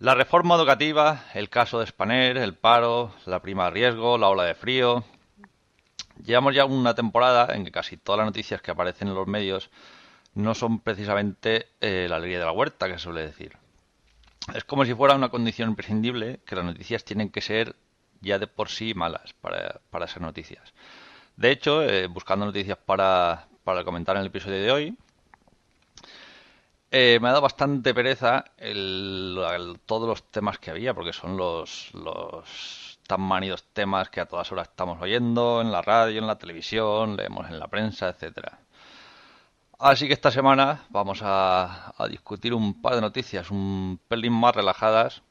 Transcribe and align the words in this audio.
La 0.00 0.16
reforma 0.16 0.56
educativa, 0.56 1.24
el 1.34 1.48
caso 1.48 1.78
de 1.78 1.86
Spanair, 1.86 2.36
el 2.36 2.54
paro, 2.54 3.14
la 3.26 3.40
prima 3.40 3.66
de 3.66 3.70
riesgo, 3.70 4.18
la 4.18 4.28
ola 4.28 4.42
de 4.42 4.56
frío. 4.56 5.04
Llevamos 6.24 6.52
ya 6.52 6.64
una 6.64 6.96
temporada 6.96 7.54
en 7.54 7.64
que 7.64 7.70
casi 7.70 7.96
todas 7.96 8.18
las 8.18 8.26
noticias 8.26 8.60
que 8.60 8.72
aparecen 8.72 9.06
en 9.06 9.14
los 9.14 9.28
medios 9.28 9.70
no 10.34 10.56
son 10.56 10.80
precisamente 10.80 11.68
eh, 11.80 12.08
la 12.10 12.16
alegría 12.16 12.40
de 12.40 12.44
la 12.44 12.50
huerta, 12.50 12.88
que 12.88 12.94
se 12.94 13.04
suele 13.04 13.20
decir. 13.20 13.56
Es 14.52 14.64
como 14.64 14.84
si 14.84 14.94
fuera 14.94 15.14
una 15.14 15.28
condición 15.28 15.70
imprescindible 15.70 16.40
que 16.44 16.56
las 16.56 16.64
noticias 16.64 17.04
tienen 17.04 17.30
que 17.30 17.40
ser 17.40 17.76
ya 18.20 18.40
de 18.40 18.48
por 18.48 18.70
sí 18.70 18.94
malas 18.94 19.32
para, 19.34 19.80
para 19.90 20.08
ser 20.08 20.22
noticias. 20.22 20.74
De 21.36 21.52
hecho, 21.52 21.84
eh, 21.84 22.08
buscando 22.08 22.44
noticias 22.46 22.78
para, 22.78 23.46
para 23.62 23.84
comentar 23.84 24.16
en 24.16 24.22
el 24.22 24.26
episodio 24.26 24.60
de 24.60 24.72
hoy, 24.72 24.98
eh, 26.90 27.18
me 27.20 27.28
ha 27.28 27.32
dado 27.32 27.42
bastante 27.42 27.92
pereza 27.92 28.44
el, 28.56 29.78
todos 29.86 30.08
los 30.08 30.30
temas 30.30 30.58
que 30.58 30.70
había, 30.70 30.94
porque 30.94 31.12
son 31.12 31.36
los, 31.36 31.92
los 31.94 32.98
tan 33.06 33.20
manidos 33.20 33.64
temas 33.72 34.10
que 34.10 34.20
a 34.20 34.26
todas 34.26 34.50
horas 34.52 34.68
estamos 34.68 35.00
oyendo 35.00 35.60
en 35.60 35.72
la 35.72 35.82
radio, 35.82 36.20
en 36.20 36.26
la 36.26 36.38
televisión, 36.38 37.16
leemos 37.16 37.48
en 37.50 37.58
la 37.58 37.68
prensa, 37.68 38.08
etcétera. 38.08 38.58
Así 39.78 40.06
que 40.06 40.14
esta 40.14 40.30
semana 40.30 40.84
vamos 40.88 41.20
a, 41.22 41.92
a 41.96 42.08
discutir 42.08 42.54
un 42.54 42.80
par 42.80 42.94
de 42.94 43.00
noticias 43.00 43.50
un 43.50 44.00
pelín 44.08 44.32
más 44.32 44.54
relajadas 44.54 45.22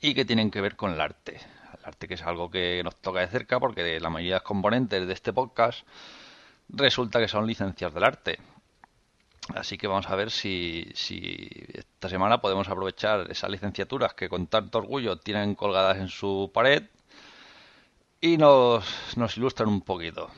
y 0.00 0.14
que 0.14 0.24
tienen 0.24 0.50
que 0.50 0.60
ver 0.60 0.76
con 0.76 0.92
el 0.92 1.00
arte. 1.00 1.40
El 1.78 1.84
arte 1.84 2.08
que 2.08 2.14
es 2.14 2.22
algo 2.22 2.50
que 2.50 2.82
nos 2.84 2.96
toca 2.96 3.20
de 3.20 3.26
cerca 3.26 3.58
porque 3.58 3.98
la 4.00 4.10
mayoría 4.10 4.34
de 4.34 4.40
los 4.40 4.46
componentes 4.46 5.06
de 5.06 5.12
este 5.12 5.32
podcast 5.32 5.86
resulta 6.68 7.20
que 7.20 7.28
son 7.28 7.46
licencias 7.46 7.92
del 7.92 8.04
arte. 8.04 8.38
Así 9.54 9.76
que 9.76 9.88
vamos 9.88 10.08
a 10.08 10.14
ver 10.14 10.30
si, 10.30 10.88
esta 11.74 12.08
semana 12.08 12.40
podemos 12.40 12.68
aprovechar 12.68 13.30
esas 13.30 13.50
licenciaturas 13.50 14.14
que 14.14 14.28
con 14.28 14.46
tanto 14.46 14.78
orgullo 14.78 15.16
tienen 15.16 15.54
colgadas 15.54 15.98
en 15.98 16.08
su 16.08 16.50
pared 16.54 16.84
y 18.20 18.36
nos, 18.36 19.16
nos 19.16 19.36
ilustran 19.36 19.68
un 19.68 19.80
poquito. 19.80 20.30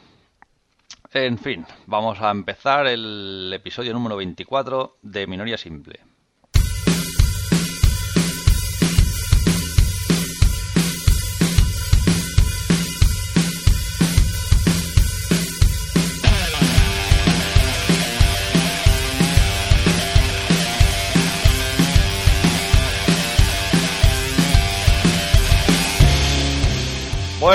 En 1.12 1.38
fin, 1.38 1.66
vamos 1.86 2.20
a 2.20 2.30
empezar 2.30 2.86
el 2.86 3.52
episodio 3.54 3.92
número 3.92 4.16
24 4.16 4.96
de 5.02 5.26
Minoría 5.26 5.58
Simple. 5.58 6.13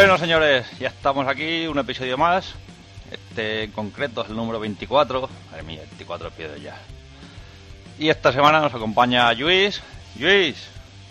Bueno, 0.10 0.26
señores, 0.26 0.66
ya 0.80 0.88
estamos 0.88 1.28
aquí, 1.28 1.68
un 1.68 1.78
episodio 1.78 2.18
más. 2.18 2.56
Este 3.12 3.66
en 3.66 3.72
concreto 3.72 4.23
es 4.23 4.30
el 4.32 4.38
número 4.38 4.60
24. 4.60 5.30
Madre 5.52 5.61
mía, 5.61 5.82
24 5.82 6.30
episodios 6.30 6.64
ya. 6.64 6.76
Y 8.00 8.10
esta 8.10 8.33
semana 8.33 8.60
nos 8.60 8.73
acompaña 8.73 9.32
Luis. 9.33 9.80
Luis, 10.20 10.67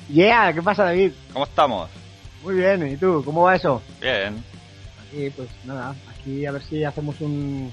Yeah, 0.09 0.53
¿qué 0.53 0.61
pasa 0.62 0.83
David? 0.83 1.12
¿cómo 1.33 1.45
estamos? 1.45 1.89
Muy 2.43 2.56
bien, 2.56 2.91
¿y 2.91 2.97
tú? 2.97 3.22
¿Cómo 3.25 3.43
va 3.43 3.55
eso? 3.55 3.81
Bien. 4.00 4.43
Aquí, 5.06 5.31
pues 5.31 5.49
nada, 5.65 5.95
aquí 6.11 6.45
a 6.45 6.51
ver 6.51 6.62
si 6.65 6.83
hacemos 6.83 7.21
un, 7.21 7.72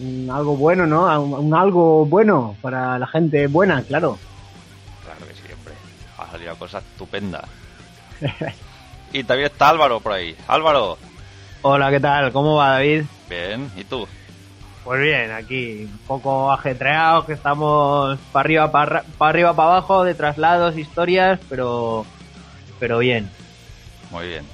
un 0.00 0.28
algo 0.28 0.56
bueno, 0.56 0.88
¿no? 0.88 1.22
Un, 1.22 1.34
un 1.34 1.54
algo 1.54 2.04
bueno 2.04 2.56
para 2.60 2.98
la 2.98 3.06
gente 3.06 3.46
buena, 3.46 3.80
claro. 3.82 4.18
Claro 5.04 5.20
que 5.20 5.34
siempre. 5.34 5.74
Ha 6.18 6.28
salido 6.32 6.56
cosa 6.56 6.78
estupenda. 6.78 7.46
y 9.12 9.24
también 9.24 9.50
está 9.50 9.68
Álvaro 9.68 10.00
por 10.00 10.12
ahí. 10.12 10.36
Álvaro, 10.46 10.98
Hola, 11.62 11.90
¿qué 11.90 12.00
tal? 12.00 12.32
¿Cómo 12.32 12.56
va 12.56 12.70
David? 12.74 13.04
bien. 13.28 13.70
¿Y 13.76 13.84
tú? 13.84 14.06
Pues 14.84 15.00
bien, 15.02 15.30
aquí 15.32 15.82
un 15.84 15.98
poco 16.06 16.50
ajetreados, 16.50 17.26
que 17.26 17.34
estamos 17.34 18.18
para 18.32 18.40
arriba, 18.42 18.72
para 18.72 19.04
arriba, 19.18 19.54
para 19.54 19.68
abajo, 19.72 20.02
de 20.04 20.14
traslados, 20.14 20.78
historias, 20.78 21.38
pero 21.48 22.06
pero 22.78 22.98
bien. 22.98 23.30
Muy 24.10 24.28
bien. 24.28 24.46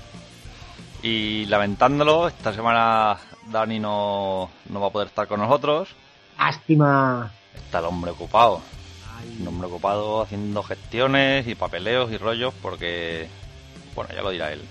Y 1.03 1.45
lamentándolo, 1.47 2.27
esta 2.27 2.53
semana 2.53 3.17
Dani 3.49 3.79
no, 3.79 4.51
no 4.71 4.81
va 4.81 4.89
a 4.89 4.91
poder 4.91 5.09
estar 5.09 5.29
con 5.29 5.39
nosotros. 5.41 5.91
Lástima. 6.39 7.31
Está 7.55 7.79
el 7.79 7.85
hombre 7.85 8.11
ocupado. 8.11 8.61
Un 9.41 9.47
hombre 9.47 9.69
ocupado 9.69 10.23
haciendo 10.23 10.63
gestiones 10.63 11.47
y 11.47 11.55
papeleos 11.55 12.11
y 12.11 12.17
rollos 12.17 12.53
porque... 12.61 13.29
Bueno, 13.95 14.11
ya 14.15 14.23
lo 14.23 14.31
dirá 14.31 14.53
él. 14.53 14.63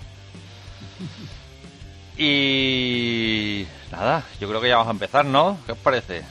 Y... 2.17 3.65
Nada, 3.91 4.23
yo 4.39 4.47
creo 4.49 4.61
que 4.61 4.69
ya 4.69 4.77
vamos 4.77 4.89
a 4.89 4.93
empezar, 4.93 5.25
¿no? 5.25 5.57
¿Qué 5.65 5.71
os 5.71 5.77
parece? 5.77 6.23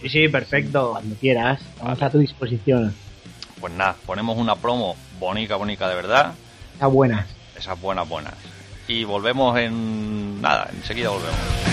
Sí, 0.00 0.08
sí, 0.08 0.28
perfecto. 0.28 0.92
Cuando 0.92 1.14
quieras, 1.16 1.60
Vale. 1.82 2.04
a 2.04 2.10
tu 2.10 2.18
disposición. 2.18 2.94
Pues 3.60 3.72
nada, 3.74 3.96
ponemos 4.06 4.38
una 4.38 4.56
promo 4.56 4.96
bonita, 5.18 5.56
bonita 5.56 5.88
de 5.88 5.94
verdad. 5.94 6.34
Está 6.72 6.86
buenas. 6.86 7.26
Esas 7.56 7.80
buenas, 7.80 8.08
buenas. 8.08 8.34
Y 8.88 9.04
volvemos 9.04 9.58
en... 9.58 10.40
Nada, 10.40 10.70
enseguida 10.72 11.10
volvemos. 11.10 11.69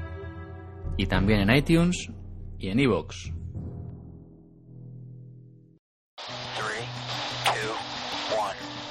Y 0.96 1.08
también 1.08 1.42
en 1.42 1.54
iTunes 1.54 2.10
y 2.58 2.70
en 2.70 2.80
iVoox. 2.80 3.34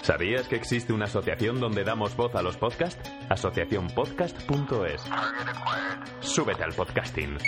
¿Sabías 0.02 0.46
que 0.46 0.56
existe 0.56 0.92
una 0.92 1.06
asociación 1.06 1.58
donde 1.58 1.82
damos 1.82 2.14
voz 2.16 2.34
a 2.34 2.42
los 2.42 2.58
podcasts? 2.58 3.10
Asociacionpodcast.es. 3.30 5.04
Súbete 6.20 6.62
al 6.62 6.74
podcasting. 6.74 7.38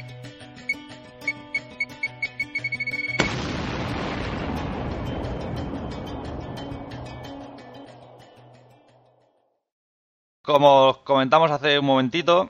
Como 10.48 10.88
os 10.88 10.96
comentamos 11.04 11.50
hace 11.50 11.78
un 11.78 11.84
momentito, 11.84 12.48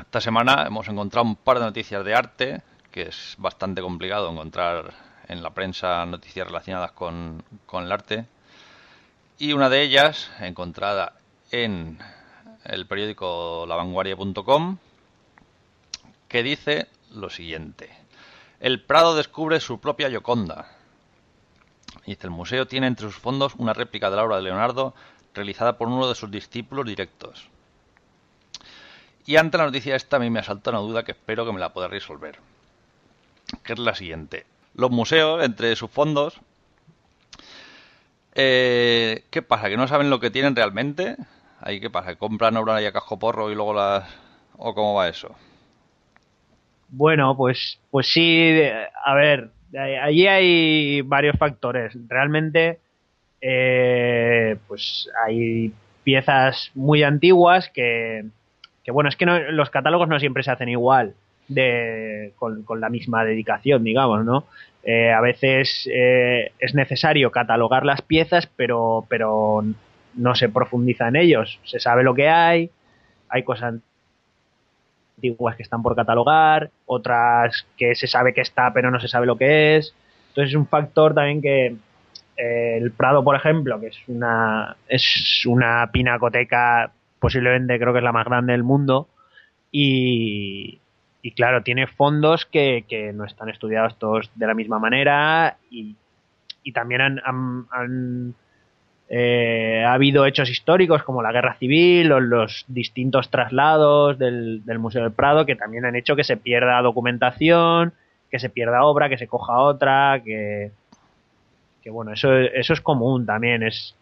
esta 0.00 0.20
semana 0.20 0.66
hemos 0.66 0.88
encontrado 0.88 1.28
un 1.28 1.36
par 1.36 1.60
de 1.60 1.66
noticias 1.66 2.04
de 2.04 2.12
arte, 2.12 2.62
que 2.90 3.02
es 3.02 3.36
bastante 3.38 3.80
complicado 3.80 4.28
encontrar 4.28 4.94
en 5.28 5.40
la 5.40 5.50
prensa 5.50 6.04
noticias 6.06 6.44
relacionadas 6.44 6.90
con, 6.90 7.44
con 7.66 7.84
el 7.84 7.92
arte. 7.92 8.26
Y 9.38 9.52
una 9.52 9.68
de 9.68 9.82
ellas, 9.82 10.28
encontrada 10.40 11.12
en 11.52 12.00
el 12.64 12.88
periódico 12.88 13.64
lavanguardia.com, 13.68 14.78
que 16.26 16.42
dice 16.42 16.88
lo 17.12 17.30
siguiente. 17.30 17.90
El 18.58 18.82
Prado 18.82 19.14
descubre 19.14 19.60
su 19.60 19.78
propia 19.78 20.10
Gioconda. 20.10 20.72
Dice, 22.06 22.26
el 22.26 22.32
museo 22.32 22.66
tiene 22.66 22.88
entre 22.88 23.06
sus 23.06 23.20
fondos 23.20 23.54
una 23.54 23.72
réplica 23.72 24.10
de 24.10 24.16
la 24.16 24.24
obra 24.24 24.38
de 24.38 24.42
Leonardo 24.42 24.94
realizada 25.38 25.78
por 25.78 25.88
uno 25.88 26.08
de 26.08 26.14
sus 26.14 26.30
discípulos 26.30 26.86
directos. 26.86 27.48
Y 29.26 29.36
ante 29.36 29.58
la 29.58 29.66
noticia 29.66 29.96
esta 29.96 30.16
a 30.16 30.20
mí 30.20 30.30
me 30.30 30.40
asalta 30.40 30.70
una 30.70 30.80
duda 30.80 31.02
que 31.02 31.12
espero 31.12 31.44
que 31.44 31.52
me 31.52 31.60
la 31.60 31.72
pueda 31.72 31.88
resolver. 31.88 32.38
Que 33.62 33.74
es 33.74 33.78
la 33.78 33.94
siguiente. 33.94 34.46
Los 34.74 34.90
museos, 34.90 35.44
entre 35.44 35.74
sus 35.76 35.90
fondos, 35.90 36.40
eh, 38.34 39.24
¿qué 39.30 39.42
pasa? 39.42 39.68
¿Que 39.68 39.76
no 39.76 39.88
saben 39.88 40.10
lo 40.10 40.20
que 40.20 40.30
tienen 40.30 40.56
realmente? 40.56 41.16
¿Ahí 41.60 41.80
qué 41.80 41.90
pasa? 41.90 42.16
¿Compran 42.16 42.56
obra 42.56 42.80
y 42.80 42.86
a 42.86 42.92
casco 42.92 43.18
porro 43.18 43.50
y 43.50 43.54
luego 43.54 43.74
las... 43.74 44.08
¿O 44.56 44.74
cómo 44.74 44.94
va 44.94 45.08
eso? 45.08 45.34
Bueno, 46.88 47.36
pues, 47.36 47.80
pues 47.90 48.08
sí, 48.08 48.60
a 49.04 49.14
ver, 49.14 49.50
allí 50.02 50.26
hay 50.26 51.02
varios 51.02 51.36
factores. 51.36 51.96
Realmente 52.08 52.80
eh, 53.40 54.56
pues 54.66 55.08
hay 55.24 55.72
piezas 56.04 56.70
muy 56.74 57.02
antiguas 57.02 57.70
que, 57.72 58.24
que 58.84 58.90
bueno, 58.90 59.08
es 59.08 59.16
que 59.16 59.26
no, 59.26 59.38
los 59.50 59.70
catálogos 59.70 60.08
no 60.08 60.18
siempre 60.18 60.42
se 60.42 60.50
hacen 60.50 60.68
igual 60.68 61.14
de, 61.48 62.32
con, 62.36 62.64
la 62.80 62.88
misma 62.88 63.24
dedicación, 63.24 63.84
digamos, 63.84 64.24
¿no? 64.24 64.44
Eh, 64.84 65.12
a 65.12 65.20
veces 65.20 65.88
eh, 65.92 66.52
es 66.58 66.74
necesario 66.74 67.30
catalogar 67.30 67.84
las 67.84 68.02
piezas, 68.02 68.48
pero, 68.56 69.06
pero 69.08 69.64
no 70.14 70.34
se 70.34 70.48
profundiza 70.48 71.08
en 71.08 71.16
ellos. 71.16 71.60
Se 71.64 71.80
sabe 71.80 72.04
lo 72.04 72.14
que 72.14 72.28
hay, 72.28 72.70
hay 73.28 73.42
cosas 73.42 73.74
antiguas 75.16 75.56
que 75.56 75.62
están 75.62 75.82
por 75.82 75.96
catalogar, 75.96 76.70
otras 76.86 77.66
que 77.76 77.94
se 77.94 78.06
sabe 78.06 78.32
que 78.32 78.40
está, 78.40 78.72
pero 78.72 78.90
no 78.90 79.00
se 79.00 79.08
sabe 79.08 79.26
lo 79.26 79.36
que 79.36 79.76
es. 79.76 79.94
Entonces 80.28 80.50
es 80.52 80.56
un 80.56 80.66
factor 80.66 81.14
también 81.14 81.42
que, 81.42 81.76
el 82.38 82.92
Prado, 82.92 83.24
por 83.24 83.34
ejemplo, 83.34 83.80
que 83.80 83.88
es 83.88 83.98
una, 84.06 84.76
es 84.88 85.44
una 85.44 85.90
pinacoteca, 85.92 86.92
posiblemente 87.18 87.78
creo 87.78 87.92
que 87.92 87.98
es 87.98 88.04
la 88.04 88.12
más 88.12 88.26
grande 88.26 88.52
del 88.52 88.62
mundo, 88.62 89.08
y, 89.72 90.78
y 91.20 91.32
claro, 91.32 91.62
tiene 91.62 91.88
fondos 91.88 92.46
que, 92.46 92.84
que, 92.88 93.12
no 93.12 93.24
están 93.24 93.48
estudiados 93.48 93.98
todos 93.98 94.30
de 94.36 94.46
la 94.46 94.54
misma 94.54 94.78
manera 94.78 95.58
y, 95.70 95.96
y 96.62 96.72
también 96.72 97.00
han, 97.00 97.20
han, 97.70 98.34
eh, 99.08 99.84
ha 99.84 99.92
habido 99.92 100.24
hechos 100.24 100.48
históricos 100.48 101.02
como 101.02 101.22
la 101.22 101.32
guerra 101.32 101.56
civil 101.58 102.12
o 102.12 102.20
los 102.20 102.64
distintos 102.68 103.30
traslados 103.30 104.16
del, 104.18 104.64
del 104.64 104.78
Museo 104.78 105.02
del 105.02 105.12
Prado 105.12 105.44
que 105.44 105.56
también 105.56 105.84
han 105.84 105.96
hecho 105.96 106.16
que 106.16 106.24
se 106.24 106.36
pierda 106.36 106.80
documentación, 106.82 107.92
que 108.30 108.38
se 108.38 108.48
pierda 108.48 108.84
obra, 108.84 109.08
que 109.08 109.18
se 109.18 109.26
coja 109.26 109.58
otra, 109.58 110.22
que, 110.24 110.70
bueno, 111.90 112.12
eso, 112.12 112.36
eso 112.36 112.72
es 112.72 112.80
común 112.80 113.26
también, 113.26 113.62
es, 113.62 113.94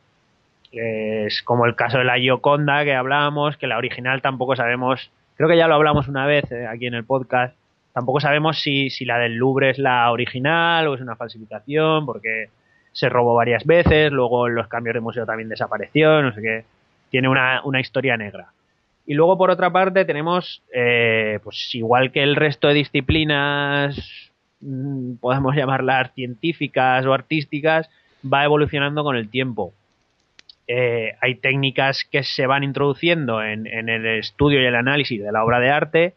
es 0.73 1.43
como 1.43 1.67
el 1.67 1.75
caso 1.75 1.99
de 1.99 2.05
la 2.05 2.19
Gioconda 2.19 2.85
que 2.85 2.95
hablábamos, 2.95 3.57
que 3.57 3.67
la 3.67 3.79
original 3.79 4.23
tampoco 4.23 4.57
sabemos, 4.57 5.11
creo 5.37 5.49
que 5.49 5.57
ya 5.57 5.69
lo 5.69 5.75
hablamos 5.75 6.09
una 6.09 6.27
vez 6.27 6.51
eh, 6.53 6.67
aquí 6.67 6.87
en 6.87 6.95
el 6.95 7.05
podcast, 7.05 7.57
tampoco 7.93 8.21
sabemos 8.21 8.61
si, 8.61 8.91
si 8.91 9.05
la 9.05 9.19
del 9.19 9.37
Louvre 9.37 9.71
es 9.71 9.79
la 9.79 10.11
original 10.11 10.89
o 10.89 10.95
es 10.95 11.01
una 11.01 11.17
falsificación, 11.17 12.05
porque 12.07 12.51
se 12.93 13.09
robó 13.09 13.35
varias 13.35 13.65
veces, 13.65 14.11
luego 14.13 14.49
los 14.49 14.69
cambios 14.69 14.95
de 14.95 15.01
museo 15.01 15.27
también 15.27 15.49
desapareció, 15.49 16.23
no 16.23 16.33
sé 16.33 16.43
qué, 16.43 16.65
tiene 17.11 17.29
una, 17.29 17.61
una 17.65 17.81
historia 17.81 18.17
negra. 18.17 18.49
Y 19.07 19.15
luego, 19.15 19.39
por 19.39 19.51
otra 19.51 19.71
parte, 19.71 20.05
tenemos, 20.05 20.63
eh, 20.75 21.39
pues 21.45 21.75
igual 21.75 22.11
que 22.11 22.23
el 22.23 22.35
resto 22.35 22.69
de 22.69 22.75
disciplinas 22.75 24.26
podemos 25.21 25.55
llamarlas 25.55 26.13
científicas 26.15 27.05
o 27.07 27.13
artísticas, 27.13 27.89
va 28.25 28.45
evolucionando 28.45 29.05
con 29.05 29.17
el 29.17 29.29
tiempo. 29.29 29.73
Eh, 30.69 31.15
hay 31.21 31.37
técnicas 31.37 32.05
que 32.11 32.25
se 32.25 32.47
van 32.47 32.65
introduciendo 32.65 33.43
en, 33.43 33.67
el 33.67 34.07
estudio 34.19 34.61
y 34.61 34.67
el 34.67 34.75
análisis 34.75 35.23
de 35.23 35.31
la 35.31 35.45
obra 35.45 35.61
de 35.61 35.71
arte 35.71 36.15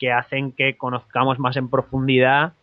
que 0.00 0.10
hacen 0.10 0.50
que 0.50 0.76
conozcamos 0.76 1.38
más 1.38 1.56
en 1.56 1.70
profundidad 1.70 2.54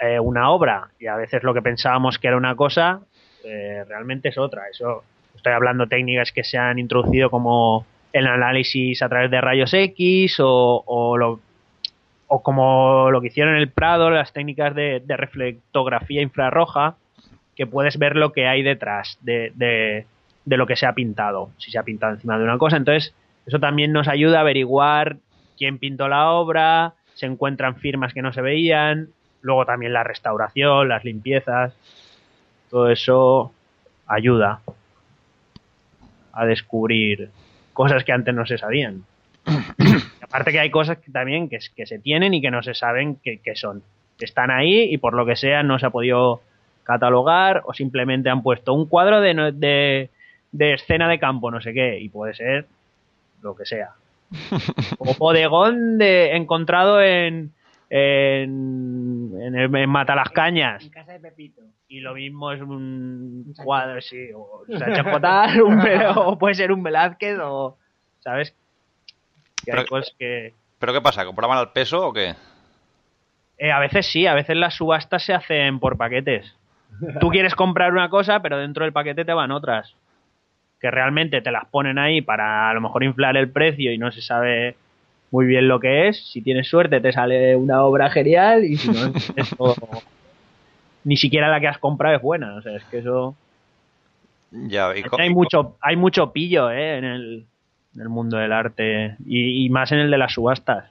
eh, 0.00 0.18
una 0.18 0.50
obra 0.50 0.88
y 0.98 1.06
a 1.06 1.14
veces 1.14 1.44
lo 1.44 1.54
que 1.54 1.62
pensábamos 1.62 2.18
que 2.18 2.26
era 2.26 2.36
una 2.36 2.56
cosa 2.56 3.00
eh, 3.44 3.84
realmente 3.88 4.30
es 4.30 4.38
otra. 4.38 4.62
Eso 4.68 5.04
estoy 5.36 5.52
hablando 5.52 5.86
técnicas 5.86 6.32
que 6.32 6.42
se 6.42 6.58
han 6.58 6.80
introducido 6.80 7.30
como 7.30 7.86
el 8.12 8.26
análisis 8.26 9.02
a 9.02 9.08
través 9.08 9.30
de 9.30 9.40
rayos 9.40 9.72
X 9.72 10.40
o, 10.40 10.82
o 10.84 11.16
lo, 11.16 11.40
o 12.32 12.44
como 12.44 13.10
lo 13.10 13.20
que 13.20 13.26
hicieron 13.26 13.56
en 13.56 13.60
el 13.60 13.70
Prado, 13.72 14.08
las 14.08 14.32
técnicas 14.32 14.72
de, 14.72 15.02
reflectografía 15.08 16.22
infrarroja, 16.22 16.94
que 17.56 17.66
puedes 17.66 17.98
ver 17.98 18.14
lo 18.14 18.32
que 18.32 18.46
hay 18.46 18.62
detrás 18.62 19.18
de, 19.20 19.52
de, 19.56 20.56
lo 20.56 20.64
que 20.64 20.76
se 20.76 20.86
ha 20.86 20.92
pintado, 20.92 21.50
si 21.58 21.72
se 21.72 21.78
ha 21.78 21.82
pintado 21.82 22.14
encima 22.14 22.38
de 22.38 22.44
una 22.44 22.56
cosa. 22.56 22.76
Entonces, 22.76 23.12
eso 23.46 23.58
también 23.58 23.90
nos 23.92 24.06
ayuda 24.06 24.38
a 24.38 24.40
averiguar 24.42 25.16
quién 25.58 25.78
pintó 25.78 26.06
la 26.06 26.30
obra, 26.30 26.94
se 27.14 27.26
encuentran 27.26 27.74
firmas 27.74 28.14
que 28.14 28.22
no 28.22 28.32
se 28.32 28.42
veían, 28.42 29.08
luego 29.42 29.66
también 29.66 29.92
la 29.92 30.04
restauración, 30.04 30.88
las 30.88 31.04
limpiezas, 31.04 31.74
todo 32.70 32.90
eso 32.90 33.52
ayuda 34.06 34.60
a 36.32 36.46
descubrir 36.46 37.30
cosas 37.72 38.04
que 38.04 38.12
antes 38.12 38.32
no 38.32 38.46
se 38.46 38.56
sabían. 38.56 39.02
Aparte 40.30 40.52
que 40.52 40.60
hay 40.60 40.70
cosas 40.70 40.98
que 40.98 41.10
también 41.10 41.48
que, 41.48 41.58
que, 41.76 41.86
se 41.86 41.98
tienen 41.98 42.32
y 42.34 42.40
que 42.40 42.50
no 42.50 42.62
se 42.62 42.74
saben 42.74 43.16
qué 43.16 43.52
son. 43.54 43.82
Están 44.18 44.50
ahí 44.50 44.82
y 44.92 44.98
por 44.98 45.14
lo 45.14 45.26
que 45.26 45.36
sea 45.36 45.62
no 45.62 45.78
se 45.78 45.86
ha 45.86 45.90
podido 45.90 46.40
catalogar 46.90 47.62
o 47.66 47.72
simplemente 47.72 48.30
han 48.30 48.42
puesto 48.42 48.74
un 48.74 48.86
cuadro 48.86 49.20
de, 49.20 49.52
de, 49.52 50.10
de 50.50 50.74
escena 50.74 51.08
de 51.08 51.20
campo, 51.20 51.50
no 51.50 51.60
sé 51.60 51.72
qué, 51.72 52.00
y 52.00 52.08
puede 52.08 52.34
ser 52.34 52.66
lo 53.42 53.54
que 53.54 53.64
sea. 53.64 53.90
o 54.98 55.14
bodegón 55.14 55.98
de, 55.98 56.36
encontrado 56.36 57.00
en, 57.00 57.52
en, 57.88 59.32
en, 59.40 59.76
en 59.76 59.90
Matalascañas. 59.90 60.82
En 60.82 60.90
casa 60.90 61.12
de 61.12 61.20
Pepito. 61.20 61.62
Y 61.88 62.00
lo 62.00 62.14
mismo 62.14 62.52
es 62.52 62.60
un, 62.60 63.52
cuadro, 63.64 64.00
sí, 64.00 64.32
o, 64.32 64.64
un, 64.68 65.80
o 66.16 66.38
puede 66.38 66.54
ser 66.54 66.72
un 66.72 66.82
Velázquez, 66.82 67.38
o, 67.40 67.76
¿sabes? 68.20 68.54
Pero, 69.70 70.92
qué 70.92 71.00
pasa? 71.00 71.24
¿Compraban 71.24 71.58
al 71.58 71.72
peso 71.72 72.08
o 72.08 72.12
qué? 72.12 72.34
Eh, 73.58 73.70
a 73.70 73.78
veces 73.78 74.06
sí, 74.06 74.26
a 74.26 74.34
veces 74.34 74.56
las 74.56 74.74
subastas 74.74 75.22
se 75.22 75.34
hacen 75.34 75.80
por 75.80 75.96
paquetes. 75.96 76.56
Tú 77.20 77.28
quieres 77.30 77.54
comprar 77.54 77.92
una 77.92 78.08
cosa, 78.08 78.40
pero 78.40 78.58
dentro 78.58 78.84
del 78.84 78.92
paquete 78.92 79.24
te 79.24 79.32
van 79.32 79.50
otras. 79.50 79.94
Que 80.80 80.90
realmente 80.90 81.42
te 81.42 81.50
las 81.50 81.66
ponen 81.66 81.98
ahí 81.98 82.22
para 82.22 82.70
a 82.70 82.74
lo 82.74 82.80
mejor 82.80 83.04
inflar 83.04 83.36
el 83.36 83.50
precio 83.50 83.92
y 83.92 83.98
no 83.98 84.10
se 84.10 84.22
sabe 84.22 84.76
muy 85.30 85.46
bien 85.46 85.68
lo 85.68 85.78
que 85.78 86.08
es. 86.08 86.30
Si 86.32 86.40
tienes 86.42 86.68
suerte 86.68 87.00
te 87.00 87.12
sale 87.12 87.54
una 87.54 87.84
obra 87.84 88.10
genial 88.10 88.64
y 88.64 88.76
si 88.76 88.88
no, 88.90 89.12
es 89.36 89.56
todo... 89.56 89.74
ni 91.04 91.16
siquiera 91.16 91.48
la 91.48 91.60
que 91.60 91.68
has 91.68 91.78
comprado 91.78 92.16
es 92.16 92.22
buena. 92.22 92.54
O 92.54 92.62
sea, 92.62 92.76
es 92.76 92.84
que 92.84 92.98
eso... 92.98 93.34
Ya, 94.52 94.88
hay 94.88 95.30
mucho, 95.30 95.76
hay 95.80 95.94
mucho 95.94 96.32
pillo 96.32 96.72
¿eh? 96.72 96.98
en, 96.98 97.04
el, 97.04 97.46
en 97.94 98.00
el 98.00 98.08
mundo 98.08 98.36
del 98.36 98.52
arte 98.52 99.16
y, 99.24 99.68
más 99.70 99.92
en 99.92 99.98
el 99.98 100.10
de 100.10 100.18
las 100.18 100.32
subastas. 100.32 100.90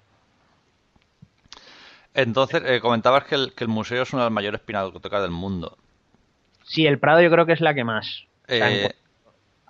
Entonces, 2.13 2.63
eh, 2.65 2.79
comentabas 2.81 3.25
que 3.25 3.35
el, 3.35 3.53
que 3.53 3.63
el, 3.63 3.69
museo 3.69 4.03
es 4.03 4.13
una 4.13 4.23
de 4.23 4.25
las 4.27 4.33
mayores 4.33 4.61
pinacotecas 4.61 5.21
del 5.21 5.31
mundo. 5.31 5.77
Sí, 6.63 6.85
el 6.85 6.99
Prado 6.99 7.21
yo 7.21 7.31
creo 7.31 7.45
que 7.45 7.53
es 7.53 7.61
la 7.61 7.73
que 7.73 7.83
más. 7.83 8.25
Eh, 8.47 8.89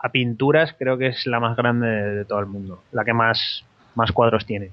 a 0.01 0.09
pinturas 0.09 0.73
creo 0.77 0.97
que 0.97 1.07
es 1.07 1.25
la 1.27 1.39
más 1.39 1.57
grande 1.57 1.87
de, 1.87 2.25
todo 2.25 2.39
el 2.39 2.45
mundo, 2.45 2.81
la 2.91 3.03
que 3.03 3.13
más, 3.13 3.63
más 3.95 4.11
cuadros 4.11 4.45
tiene. 4.45 4.71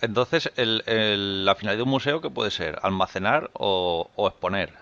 Entonces, 0.00 0.52
el, 0.56 1.44
la 1.44 1.54
finalidad 1.54 1.78
de 1.78 1.82
un 1.82 1.90
museo, 1.90 2.20
¿qué 2.20 2.30
puede 2.30 2.50
ser? 2.50 2.78
¿Almacenar 2.82 3.50
o, 3.54 4.08
exponer? 4.28 4.72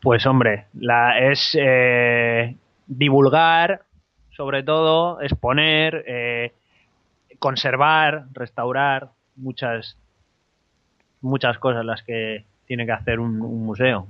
Pues 0.00 0.26
hombre, 0.26 0.66
la, 0.74 1.18
es 1.30 1.56
eh, 1.60 2.56
divulgar, 2.86 3.82
sobre 4.36 4.62
todo, 4.62 5.20
exponer, 5.20 6.04
eh, 6.06 6.52
conservar, 7.38 8.26
restaurar, 8.32 9.10
muchas, 9.36 9.96
muchas 11.20 11.58
cosas 11.58 11.84
las 11.84 12.02
que 12.02 12.44
tiene 12.66 12.86
que 12.86 12.92
hacer 12.92 13.20
un, 13.20 13.40
un 13.40 13.64
museo. 13.64 14.06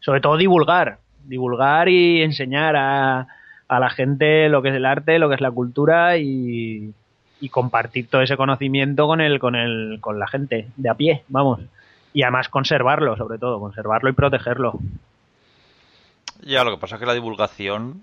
Sobre 0.00 0.20
todo 0.20 0.36
divulgar, 0.36 0.98
divulgar 1.24 1.88
y 1.88 2.22
enseñar 2.22 2.76
a, 2.76 3.26
a 3.68 3.80
la 3.80 3.90
gente 3.90 4.48
lo 4.48 4.62
que 4.62 4.68
es 4.68 4.74
el 4.74 4.86
arte, 4.86 5.18
lo 5.18 5.28
que 5.28 5.36
es 5.36 5.40
la 5.40 5.50
cultura 5.50 6.18
y, 6.18 6.92
y 7.40 7.48
compartir 7.48 8.08
todo 8.08 8.22
ese 8.22 8.36
conocimiento 8.36 9.06
con 9.06 9.20
el, 9.20 9.38
con 9.38 9.54
el, 9.54 9.98
con 10.00 10.18
la 10.18 10.28
gente 10.28 10.68
de 10.76 10.88
a 10.88 10.94
pie, 10.94 11.24
vamos. 11.28 11.60
Y 12.14 12.22
además 12.22 12.48
conservarlo, 12.48 13.16
sobre 13.16 13.38
todo, 13.38 13.58
conservarlo 13.58 14.10
y 14.10 14.12
protegerlo. 14.12 14.78
Ya, 16.42 16.64
lo 16.64 16.72
que 16.72 16.80
pasa 16.80 16.96
es 16.96 17.00
que 17.00 17.06
la 17.06 17.14
divulgación 17.14 18.02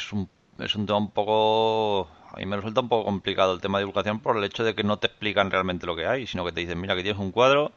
es 0.00 0.12
un, 0.12 0.28
es 0.58 0.74
un 0.74 0.86
tema 0.86 0.98
un 0.98 1.10
poco... 1.10 2.08
A 2.32 2.36
mí 2.38 2.46
me 2.46 2.56
resulta 2.56 2.80
un 2.80 2.88
poco 2.88 3.04
complicado 3.04 3.54
el 3.54 3.60
tema 3.60 3.78
de 3.78 3.84
divulgación 3.84 4.20
por 4.20 4.36
el 4.36 4.44
hecho 4.44 4.62
de 4.64 4.74
que 4.74 4.84
no 4.84 4.98
te 4.98 5.08
explican 5.08 5.50
realmente 5.50 5.86
lo 5.86 5.96
que 5.96 6.06
hay, 6.06 6.26
sino 6.26 6.44
que 6.44 6.52
te 6.52 6.60
dicen, 6.60 6.80
mira, 6.80 6.94
que 6.94 7.02
tienes 7.02 7.20
un 7.20 7.32
cuadro, 7.32 7.72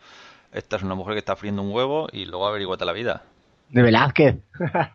esta 0.51 0.75
es 0.75 0.83
una 0.83 0.93
mujer 0.95 1.13
que 1.15 1.19
está 1.19 1.35
friendo 1.35 1.63
un 1.63 1.71
huevo 1.71 2.07
y 2.11 2.25
luego 2.25 2.47
averiguate 2.47 2.85
la 2.85 2.93
vida. 2.93 3.23
De 3.69 3.81
Velázquez. 3.81 4.35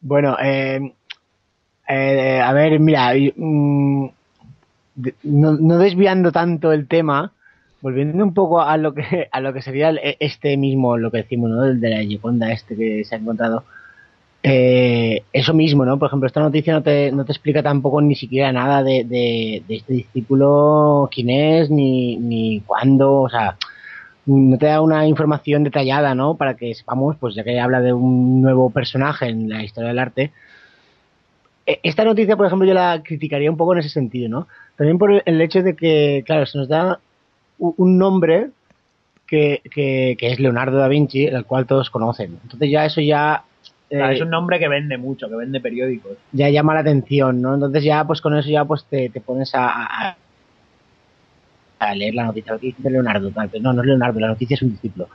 bueno, 0.00 0.36
eh, 0.40 0.94
eh, 1.88 2.40
a 2.40 2.52
ver, 2.52 2.78
mira, 2.80 3.12
mm, 3.36 4.06
no, 5.24 5.52
no 5.52 5.78
desviando 5.78 6.32
tanto 6.32 6.72
el 6.72 6.86
tema, 6.88 7.32
volviendo 7.80 8.24
un 8.24 8.34
poco 8.34 8.60
a 8.62 8.76
lo 8.76 8.94
que 8.94 9.28
a 9.30 9.40
lo 9.40 9.52
que 9.52 9.62
sería 9.62 9.90
el- 9.90 10.00
este 10.20 10.56
mismo, 10.56 10.96
lo 10.96 11.10
que 11.10 11.18
decimos, 11.18 11.50
¿no? 11.50 11.64
El 11.64 11.80
de 11.80 11.90
la 11.90 12.02
Gioconda 12.02 12.52
este 12.52 12.76
que 12.76 13.04
se 13.04 13.14
ha 13.14 13.18
encontrado. 13.18 13.64
Eh, 14.48 15.24
eso 15.32 15.52
mismo, 15.54 15.84
¿no? 15.84 15.98
Por 15.98 16.06
ejemplo, 16.06 16.28
esta 16.28 16.38
noticia 16.40 16.72
no 16.72 16.80
te, 16.80 17.10
no 17.10 17.24
te 17.24 17.32
explica 17.32 17.64
tampoco 17.64 18.00
ni 18.00 18.14
siquiera 18.14 18.52
nada 18.52 18.84
de, 18.84 19.60
este 19.68 19.92
discípulo, 19.92 21.08
quién 21.12 21.30
es, 21.30 21.68
ni, 21.68 22.16
ni 22.16 22.60
cuándo, 22.60 23.22
o 23.22 23.28
sea, 23.28 23.56
no 24.26 24.56
te 24.56 24.66
da 24.66 24.82
una 24.82 25.04
información 25.08 25.64
detallada, 25.64 26.14
¿no? 26.14 26.36
Para 26.36 26.54
que 26.54 26.74
sepamos, 26.76 27.16
pues 27.18 27.34
ya 27.34 27.42
que 27.42 27.58
habla 27.58 27.80
de 27.80 27.92
un 27.92 28.40
nuevo 28.40 28.70
personaje 28.70 29.26
en 29.26 29.48
la 29.48 29.64
historia 29.64 29.88
del 29.88 29.98
arte. 29.98 30.32
E- 31.66 31.80
Esta 31.82 32.04
noticia, 32.04 32.36
por 32.36 32.46
ejemplo, 32.46 32.66
yo 32.68 32.74
la 32.74 33.02
criticaría 33.04 33.50
un 33.50 33.56
poco 33.56 33.72
en 33.72 33.80
ese 33.80 33.88
sentido, 33.88 34.28
¿no? 34.28 34.46
También 34.76 34.98
por 34.98 35.22
el- 35.24 35.40
hecho 35.40 35.62
de 35.62 35.74
que, 35.74 36.22
claro, 36.26 36.46
se 36.46 36.58
nos 36.58 36.68
da 36.68 37.00
un 37.58 37.98
nombre 37.98 38.50
que, 39.26 39.62
que, 39.70 40.16
que 40.18 40.28
es 40.32 40.40
Leonardo 40.40 40.78
da 40.78 40.88
Vinci, 40.88 41.24
el 41.26 41.44
cual 41.46 41.66
todos 41.66 41.90
conocen. 41.90 42.38
Entonces 42.42 42.70
ya 42.70 42.84
eso 42.86 43.00
ya... 43.00 43.44
Es 43.88 44.20
un 44.20 44.30
nombre 44.30 44.58
que 44.58 44.68
vende 44.68 44.96
mucho, 44.98 45.28
que 45.28 45.36
vende 45.36 45.60
periódicos. 45.60 46.16
ya 46.32 46.48
llama 46.50 46.74
la 46.74 46.80
atención, 46.80 47.40
¿no? 47.40 47.54
Entonces 47.54 47.84
ya, 47.84 48.04
pues 48.04 48.20
con 48.20 48.36
eso 48.36 48.48
ya 48.50 48.64
pues 48.64 48.84
te, 48.90 49.08
te 49.10 49.20
pones 49.20 49.54
a, 49.54 49.68
a- 50.10 50.16
a 51.78 51.94
leer 51.94 52.14
la 52.14 52.24
noticia, 52.24 52.52
la 52.52 52.56
noticia 52.56 52.82
de 52.82 52.90
Leonardo, 52.90 53.30
no, 53.60 53.72
no 53.72 53.80
es 53.82 53.86
Leonardo, 53.86 54.18
la 54.20 54.28
noticia 54.28 54.54
es 54.54 54.62
un 54.62 54.70
discípulo. 54.70 55.08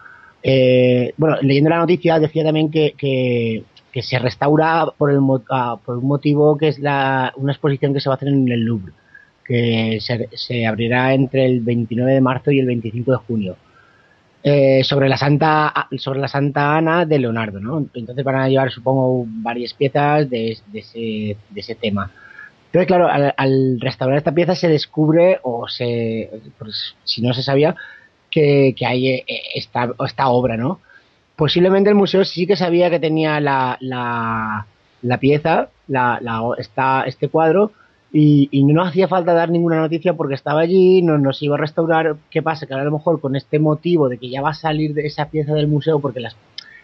Eh, 0.43 1.13
bueno, 1.17 1.37
leyendo 1.41 1.69
la 1.69 1.77
noticia 1.79 2.19
decía 2.19 2.43
también 2.43 2.69
que, 2.71 2.93
que, 2.97 3.63
que 3.91 4.01
se 4.01 4.19
restaura 4.19 4.85
por, 4.97 5.11
el, 5.11 5.19
ah, 5.49 5.77
por 5.83 5.97
un 5.97 6.07
motivo 6.07 6.57
que 6.57 6.67
es 6.69 6.79
la, 6.79 7.33
una 7.37 7.51
exposición 7.51 7.93
que 7.93 7.99
se 7.99 8.09
va 8.09 8.13
a 8.13 8.17
hacer 8.17 8.29
en 8.29 8.47
el 8.49 8.61
Louvre, 8.61 8.93
que 9.43 9.97
se, 10.01 10.29
se 10.33 10.65
abrirá 10.65 11.13
entre 11.13 11.45
el 11.45 11.61
29 11.61 12.13
de 12.13 12.21
marzo 12.21 12.51
y 12.51 12.59
el 12.59 12.67
25 12.67 13.11
de 13.11 13.17
junio. 13.17 13.55
Eh, 14.43 14.83
sobre 14.83 15.07
la 15.07 15.17
Santa 15.17 15.87
sobre 15.97 16.19
la 16.19 16.27
Santa 16.27 16.75
Ana 16.75 17.05
de 17.05 17.19
Leonardo, 17.19 17.59
¿no? 17.59 17.85
Entonces 17.93 18.25
van 18.25 18.37
a 18.37 18.49
llevar, 18.49 18.71
supongo, 18.71 19.23
varias 19.27 19.71
piezas 19.75 20.27
de, 20.31 20.57
ese, 20.73 21.37
de 21.49 21.59
ese 21.59 21.75
tema. 21.75 22.09
Entonces, 22.65 22.87
claro, 22.87 23.07
al, 23.07 23.79
restaurar 23.79 24.17
esta 24.17 24.31
pieza 24.31 24.55
se 24.55 24.67
descubre, 24.67 25.39
o 25.43 25.67
se, 25.67 26.31
pues, 26.57 26.95
si 27.03 27.21
no 27.21 27.33
se 27.33 27.43
sabía, 27.43 27.75
que, 28.31 28.73
que 28.75 28.85
hay 28.87 29.09
eh, 29.09 29.25
esta, 29.53 29.93
esta 30.07 30.29
obra, 30.29 30.57
¿no? 30.57 30.79
Posiblemente 31.35 31.89
el 31.91 31.95
museo 31.95 32.25
sí 32.25 32.47
que 32.47 32.55
sabía 32.55 32.89
que 32.89 32.99
tenía 32.99 33.39
la, 33.39 33.77
la, 33.79 34.65
la 35.03 35.17
pieza, 35.19 35.69
la, 35.87 36.19
este 37.05 37.29
cuadro, 37.29 37.73
y, 38.13 38.49
y 38.51 38.63
no 38.63 38.83
hacía 38.83 39.07
falta 39.07 39.33
dar 39.33 39.49
ninguna 39.49 39.79
noticia 39.79 40.13
porque 40.13 40.35
estaba 40.35 40.61
allí, 40.61 41.01
no 41.01 41.17
nos 41.17 41.41
iba 41.43 41.55
a 41.55 41.59
restaurar. 41.59 42.15
¿Qué 42.29 42.41
pasa? 42.41 42.65
Que 42.67 42.73
ahora 42.73 42.83
a 42.83 42.85
lo 42.85 42.97
mejor 42.97 43.21
con 43.21 43.35
este 43.35 43.59
motivo 43.59 44.09
de 44.09 44.17
que 44.17 44.29
ya 44.29 44.41
va 44.41 44.49
a 44.49 44.53
salir 44.53 44.93
de 44.93 45.05
esa 45.07 45.29
pieza 45.29 45.53
del 45.53 45.67
museo, 45.67 45.99
porque 45.99 46.19
las, 46.19 46.35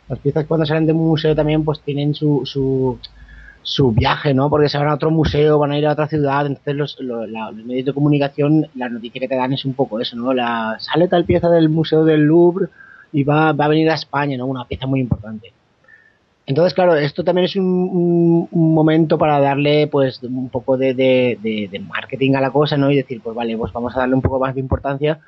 las 0.07 0.19
piezas 0.19 0.45
cuando 0.45 0.65
salen 0.65 0.85
de 0.85 0.93
un 0.93 1.05
museo 1.07 1.35
también 1.35 1.63
pues 1.65 1.81
tienen 1.81 2.13
su, 2.15 2.41
su, 2.45 2.97
su 3.61 3.91
viaje, 3.91 4.33
¿no? 4.33 4.49
Porque 4.49 4.69
se 4.69 4.77
van 4.77 4.87
a 4.87 4.93
otro 4.93 5.11
museo, 5.11 5.59
van 5.59 5.71
a 5.71 5.77
ir 5.77 5.85
a 5.87 5.91
otra 5.91 6.07
ciudad, 6.07 6.45
entonces 6.45 6.75
los, 6.75 6.97
los, 7.01 7.29
la- 7.29 7.51
los 7.51 7.65
medios 7.65 7.85
de 7.87 7.93
comunicación, 7.93 8.67
la 8.75 8.87
noticia 8.87 9.19
que 9.19 9.27
te 9.27 9.35
dan 9.35 9.51
es 9.51 9.65
un 9.65 9.73
poco 9.73 9.99
eso, 9.99 10.15
¿no? 10.15 10.33
La, 10.33 10.77
sale 10.79 11.09
tal 11.09 11.25
pieza 11.25 11.49
del 11.49 11.67
Museo 11.67 12.05
del 12.05 12.21
Louvre 12.21 12.67
y 13.11 13.23
va, 13.25 13.51
va 13.51 13.65
a 13.65 13.69
venir 13.69 13.89
a 13.89 13.95
España, 13.95 14.37
¿no? 14.37 14.45
Una 14.45 14.63
pieza 14.65 14.87
muy 14.87 15.01
importante. 15.01 15.51
Entonces, 16.47 16.73
claro, 16.73 16.95
esto 16.95 17.25
también 17.25 17.43
es 17.43 17.57
un, 17.57 18.47
momento 18.51 19.17
para 19.17 19.41
darle, 19.41 19.87
pues, 19.87 20.23
un 20.23 20.47
poco 20.47 20.77
de, 20.77 21.37
marketing 21.85 22.35
a 22.35 22.41
la 22.41 22.51
cosa, 22.51 22.77
¿no? 22.77 22.89
Y 22.89 22.95
decir, 22.95 23.19
pues 23.21 23.35
vale, 23.35 23.57
pues 23.57 23.73
vamos 23.73 23.93
a 23.95 23.99
darle 23.99 24.15
un 24.15 24.21
poco 24.21 24.39
más 24.39 24.55
de 24.55 24.61
importancia. 24.61 25.19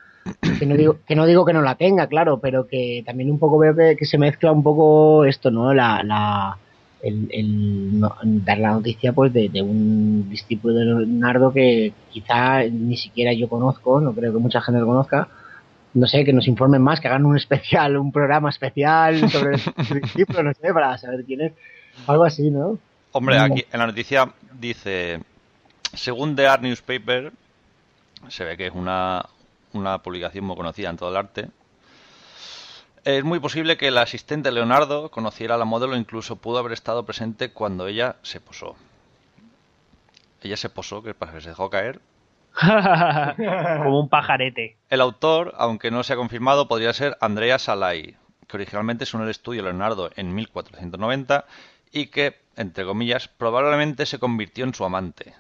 Que 0.57 0.65
no 0.65 0.75
digo 0.75 0.97
que 1.05 1.15
no, 1.15 1.25
digo 1.25 1.43
que 1.43 1.53
no 1.53 1.61
la 1.61 1.75
tenga, 1.75 2.07
claro, 2.07 2.39
pero 2.39 2.67
que 2.67 3.03
también 3.05 3.31
un 3.31 3.39
poco 3.39 3.57
veo 3.57 3.75
que, 3.75 4.05
se 4.05 4.17
mezcla 4.17 4.51
un 4.51 4.63
poco 4.63 5.25
esto, 5.25 5.51
¿no? 5.51 5.73
La, 5.73 6.03
la, 6.03 6.57
el, 7.01 7.27
el 7.31 7.99
no- 7.99 8.15
dar 8.23 8.59
la 8.59 8.71
noticia, 8.71 9.11
pues, 9.11 9.33
de, 9.33 9.49
de 9.49 9.61
un 9.61 10.29
discípulo 10.29 10.73
de 10.73 10.85
Leonardo 10.85 11.51
que 11.51 11.91
quizá 12.11 12.63
ni 12.63 12.95
siquiera 12.95 13.33
yo 13.33 13.49
conozco, 13.49 13.99
no 13.99 14.13
creo 14.13 14.31
que 14.31 14.39
mucha 14.39 14.61
gente 14.61 14.79
lo 14.79 14.88
conozca, 14.88 15.27
no 15.93 16.08
sé, 16.08 16.24
que 16.24 16.34
nos 16.34 16.48
informen 16.48 16.81
más, 16.81 17.00
que 17.00 17.08
hagan 17.08 17.25
un 17.25 17.36
especial, 17.38 17.98
un 17.98 18.12
programa 18.12 18.50
especial 18.50 19.29
sobre 19.29 19.55
el 19.91 20.01
discípulo, 20.01 20.43
no 20.43 20.53
sé, 20.53 20.74
para 20.74 20.98
saber 20.98 21.25
quién 21.25 21.41
es. 21.41 21.53
Algo 22.08 22.24
así, 22.24 22.50
¿no? 22.50 22.77
Hombre, 23.12 23.39
Mm. 23.39 23.41
aquí 23.51 23.65
en 23.72 23.79
la 23.79 23.88
noticia 23.88 24.31
dice, 24.53 25.22
según 25.93 26.36
The 26.36 26.48
Art 26.48 26.62
Newspaper, 26.62 27.31
se 28.27 28.43
ve 28.43 28.55
que 28.58 28.67
es 28.67 28.74
una, 28.74 29.25
una 29.74 29.98
publicación 30.00 30.46
muy 30.46 30.55
conocida 30.55 30.89
en 30.89 30.98
todo 30.98 31.10
el 31.10 31.17
arte, 31.17 31.48
es 33.05 33.24
muy 33.24 33.39
posible 33.39 33.77
que 33.77 33.88
el 33.88 33.98
asistente 33.98 34.51
Leonardo 34.51 35.10
conociera 35.10 35.55
a 35.55 35.58
la 35.58 35.65
modelo, 35.65 35.96
incluso 35.96 36.36
pudo 36.36 36.60
haber 36.60 36.74
estado 36.74 37.05
presente 37.05 37.51
cuando 37.51 37.88
ella 37.88 38.17
se 38.22 38.39
posó. 38.39 38.75
Ella 40.41 40.58
se 40.58 40.69
posó, 40.69 41.01
que 41.01 41.13
pasa 41.13 41.34
que 41.34 41.41
se 41.41 41.50
dejó 41.50 41.69
caer. 41.69 42.00
Como 43.84 44.00
un 44.00 44.10
pajarete. 44.10 44.77
El 44.89 45.01
autor, 45.01 45.53
aunque 45.58 45.91
no 45.91 46.03
se 46.03 46.13
ha 46.13 46.18
confirmado, 46.18 46.68
podría 46.68 46.94
ser 46.94 47.18
Andrea 47.22 47.60
Salai, 47.60 48.15
que 48.48 48.58
originalmente 48.58 49.06
sonó 49.06 49.24
el 49.24 49.29
estudio 49.29 49.63
Leonardo 49.63 50.10
en 50.15 50.34
1490 50.34 51.46
y 51.91 52.08
que, 52.08 52.36
entre 52.56 52.86
comillas, 52.86 53.27
probablemente 53.27 54.06
se 54.06 54.20
convirtió 54.20 54.65
en 54.65 54.74
su 54.74 54.84
amante. 54.86 55.34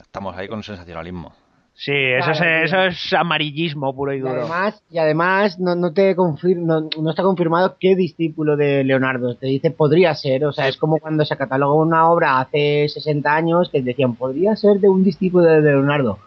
Estamos 0.00 0.36
ahí 0.36 0.48
con 0.48 0.62
sensacionalismo. 0.62 1.32
Sí, 1.74 1.92
eso, 1.94 2.32
Claro, 2.32 2.56
es, 2.64 2.64
eso 2.72 2.82
es 2.82 3.12
amarillismo 3.14 3.94
puro 3.94 4.12
y 4.12 4.16
Y 4.18 4.20
duro. 4.20 4.32
además, 4.42 4.82
y 4.90 4.98
además 4.98 5.58
no, 5.58 5.74
no 5.74 5.94
te 5.94 6.14
confir- 6.14 6.58
no, 6.58 6.88
no 7.00 7.10
está 7.10 7.22
confirmado 7.22 7.76
qué 7.80 7.96
discípulo 7.96 8.54
de 8.56 8.84
Leonardo. 8.84 9.34
Te 9.36 9.46
dice 9.46 9.70
podría 9.70 10.14
ser, 10.14 10.44
o 10.44 10.52
sea, 10.52 10.68
es 10.68 10.76
como 10.76 10.98
cuando 10.98 11.24
se 11.24 11.38
catalogó 11.38 11.76
una 11.76 12.10
obra 12.10 12.38
hace 12.38 12.86
60 12.86 13.34
años 13.34 13.70
que 13.70 13.80
decían 13.80 14.14
podría 14.14 14.56
ser 14.56 14.78
de 14.80 14.90
un 14.90 15.02
discípulo 15.04 15.44
de 15.46 15.62
Leonardo. 15.62 16.18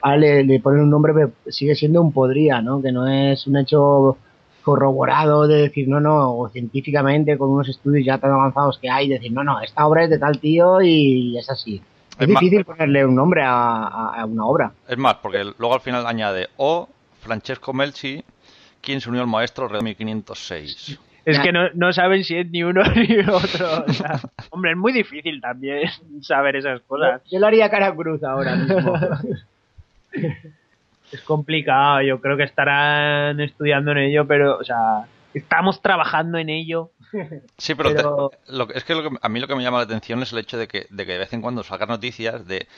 Ahora 0.00 0.16
le, 0.18 0.44
le 0.44 0.60
ponen 0.60 0.80
un 0.82 0.90
nombre, 0.90 1.12
pero 1.14 1.30
sigue 1.48 1.74
siendo 1.74 2.00
un 2.00 2.12
podría, 2.12 2.60
¿no? 2.62 2.80
Que 2.82 2.92
no 2.92 3.06
es 3.08 3.46
un 3.46 3.56
hecho 3.56 4.16
corroborado 4.62 5.46
de 5.48 5.62
decir, 5.62 5.88
no, 5.88 5.98
no, 6.00 6.36
o 6.36 6.48
científicamente 6.50 7.38
con 7.38 7.48
unos 7.50 7.68
estudios 7.68 8.04
ya 8.04 8.18
tan 8.18 8.30
avanzados 8.32 8.78
que 8.78 8.90
hay, 8.90 9.08
decir, 9.08 9.32
no, 9.32 9.42
no, 9.42 9.60
esta 9.60 9.86
obra 9.86 10.04
es 10.04 10.10
de 10.10 10.18
tal 10.18 10.38
tío 10.38 10.82
y 10.82 11.38
es 11.38 11.48
así. 11.50 11.76
Es, 12.18 12.22
Es 12.22 12.28
más- 12.28 12.40
difícil 12.40 12.64
ponerle 12.64 13.04
un 13.06 13.14
nombre 13.14 13.42
a, 13.44 14.24
una 14.28 14.44
obra. 14.44 14.72
Es 14.88 14.98
más, 14.98 15.14
porque 15.16 15.44
luego 15.58 15.74
al 15.74 15.80
final 15.80 16.06
añade 16.06 16.48
o 16.58 16.88
Francesco 17.20 17.72
Melchi, 17.72 18.22
quien 18.80 19.00
se 19.00 19.08
unió 19.08 19.22
al 19.22 19.26
maestro 19.28 19.68
de 19.68 19.80
1506. 19.80 20.98
Es 21.24 21.38
que 21.40 21.52
no, 21.52 21.68
no 21.74 21.92
saben 21.92 22.24
si 22.24 22.36
es 22.36 22.50
ni 22.50 22.62
uno 22.62 22.82
ni 22.94 23.18
otro. 23.20 23.84
o 23.86 23.92
sea, 23.92 24.20
hombre, 24.50 24.72
es 24.72 24.76
muy 24.78 24.92
difícil 24.92 25.40
también 25.40 25.88
saber 26.22 26.56
esas 26.56 26.80
cosas. 26.82 27.22
Yo 27.30 27.38
lo 27.38 27.46
haría 27.46 27.68
cara 27.70 27.94
cruz 27.94 28.22
ahora 28.22 28.56
mismo. 28.56 28.92
Es 31.12 31.22
complicado, 31.22 32.02
yo 32.02 32.20
creo 32.20 32.36
que 32.36 32.42
estarán 32.42 33.40
estudiando 33.40 33.92
en 33.92 33.98
ello, 33.98 34.26
pero, 34.26 34.58
o 34.58 34.64
sea, 34.64 35.06
estamos 35.34 35.80
trabajando 35.80 36.36
en 36.38 36.50
ello. 36.50 36.90
Sí, 37.56 37.74
pero, 37.74 37.88
te- 37.90 37.96
Pero- 37.96 38.30
lo 38.48 38.66
que- 38.68 38.76
es 38.76 38.84
que, 38.84 38.94
lo 38.94 39.02
que 39.08 39.16
a 39.22 39.28
mí 39.30 39.40
lo 39.40 39.46
que 39.48 39.54
me 39.56 39.62
llama 39.62 39.78
la 39.78 39.84
atención 39.84 40.22
es 40.22 40.32
el 40.32 40.38
hecho 40.40 40.58
de 40.58 40.68
que 40.68 40.86
de, 40.90 41.06
que 41.06 41.12
de 41.12 41.18
vez 41.18 41.32
en 41.32 41.40
cuando 41.40 41.62
salgan 41.62 41.88
noticias 41.88 42.46
de 42.46 42.68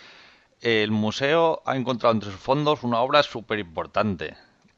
el 0.60 0.90
museo 0.92 1.62
ha 1.66 1.74
encontrado 1.76 2.14
entre 2.14 2.30
sus 2.30 2.38
fondos 2.40 2.84
una 2.84 3.00
obra 3.00 3.22
súper 3.24 3.58
importante. 3.58 4.34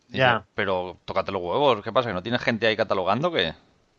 Dice, 0.06 0.18
Ya. 0.18 0.44
Pero 0.54 0.96
tócate 1.04 1.32
los 1.32 1.42
huevos, 1.42 1.82
¿qué 1.82 1.92
pasa? 1.92 2.08
¿Que 2.08 2.14
no 2.14 2.22
tienes 2.22 2.40
gente 2.42 2.66
ahí 2.66 2.76
catalogando 2.76 3.28
o 3.28 3.32
qué? 3.32 3.52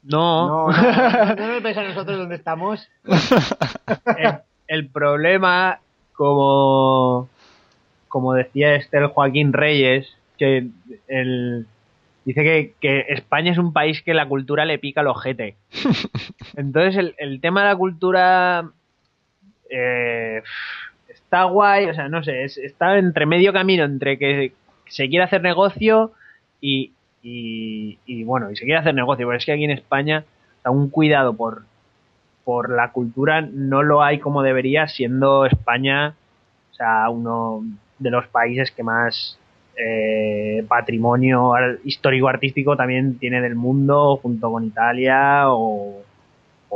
No, 0.03 0.47
No, 0.47 0.71
no, 0.71 1.35
no 1.35 1.47
nos 1.47 1.61
ves 1.63 1.77
a 1.77 1.83
nosotros 1.83 2.17
donde 2.17 2.35
estamos. 2.35 2.89
el, 4.17 4.39
el 4.67 4.89
problema, 4.89 5.79
como, 6.13 7.29
como 8.13 8.33
decía 8.35 8.75
este 8.75 8.99
el 8.99 9.07
Joaquín 9.07 9.53
Reyes, 9.53 10.07
que 10.37 10.67
el, 11.07 11.65
dice 12.25 12.43
que, 12.43 12.73
que 12.79 13.05
España 13.09 13.51
es 13.51 13.57
un 13.57 13.73
país 13.73 14.03
que 14.03 14.13
la 14.13 14.27
cultura 14.27 14.65
le 14.65 14.77
pica 14.77 15.01
el 15.01 15.07
ojete. 15.07 15.55
Entonces 16.55 16.95
el, 16.95 17.15
el 17.17 17.41
tema 17.41 17.63
de 17.63 17.69
la 17.69 17.75
cultura 17.75 18.69
eh, 19.67 20.43
está 21.09 21.45
guay, 21.45 21.85
o 21.85 21.93
sea, 21.95 22.07
no 22.07 22.23
sé, 22.23 22.43
es- 22.43 22.57
está 22.59 22.99
entre 22.99 23.25
medio 23.25 23.51
camino 23.51 23.83
entre 23.83 24.19
que 24.19 24.53
se 24.89 25.09
quiere 25.09 25.23
hacer 25.25 25.41
negocio 25.41 26.11
y, 26.61 26.91
y, 27.23 27.97
y, 28.05 28.23
bueno, 28.23 28.51
y 28.51 28.55
se 28.55 28.65
quiere 28.65 28.79
hacer 28.79 28.93
negocio, 28.93 29.25
pero 29.25 29.37
es 29.39 29.45
que 29.45 29.53
aquí 29.53 29.63
en 29.63 29.71
España 29.71 30.23
está 30.57 30.69
un 30.69 30.91
cuidado 30.91 31.33
por, 31.33 31.63
por 32.43 32.69
la 32.69 32.91
cultura 32.91 33.41
no 33.41 33.81
lo 33.81 34.03
hay 34.03 34.19
como 34.19 34.43
debería, 34.43 34.87
siendo 34.87 35.47
España, 35.47 36.13
o 36.71 36.75
sea, 36.75 37.09
uno 37.09 37.63
de 38.03 38.11
los 38.11 38.27
países 38.27 38.69
que 38.71 38.83
más 38.83 39.39
eh, 39.75 40.63
patrimonio 40.67 41.53
ar- 41.53 41.79
histórico-artístico 41.83 42.77
también 42.77 43.17
tiene 43.17 43.41
del 43.41 43.55
mundo, 43.55 44.17
junto 44.17 44.51
con 44.51 44.63
Italia 44.63 45.45
o, 45.47 46.01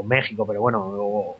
México, 0.05 0.45
pero 0.45 0.61
bueno, 0.61 1.35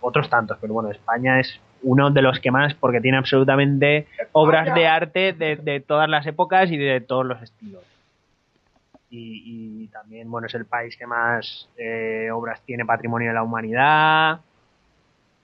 otros 0.00 0.30
tantos, 0.30 0.56
pero 0.62 0.72
bueno, 0.72 0.90
España 0.90 1.38
es 1.38 1.60
uno 1.82 2.10
de 2.10 2.22
los 2.22 2.40
que 2.40 2.50
más, 2.50 2.72
porque 2.72 3.02
tiene 3.02 3.18
absolutamente 3.18 4.06
obras 4.32 4.74
de 4.74 4.86
arte 4.86 5.34
de, 5.34 5.84
todas 5.86 6.08
las 6.08 6.26
épocas 6.26 6.70
y 6.70 6.78
de 6.78 7.02
todos 7.02 7.26
los 7.26 7.42
estilos. 7.42 7.82
Y, 9.10 9.82
y 9.82 9.88
también, 9.88 10.30
bueno, 10.30 10.46
es 10.46 10.54
el 10.54 10.64
país 10.64 10.96
que 10.96 11.06
más 11.06 11.68
eh, 11.76 12.30
obras 12.32 12.62
tiene 12.62 12.86
patrimonio 12.86 13.28
de 13.28 13.34
la 13.34 13.42
humanidad 13.42 14.40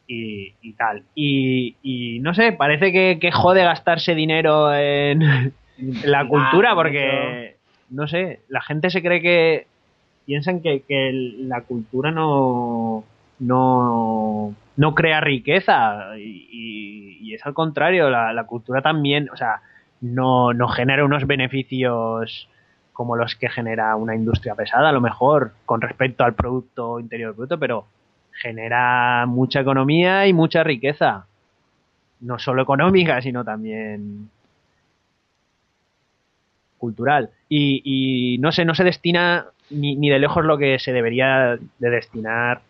y, 0.08 0.54
y 0.62 0.72
tal. 0.72 1.04
Y, 1.14 1.76
y 1.82 2.18
no 2.20 2.34
sé, 2.34 2.52
parece 2.52 2.90
que, 2.90 3.18
que 3.20 3.30
jode 3.30 3.62
gastarse 3.62 4.16
dinero 4.16 4.74
en, 4.74 5.22
en 5.22 5.52
la 6.04 6.26
cultura 6.26 6.74
porque, 6.74 7.56
no 7.90 8.08
sé, 8.08 8.40
la 8.48 8.62
gente 8.62 8.90
se 8.90 9.02
cree 9.02 9.20
que 9.20 9.66
piensan 10.26 10.60
que, 10.60 10.82
la 11.38 11.60
cultura 11.60 12.10
no, 12.10 13.04
no, 13.38 14.54
no 14.76 14.94
crea 14.94 15.20
riqueza 15.20 16.16
y 16.16 17.34
es 17.34 17.44
al 17.46 17.54
contrario, 17.54 18.10
la, 18.10 18.32
la 18.32 18.44
cultura 18.44 18.80
también, 18.80 19.28
o 19.30 19.36
sea, 19.36 19.60
no, 20.00 20.54
no 20.54 20.68
genera 20.68 21.04
unos 21.04 21.26
beneficios 21.26 22.48
como 22.92 23.16
los 23.16 23.36
que 23.36 23.48
genera 23.48 23.94
una 23.96 24.14
industria 24.14 24.54
pesada, 24.54 24.88
a 24.88 24.92
lo 24.92 25.00
mejor, 25.00 25.52
con 25.66 25.80
respecto 25.80 26.24
al 26.24 26.34
Producto 26.34 26.98
Interior 26.98 27.34
Bruto, 27.34 27.58
pero 27.58 27.86
genera 28.40 29.26
mucha 29.26 29.60
economía 29.60 30.26
y 30.26 30.32
mucha 30.32 30.62
riqueza. 30.64 31.26
No 32.20 32.38
solo 32.38 32.62
económica, 32.62 33.20
sino 33.22 33.44
también 33.44 34.30
cultural. 36.78 37.30
Y, 37.48 38.38
no 38.40 38.52
sé, 38.52 38.64
no 38.64 38.74
se 38.74 38.84
destina 38.84 39.46
ni, 39.70 39.96
ni 39.96 40.10
de 40.10 40.18
lejos 40.18 40.44
lo 40.44 40.58
que 40.58 40.78
se 40.78 40.92
debería 40.92 41.58
de 41.78 41.90
destinar, 41.90 42.60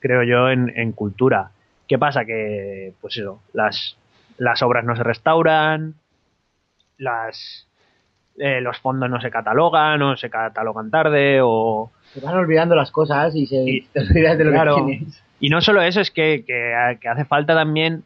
creo 0.00 0.22
yo, 0.22 0.50
en, 0.50 0.72
en 0.76 0.92
cultura. 0.92 1.50
¿Qué 1.86 1.98
pasa? 1.98 2.24
Que, 2.24 2.92
pues 3.00 3.16
eso, 3.18 3.42
las, 3.52 3.96
las 4.38 4.62
obras 4.62 4.84
no 4.84 4.96
se 4.96 5.02
restauran, 5.02 5.94
las, 6.98 7.66
eh, 8.38 8.60
los 8.60 8.78
fondos 8.78 9.10
no 9.10 9.20
se 9.20 9.30
catalogan 9.30 10.00
o 10.02 10.16
se 10.16 10.30
catalogan 10.30 10.90
tarde 10.90 11.40
o... 11.42 11.90
Se 12.14 12.20
van 12.20 12.36
olvidando 12.36 12.74
las 12.74 12.90
cosas 12.90 13.34
y 13.34 13.46
se 13.46 13.56
Y- 13.56 13.80
te 13.92 14.00
olvidas 14.00 14.38
de 14.38 14.44
lo 14.44 14.50
claro. 14.52 14.76
que 14.76 14.82
tienes. 14.96 15.22
Y 15.40 15.48
no 15.50 15.60
solo 15.60 15.82
eso, 15.82 16.00
es 16.00 16.10
que, 16.10 16.44
que, 16.46 16.72
que 17.00 17.08
hace 17.08 17.24
falta 17.26 17.54
también, 17.54 18.04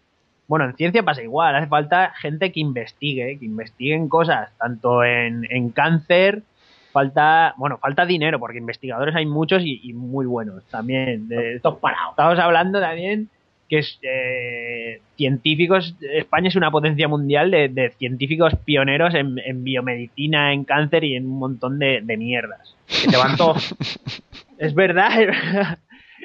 bueno, 0.49 0.65
en 0.65 0.75
ciencia 0.75 1.03
pasa 1.03 1.23
igual, 1.23 1.55
hace 1.55 1.67
falta 1.69 2.12
gente 2.19 2.50
que 2.50 2.61
investigue, 2.61 3.39
que 3.39 3.45
investiguen 3.45 4.09
cosas, 4.09 4.50
tanto 4.59 5.04
en, 5.04 5.47
en 5.50 5.71
cáncer, 5.71 6.43
falta, 6.91 7.54
bueno, 7.59 7.78
falta 7.78 8.06
dinero, 8.06 8.41
porque 8.41 8.59
investigadores 8.59 9.15
hay 9.15 9.26
muchos 9.26 9.63
y, 9.63 9.78
y 9.85 9.93
muy 9.93 10.26
buenos 10.26 10.65
también. 10.71 11.28
De, 11.28 11.56
Estos 11.56 11.76
parados. 11.76 12.11
estamos 12.11 12.39
hablando 12.39 12.80
también 12.80 13.28
que 13.69 13.78
es, 13.78 13.99
eh, 14.02 15.00
científicos, 15.17 15.95
España 16.00 16.49
es 16.49 16.57
una 16.57 16.71
potencia 16.71 17.07
mundial 17.07 17.50
de, 17.50 17.69
de 17.69 17.91
científicos 17.91 18.54
pioneros 18.65 19.15
en, 19.15 19.39
en 19.39 19.63
biomedicina, 19.63 20.52
en 20.52 20.65
cáncer 20.65 21.04
y 21.04 21.17
en 21.17 21.26
un 21.26 21.39
montón 21.39 21.78
de, 21.78 22.00
de 22.02 22.17
mierdas. 22.17 22.75
Que 22.87 23.09
te 23.11 23.17
van 23.17 23.37
todos. 23.37 23.75
es 24.59 24.75
verdad, 24.75 25.13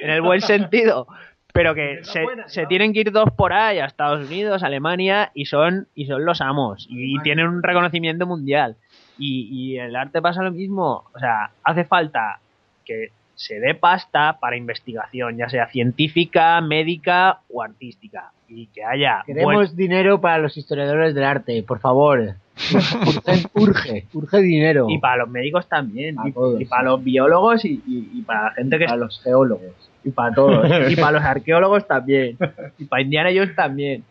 en 0.00 0.10
el 0.10 0.22
buen 0.22 0.40
sentido. 0.40 1.06
Pero 1.52 1.72
que 1.74 2.00
se, 2.02 2.24
se 2.46 2.66
tienen 2.66 2.92
que 2.92 3.00
ir 3.00 3.12
dos 3.12 3.30
por 3.36 3.52
ahí 3.52 3.78
a 3.78 3.84
Estados 3.84 4.26
Unidos, 4.26 4.64
Alemania, 4.64 5.30
y 5.34 5.44
son, 5.44 5.86
y 5.94 6.06
son 6.06 6.24
los 6.24 6.40
amos. 6.40 6.84
Y, 6.90 7.16
y 7.16 7.22
tienen 7.22 7.46
un 7.46 7.62
reconocimiento 7.62 8.26
mundial. 8.26 8.74
Y, 9.18 9.48
y 9.52 9.78
el 9.78 9.94
arte 9.94 10.20
pasa 10.20 10.42
lo 10.42 10.50
mismo. 10.50 11.04
O 11.14 11.18
sea, 11.20 11.50
hace 11.62 11.84
falta 11.84 12.40
que 12.84 13.12
se 13.34 13.60
dé 13.60 13.74
pasta 13.74 14.38
para 14.40 14.56
investigación, 14.56 15.36
ya 15.36 15.48
sea 15.48 15.68
científica, 15.68 16.60
médica 16.60 17.40
o 17.48 17.62
artística. 17.62 18.30
Y 18.48 18.66
que 18.68 18.84
haya 18.84 19.22
Queremos 19.26 19.54
buen- 19.54 19.76
dinero 19.76 20.20
para 20.20 20.38
los 20.38 20.56
historiadores 20.56 21.14
del 21.14 21.24
arte, 21.24 21.62
por 21.62 21.80
favor. 21.80 22.34
Urge, 23.54 24.06
urge, 24.12 24.38
dinero. 24.42 24.86
y 24.88 24.98
para 24.98 25.16
los 25.18 25.28
médicos 25.30 25.68
también, 25.68 26.16
y, 26.24 26.32
todos, 26.32 26.60
y 26.60 26.64
para 26.66 26.82
sí. 26.82 26.86
los 26.88 27.04
biólogos 27.04 27.64
y, 27.64 27.82
y- 27.86 28.10
y 28.14 28.22
para 28.22 28.44
la 28.44 28.50
gente 28.52 28.78
que 28.78 28.84
para 28.84 28.96
los 28.96 29.20
geólogos. 29.22 29.72
y 30.04 30.10
para 30.10 30.34
todos, 30.34 30.64
y 30.92 30.96
para 30.96 31.12
los 31.12 31.22
arqueólogos 31.22 31.86
también, 31.88 32.36
y 32.78 32.84
para 32.84 33.02
Indiana 33.02 33.30
Jones 33.34 33.56
también. 33.56 34.04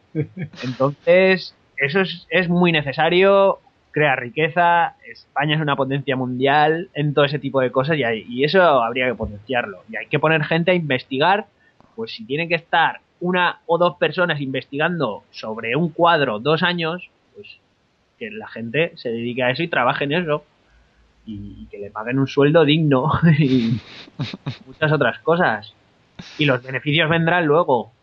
Entonces, 0.63 1.55
eso 1.77 2.01
es, 2.01 2.25
es 2.29 2.49
muy 2.49 2.71
necesario, 2.71 3.59
crea 3.93 4.17
riqueza, 4.17 4.97
España 5.09 5.55
es 5.55 5.61
una 5.61 5.77
potencia 5.77 6.17
mundial 6.17 6.89
en 6.95 7.13
todo 7.13 7.25
ese 7.25 7.39
tipo 7.39 7.61
de 7.61 7.71
cosas 7.71 7.97
y, 7.97 8.03
hay- 8.03 8.25
y 8.29 8.43
eso 8.43 8.61
habría 8.83 9.07
que 9.07 9.15
potenciarlo. 9.15 9.83
Y 9.89 9.95
hay 9.97 10.07
que 10.07 10.19
poner 10.19 10.43
gente 10.45 10.71
a 10.71 10.75
investigar, 10.75 11.47
pues 11.95 12.13
si 12.15 12.25
tienen 12.25 12.49
que 12.49 12.55
estar 12.55 13.01
una 13.21 13.61
o 13.67 13.77
dos 13.77 13.97
personas 13.97 14.41
investigando 14.41 15.23
sobre 15.31 15.75
un 15.77 15.89
cuadro 15.91 16.39
dos 16.39 16.63
años, 16.63 17.09
pues 17.35 17.47
que 18.19 18.31
la 18.31 18.47
gente 18.49 18.93
se 18.97 19.09
dedique 19.09 19.43
a 19.43 19.51
eso 19.51 19.63
y 19.63 19.69
trabaje 19.69 20.05
en 20.05 20.13
eso. 20.13 20.45
Y, 21.25 21.63
y 21.63 21.67
que 21.71 21.77
le 21.79 21.91
paguen 21.91 22.19
un 22.19 22.27
sueldo 22.27 22.65
digno 22.65 23.11
y 23.39 23.79
muchas 24.65 24.91
otras 24.91 25.19
cosas. 25.19 25.73
Y 26.37 26.45
los 26.45 26.63
beneficios 26.63 27.09
vendrán 27.09 27.45
luego. 27.45 27.93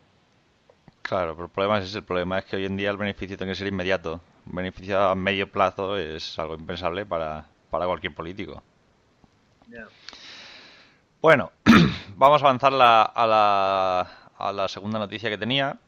Claro, 1.02 1.34
pero 1.34 1.46
el 1.46 1.52
problema 1.52 1.78
es 1.78 1.84
ese. 1.86 1.98
El 1.98 2.04
problema 2.04 2.38
es 2.38 2.44
que 2.46 2.56
hoy 2.56 2.64
en 2.66 2.76
día 2.76 2.90
el 2.90 2.96
beneficio 2.96 3.36
tiene 3.36 3.52
que 3.52 3.56
ser 3.58 3.66
inmediato. 3.68 4.20
Un 4.50 4.54
beneficio 4.56 4.98
a 5.00 5.14
medio 5.14 5.50
plazo 5.50 5.96
es 5.96 6.38
algo 6.38 6.54
impensable 6.54 7.06
para, 7.06 7.46
para 7.70 7.86
cualquier 7.86 8.14
político. 8.14 8.62
Bueno, 11.22 11.52
vamos 12.16 12.42
a 12.42 12.46
avanzar 12.46 12.72
la- 12.72 13.02
a, 13.02 13.26
la, 13.26 14.00
a 14.38 14.52
la 14.52 14.68
segunda 14.68 14.98
noticia 14.98 15.30
que 15.30 15.38
tenía. 15.38 15.78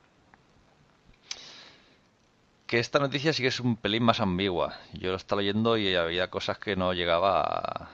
Que 2.67 2.79
esta 2.79 2.99
noticia 2.99 3.33
sí 3.33 3.43
que 3.43 3.49
es 3.49 3.61
un 3.61 3.77
pelín 3.77 4.03
más 4.05 4.21
ambigua. 4.21 4.79
Yo 4.95 5.11
lo 5.11 5.17
estaba 5.17 5.43
leyendo 5.43 5.77
y 5.77 5.95
había 5.95 6.31
cosas 6.31 6.59
que 6.59 6.77
no 6.77 6.93
llegaba 6.93 7.41
a, 7.43 7.89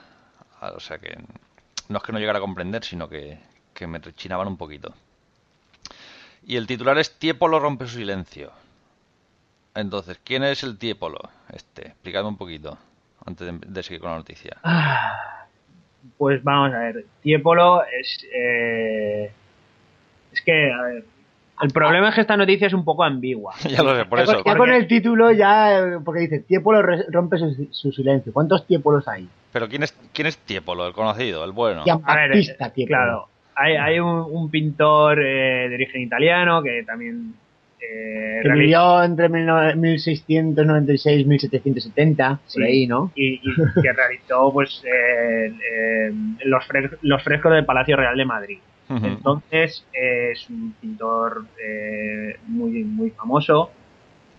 a- 0.61 0.71
o 0.73 0.79
sea 0.79 0.99
que 0.99 1.17
no 1.89 1.97
es 1.97 2.03
que 2.03 2.11
no 2.13 2.19
llegara 2.19 2.37
a 2.39 2.41
comprender, 2.41 2.83
sino 2.83 3.09
que, 3.09 3.39
que 3.73 3.87
me 3.87 3.99
rechinaban 3.99 4.47
un 4.47 4.57
poquito. 4.57 4.93
Y 6.45 6.55
el 6.57 6.67
titular 6.67 6.97
es 6.97 7.17
Tiepolo 7.19 7.59
rompe 7.59 7.87
su 7.87 7.95
silencio. 7.97 8.51
Entonces, 9.79 10.19
¿quién 10.23 10.43
es 10.43 10.63
el 10.63 10.77
Tiepolo? 10.77 11.19
Este, 11.53 11.87
explícame 11.87 12.27
un 12.27 12.37
poquito 12.37 12.77
antes 13.25 13.47
de, 13.47 13.67
de 13.67 13.83
seguir 13.83 14.01
con 14.01 14.11
la 14.11 14.17
noticia. 14.17 14.57
Pues 16.17 16.43
vamos 16.43 16.73
a 16.73 16.79
ver. 16.79 17.05
Tiepolo 17.21 17.83
es. 17.83 18.25
eh, 18.33 19.31
es 20.31 20.41
que, 20.41 20.71
a 20.71 20.81
ver. 20.83 21.03
El 21.61 21.71
problema 21.71 22.07
es 22.09 22.15
que 22.15 22.21
esta 22.21 22.37
noticia 22.37 22.67
es 22.67 22.73
un 22.73 22.85
poco 22.85 23.03
ambigua. 23.03 23.53
ya 23.69 23.83
lo 23.83 23.95
sé, 23.95 24.05
por 24.05 24.19
ya, 24.19 24.23
eso. 24.23 24.43
con, 24.43 24.53
ya 24.53 24.57
con 24.57 24.69
el 24.71 24.87
título 24.87 25.31
ya, 25.31 25.99
porque 26.05 26.21
dice, 26.21 26.39
Tiepolo 26.39 26.81
rompe 27.09 27.37
su, 27.37 27.67
su 27.71 27.91
silencio. 27.91 28.31
¿Cuántos 28.31 28.65
Tiepolos 28.65 29.07
hay? 29.07 29.27
Pero 29.51 29.67
¿quién 29.67 29.83
es, 29.83 29.91
quién 30.13 30.27
es 30.27 30.37
Tiepolo? 30.37 30.87
El 30.87 30.93
conocido, 30.93 31.43
el 31.43 31.51
bueno. 31.51 31.83
A 32.05 32.15
ver, 32.15 32.31
Tiepolo. 32.31 32.87
claro. 32.87 33.27
Hay, 33.55 33.75
hay 33.75 33.99
un, 33.99 34.25
un 34.29 34.49
pintor 34.49 35.19
eh, 35.21 35.67
de 35.67 35.75
origen 35.75 36.01
italiano 36.01 36.63
que 36.63 36.83
también. 36.85 37.33
Eh, 37.81 38.39
Que 38.43 38.49
vivió 38.49 39.03
entre 39.03 39.29
1696 39.29 41.21
y 41.21 41.25
1770, 41.25 42.39
Sí. 42.45 42.59
por 42.59 42.63
ahí, 42.67 42.87
¿no? 42.87 43.11
y, 43.15 43.35
y 43.35 43.41
que 43.81 43.93
realizó 43.93 44.51
pues 44.53 44.83
eh, 44.85 45.53
eh, 45.71 46.11
los, 46.45 46.63
fre- 46.67 46.97
los 47.01 47.23
frescos 47.23 47.51
del 47.53 47.65
Palacio 47.65 47.95
Real 47.97 48.17
de 48.17 48.25
Madrid. 48.25 48.59
Entonces 48.91 49.85
eh, 49.93 50.31
es 50.31 50.49
un 50.49 50.73
pintor 50.81 51.45
eh, 51.63 52.37
muy 52.47 52.83
muy 52.83 53.11
famoso 53.11 53.69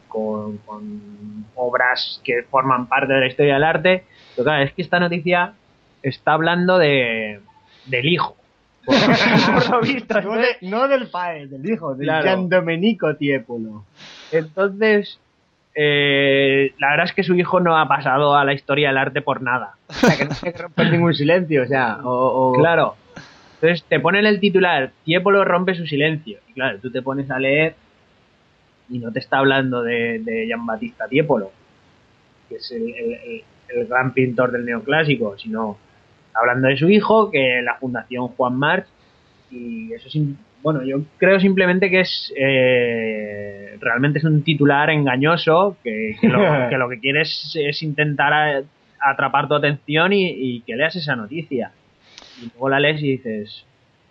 con, 0.09 0.57
con 0.59 1.46
obras 1.55 2.20
que 2.24 2.42
forman 2.50 2.88
parte 2.88 3.12
de 3.12 3.20
la 3.20 3.26
historia 3.29 3.55
del 3.55 3.62
arte. 3.62 4.03
Pero 4.35 4.44
claro, 4.44 4.64
es 4.64 4.72
que 4.72 4.83
esta 4.83 4.98
noticia 4.98 5.53
está 6.03 6.33
hablando 6.33 6.79
de 6.79 7.38
del 7.87 8.07
hijo. 8.09 8.37
Por, 8.85 8.97
por 8.97 9.71
lo 9.71 9.81
visto, 9.83 10.14
No, 10.14 10.21
entonces- 10.35 10.61
de- 10.61 10.69
no 10.69 10.88
del 10.88 11.07
padre, 11.09 11.47
del 11.47 11.69
hijo, 11.71 11.95
del 11.95 12.07
Claro. 12.07 12.25
Gian 12.25 12.49
Domenico 12.49 13.14
Tiepolo. 13.16 13.85
Entonces, 14.33 15.21
eh, 15.75 16.73
la 16.79 16.90
verdad 16.90 17.07
es 17.07 17.12
que 17.12 17.23
su 17.23 17.35
hijo 17.35 17.61
no 17.61 17.77
ha 17.79 17.87
pasado 17.88 18.37
a 18.37 18.45
la 18.45 18.53
historia 18.55 18.88
del 18.88 18.99
arte 18.99 19.21
por 19.23 19.43
nada. 19.43 19.75
O 19.88 19.93
sea, 19.93 20.16
que 20.16 20.25
no 20.25 20.35
se 20.35 20.53
rompe 20.53 20.85
ningún 20.90 21.14
silencio, 21.14 21.62
o 21.62 21.66
sea, 21.66 21.99
o... 22.03 22.11
o- 22.51 22.53
Claro. 22.59 22.97
Entonces 23.61 23.85
te 23.88 24.01
ponen 24.01 24.25
el 24.25 24.40
titular, 24.40 24.93
Tiepolo 25.05 25.45
rompe 25.45 25.75
su 25.75 25.87
silencio. 25.87 26.38
Y 26.49 26.55
claro, 26.55 26.79
tú 26.81 26.90
te 26.90 27.03
pones 27.03 27.31
a 27.31 27.38
leer 27.38 27.75
y 28.88 28.99
no 28.99 29.12
te 29.12 29.19
está 29.19 29.38
hablando 29.38 29.83
de, 29.83 30.19
de 30.21 30.47
Gian 30.47 30.64
Battista 30.64 31.07
Tiepolo, 31.07 31.53
que 32.49 32.57
es 32.57 32.71
el, 32.73 32.83
el- 32.95 33.12
el- 33.12 33.45
el 33.69 33.87
gran 33.87 34.12
pintor 34.12 34.51
del 34.51 34.64
neoclásico, 34.64 35.37
sino 35.38 35.77
hablando 36.40 36.68
de 36.68 36.76
su 36.76 36.88
hijo, 36.88 37.31
que 37.31 37.61
la 37.62 37.76
Fundación 37.76 38.29
Juan 38.29 38.57
March, 38.57 38.87
y 39.50 39.92
eso 39.92 40.09
es, 40.09 40.16
bueno, 40.62 40.83
yo 40.85 41.03
creo 41.18 41.38
simplemente 41.40 41.90
que 41.90 42.00
es, 42.00 42.33
eh, 42.37 43.76
realmente 43.81 44.18
es 44.18 44.24
un 44.24 44.42
titular 44.42 44.90
engañoso, 44.90 45.76
que, 45.83 46.16
que 46.20 46.29
lo, 46.29 46.38
que 46.70 46.76
lo 46.79 46.88
que 46.88 47.00
quiere 47.00 47.22
es, 47.22 47.53
es 47.59 47.83
intentar 47.83 48.33
a- 48.33 48.62
atrapar 49.00 49.48
tu 49.48 49.55
atención 49.55 50.12
y, 50.12 50.26
y 50.29 50.61
que 50.62 50.76
leas 50.76 50.96
esa 50.96 51.16
noticia. 51.16 51.72
Y 52.40 52.46
luego 52.50 52.68
la 52.68 52.81
lees 52.81 53.03
y 53.03 53.12
dices, 53.12 53.64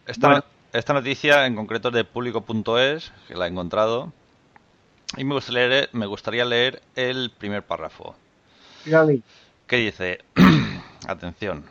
Esta, 0.08 0.28
Bueno. 0.28 0.44
esta 0.74 0.94
noticia 0.94 1.46
en 1.46 1.56
concreto 1.56 1.90
es 1.90 1.94
de 1.96 2.04
público.es, 2.04 3.12
que 3.28 3.36
la 3.36 3.46
he 3.46 3.50
encontrado. 3.50 4.12
Y 5.18 5.24
me 5.24 5.34
gustaría 5.34 5.68
leer, 5.68 5.90
me 5.94 6.06
gustaría 6.06 6.46
leer 6.46 6.82
el 6.96 7.32
primer 7.38 7.64
párrafo. 7.64 8.16
Gaby. 8.86 9.22
que 9.68 9.76
dice, 9.78 10.20
atención, 11.08 11.64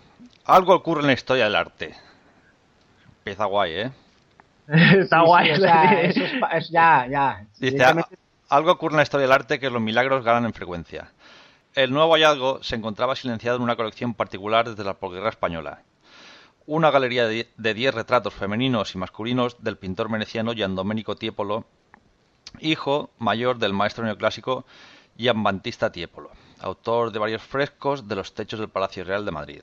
algo 0.48 0.74
ocurre 0.74 1.00
en 1.02 1.06
la 1.08 1.12
historia 1.12 1.44
del 1.44 1.54
arte. 1.56 1.94
Empieza 3.18 3.44
guay, 3.44 3.72
¿eh? 3.72 3.92
está 4.68 5.20
Sí, 5.20 5.26
guay. 5.26 5.46
sí, 5.46 5.52
o 5.52 5.56
sea, 5.58 6.00
eso 6.02 6.20
es, 6.52 6.70
ya, 6.70 7.06
ya. 7.08 7.44
Dice, 7.58 7.72
Directamente- 7.72 8.18
"A- 8.48 8.56
algo 8.56 8.72
ocurre 8.72 8.94
en 8.94 8.98
la 8.98 9.02
historia 9.02 9.26
del 9.26 9.32
arte 9.32 9.58
que 9.60 9.70
los 9.70 9.80
milagros 9.82 10.24
ganan 10.24 10.46
en 10.46 10.54
frecuencia. 10.54 11.12
El 11.74 11.92
nuevo 11.92 12.14
hallazgo 12.14 12.62
se 12.62 12.76
encontraba 12.76 13.14
silenciado 13.14 13.56
en 13.58 13.62
una 13.62 13.76
colección 13.76 14.14
particular 14.14 14.68
desde 14.68 14.84
la 14.84 14.94
posguerra 14.94 15.28
española. 15.28 15.82
Una 16.66 16.90
galería 16.90 17.26
de 17.28 17.34
die- 17.34 17.48
de 17.56 17.74
10 17.74 17.94
retratos 17.94 18.34
femeninos 18.34 18.94
y 18.94 18.98
masculinos 18.98 19.62
del 19.62 19.76
pintor 19.76 20.10
veneciano 20.10 20.52
Gian 20.54 20.74
Domenico 20.74 21.14
Tiepolo, 21.16 21.66
hijo 22.60 23.10
mayor 23.18 23.58
del 23.58 23.72
maestro 23.74 24.04
neoclásico 24.04 24.64
Gian 25.18 25.42
Battista 25.42 25.92
Tiepolo, 25.92 26.30
autor 26.60 27.12
de 27.12 27.18
varios 27.18 27.42
frescos 27.42 28.08
de 28.08 28.16
los 28.16 28.34
techos 28.34 28.58
del 28.60 28.68
Palacio 28.70 29.04
Real 29.04 29.24
de 29.24 29.30
Madrid. 29.30 29.62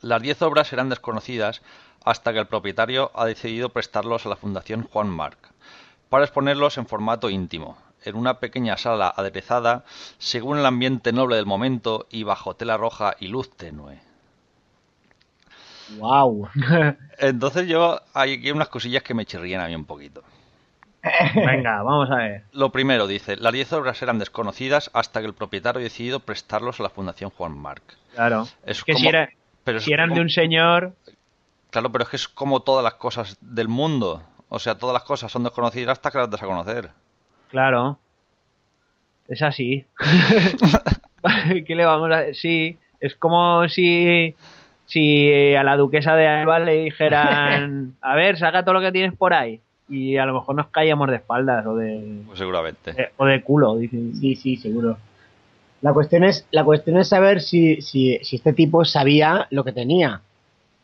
Las 0.00 0.22
10 0.22 0.42
obras 0.42 0.72
eran 0.72 0.88
desconocidas 0.88 1.62
hasta 2.04 2.32
que 2.32 2.38
el 2.38 2.46
propietario 2.46 3.10
ha 3.14 3.24
decidido 3.24 3.70
prestarlos 3.70 4.26
a 4.26 4.28
la 4.28 4.36
Fundación 4.36 4.82
Juan 4.92 5.08
Marc 5.08 5.38
para 6.08 6.24
exponerlos 6.24 6.78
en 6.78 6.86
formato 6.86 7.30
íntimo, 7.30 7.76
en 8.04 8.14
una 8.16 8.38
pequeña 8.38 8.76
sala 8.76 9.12
aderezada 9.16 9.84
según 10.18 10.58
el 10.58 10.66
ambiente 10.66 11.12
noble 11.12 11.36
del 11.36 11.46
momento 11.46 12.06
y 12.10 12.22
bajo 12.22 12.54
tela 12.54 12.76
roja 12.76 13.16
y 13.18 13.26
luz 13.28 13.50
tenue. 13.56 13.98
Wow. 15.98 16.48
Entonces 17.18 17.68
yo 17.68 18.00
hay 18.12 18.34
aquí 18.34 18.50
unas 18.50 18.68
cosillas 18.68 19.02
que 19.02 19.14
me 19.14 19.24
chirrían 19.24 19.60
a 19.60 19.68
mí 19.68 19.74
un 19.74 19.84
poquito. 19.84 20.22
Venga, 21.34 21.82
vamos 21.82 22.10
a 22.10 22.16
ver. 22.16 22.42
Lo 22.52 22.72
primero, 22.72 23.06
dice, 23.06 23.36
las 23.36 23.52
10 23.52 23.72
obras 23.74 24.02
eran 24.02 24.18
desconocidas 24.18 24.90
hasta 24.92 25.20
que 25.20 25.26
el 25.26 25.34
propietario 25.34 25.78
ha 25.78 25.82
decidido 25.84 26.18
prestarlos 26.18 26.80
a 26.80 26.82
la 26.82 26.88
Fundación 26.88 27.30
Juan 27.30 27.56
Marc. 27.56 27.82
Claro. 28.14 28.48
Es 28.64 28.82
que 28.82 28.92
como- 28.94 29.02
si, 29.02 29.08
era- 29.08 29.28
pero 29.66 29.80
si 29.80 29.92
eran 29.92 30.14
de 30.14 30.20
un 30.22 30.30
señor, 30.30 30.94
Claro, 31.70 31.92
pero 31.92 32.04
es 32.04 32.08
que 32.10 32.16
es 32.16 32.26
como 32.28 32.60
todas 32.60 32.82
las 32.82 32.94
cosas 32.94 33.36
del 33.42 33.68
mundo. 33.68 34.22
O 34.48 34.58
sea, 34.58 34.76
todas 34.78 34.94
las 34.94 35.02
cosas 35.02 35.30
son 35.30 35.42
desconocidas 35.42 35.98
hasta 35.98 36.10
que 36.10 36.16
las 36.18 36.30
das 36.30 36.42
a 36.42 36.46
conocer. 36.46 36.88
claro. 37.50 37.98
Es 39.28 39.42
así. 39.42 39.84
¿Qué 41.66 41.74
le 41.74 41.84
vamos 41.84 42.10
a 42.12 42.32
Sí, 42.32 42.78
es 43.00 43.14
como 43.16 43.68
si 43.68 44.34
si 44.86 45.54
a 45.56 45.64
la 45.64 45.76
duquesa 45.76 46.14
de 46.14 46.28
Alba 46.28 46.60
le 46.60 46.84
dijeran, 46.84 47.96
a 48.00 48.14
ver, 48.14 48.38
saca 48.38 48.62
todo 48.64 48.74
lo 48.74 48.80
que 48.80 48.92
tienes 48.92 49.14
por 49.18 49.34
ahí. 49.34 49.60
Y 49.88 50.16
a 50.16 50.26
lo 50.26 50.34
mejor 50.34 50.54
nos 50.54 50.68
caíamos 50.68 51.08
de 51.10 51.16
espaldas 51.16 51.66
o 51.66 51.74
de, 51.76 52.22
Pues 52.26 52.38
seguramente. 52.38 52.92
de- 52.92 53.10
o 53.16 53.26
de 53.26 53.42
culo. 53.42 53.76
dicen. 53.76 54.14
Sí, 54.14 54.36
sí, 54.36 54.56
seguro. 54.56 54.96
La 55.82 55.92
cuestión 55.92 56.24
es, 56.24 56.46
la 56.50 56.64
cuestión 56.64 56.98
es 56.98 57.08
saber 57.08 57.40
si, 57.40 57.80
si, 57.82 58.18
si 58.22 58.36
este 58.36 58.52
tipo 58.52 58.84
sabía 58.84 59.46
lo 59.50 59.64
que 59.64 59.72
tenía. 59.72 60.22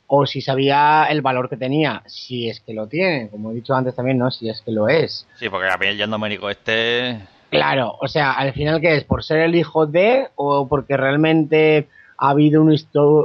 O 0.07 0.27
si 0.27 0.43
sabía 0.43 1.07
el 1.09 1.23
valor 1.23 1.49
que 1.49 1.57
tenía. 1.57 2.03
Si 2.07 2.49
es 2.49 2.61
que 2.61 2.75
lo 2.75 2.87
tiene, 2.87 3.29
como 3.31 3.51
he 3.51 3.55
dicho 3.55 3.75
antes 3.75 3.95
también, 3.95 4.19
¿no? 4.19 4.31
Si 4.31 4.49
es 4.49 4.61
que 4.61 4.71
lo 4.71 4.89
es. 4.89 5.27
Sí, 5.39 5.49
porque 5.49 5.69
el 5.69 6.41
este... 6.51 7.21
Claro, 7.51 7.97
o 8.01 8.09
sea, 8.09 8.33
al 8.33 8.53
final, 8.53 8.81
¿qué 8.81 8.97
es? 8.97 9.05
¿Por 9.05 9.23
ser 9.23 9.41
el 9.41 9.55
hijo 9.55 9.87
de 9.87 10.29
o 10.37 10.67
porque 10.69 10.97
realmente 10.97 11.87
ha 12.17 12.31
habido 12.31 12.63
un, 12.63 12.75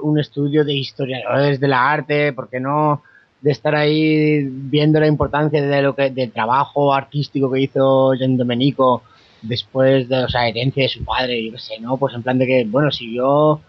un 0.04 0.20
estudio 0.20 0.66
de 0.66 0.74
historiadores 0.74 1.60
de 1.60 1.68
la 1.68 1.90
arte? 1.90 2.34
¿Por 2.34 2.50
qué 2.50 2.60
no 2.60 3.04
de 3.42 3.52
estar 3.52 3.76
ahí 3.76 4.44
viendo 4.50 5.00
la 5.00 5.08
importancia 5.08 5.62
de 5.62 5.82
lo 5.82 5.96
que 5.96 6.10
del 6.10 6.32
trabajo 6.32 6.94
artístico 6.94 7.52
que 7.52 7.62
hizo 7.62 8.14
Gian 8.14 8.38
Domenico 8.38 9.04
después 9.42 10.08
de, 10.10 10.24
o 10.24 10.30
sea, 10.30 10.48
herencia 10.48 10.84
de 10.84 10.90
su 10.90 11.04
padre, 11.04 11.46
yo 11.46 11.52
qué 11.54 11.60
sé, 11.60 11.80
¿no? 11.80 11.98
Pues 11.98 12.14
en 12.16 12.24
plan 12.24 12.38
de 12.38 12.46
que, 12.46 12.66
bueno, 12.66 12.92
siguió 12.92 13.62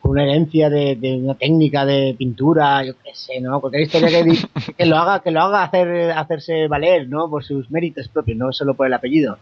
con 0.00 0.12
una 0.12 0.24
herencia 0.24 0.68
de, 0.68 0.96
de 0.96 1.16
una 1.16 1.34
técnica 1.34 1.86
de 1.86 2.14
pintura, 2.18 2.84
yo 2.84 2.92
qué 3.02 3.14
sé, 3.14 3.40
¿no? 3.40 3.60
Cualquier 3.60 3.84
historia 3.84 4.08
que, 4.08 4.74
que 4.76 4.86
lo 4.86 4.96
haga, 4.96 5.20
que 5.20 5.30
lo 5.30 5.40
haga 5.40 5.64
hacer, 5.64 6.12
hacerse 6.12 6.68
valer, 6.68 7.08
¿no? 7.08 7.30
Por 7.30 7.44
sus 7.44 7.70
méritos 7.70 8.08
propios, 8.08 8.36
no 8.36 8.52
solo 8.52 8.74
por 8.74 8.86
el 8.86 8.94
apellido. 8.94 9.38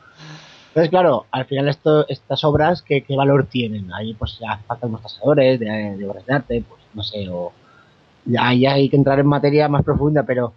Entonces, 0.69 0.89
claro, 0.89 1.27
al 1.31 1.45
final 1.45 1.69
esto, 1.69 2.09
estas 2.09 2.45
obras, 2.45 2.81
¿qué, 2.83 3.03
qué 3.03 3.15
valor 3.15 3.47
tienen? 3.47 3.93
Ahí 3.93 4.15
pues 4.15 4.39
hace 4.49 4.63
falta 4.65 4.87
unos 4.87 5.03
tasadores 5.03 5.61
de, 5.61 5.67
de 5.67 6.09
obras 6.09 6.25
de 6.25 6.33
arte, 6.33 6.65
pues 6.67 6.81
no 6.95 7.03
sé, 7.03 7.29
o 7.29 7.53
ahí 8.39 8.65
hay 8.65 8.89
que 8.89 8.97
entrar 8.97 9.19
en 9.19 9.27
materia 9.27 9.69
más 9.69 9.85
profunda, 9.85 10.23
pero 10.23 10.55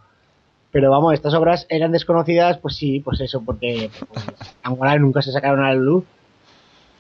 pero 0.76 0.92
vamos, 0.92 1.14
estas 1.14 1.34
obras 1.36 1.66
eran 1.70 1.94
desconocidas, 1.94 2.58
pues 2.58 2.76
sí, 2.76 3.00
pues 3.00 3.22
eso, 3.22 3.42
porque 3.46 3.90
pues, 4.10 4.26
Angular 4.62 5.00
nunca 5.00 5.22
se 5.22 5.32
sacaron 5.32 5.64
a 5.64 5.70
la 5.70 5.76
luz. 5.76 6.04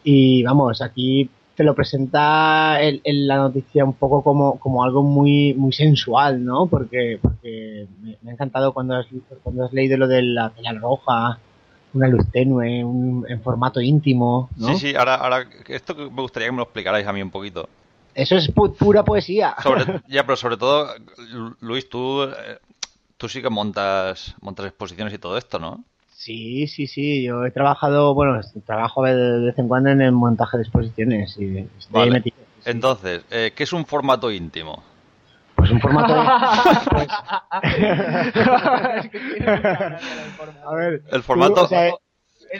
Y 0.01 0.43
vamos, 0.43 0.81
aquí 0.81 1.29
te 1.57 1.65
lo 1.65 1.75
presenta 1.75 2.79
la 3.03 3.35
noticia 3.35 3.83
un 3.83 3.91
poco 3.91 4.23
como, 4.23 4.57
como 4.59 4.81
algo 4.81 5.03
muy 5.03 5.53
muy 5.55 5.73
sensual, 5.73 6.45
¿no? 6.45 6.67
Porque, 6.67 7.19
porque 7.21 7.85
me, 8.01 8.17
me 8.21 8.29
ha 8.31 8.33
encantado 8.35 8.73
cuando 8.73 8.95
has, 8.95 9.07
cuando 9.43 9.65
has 9.65 9.73
leído 9.73 9.97
lo 9.97 10.07
de 10.07 10.21
la 10.21 10.51
tela 10.51 10.71
roja, 10.71 11.39
una 11.93 12.07
luz 12.07 12.31
tenue, 12.31 12.81
un, 12.85 13.25
en 13.27 13.41
formato 13.41 13.81
íntimo, 13.81 14.49
¿no? 14.55 14.67
Sí, 14.69 14.75
sí, 14.91 14.95
ahora, 14.95 15.15
ahora 15.15 15.45
esto 15.67 15.95
me 15.95 16.21
gustaría 16.21 16.47
que 16.47 16.51
me 16.53 16.57
lo 16.59 16.63
explicarais 16.63 17.05
a 17.05 17.11
mí 17.11 17.21
un 17.21 17.31
poquito. 17.31 17.67
Eso 18.13 18.37
es 18.37 18.53
pu- 18.55 18.73
pura 18.73 19.03
poesía. 19.03 19.53
Sobre, 19.61 19.83
ya, 20.07 20.25
pero 20.25 20.37
sobre 20.37 20.55
todo, 20.55 20.87
Lu- 21.33 21.57
Luis, 21.59 21.89
tú, 21.89 22.23
eh, 22.23 22.59
tú 23.17 23.29
sí 23.29 23.41
que 23.41 23.49
montas, 23.49 24.35
montas 24.41 24.65
exposiciones 24.67 25.13
y 25.13 25.17
todo 25.17 25.37
esto, 25.37 25.59
¿no? 25.59 25.83
Sí, 26.11 26.67
sí, 26.67 26.87
sí. 26.87 27.23
Yo 27.23 27.45
he 27.45 27.51
trabajado, 27.51 28.13
bueno, 28.13 28.39
trabajo 28.65 29.03
de 29.03 29.15
de 29.15 29.45
vez 29.47 29.59
en 29.59 29.67
cuando 29.67 29.89
en 29.89 30.01
el 30.01 30.11
montaje 30.11 30.57
de 30.57 30.63
exposiciones. 30.63 31.35
Y 31.37 31.57
estoy 31.77 31.91
Vale. 31.91 32.11
metido, 32.11 32.37
sí. 32.63 32.69
Entonces, 32.69 33.23
eh, 33.31 33.51
¿qué 33.55 33.63
es 33.63 33.73
un 33.73 33.85
formato 33.85 34.31
íntimo? 34.31 34.83
Pues 35.55 35.71
un 35.71 35.79
formato. 35.81 36.13
pues, 36.91 37.07
a 40.65 40.73
ver. 40.75 41.03
El 41.11 41.23
formato... 41.23 41.53
tú, 41.55 41.61
o 41.61 41.67
sea, 41.67 41.87
Eso 41.87 41.99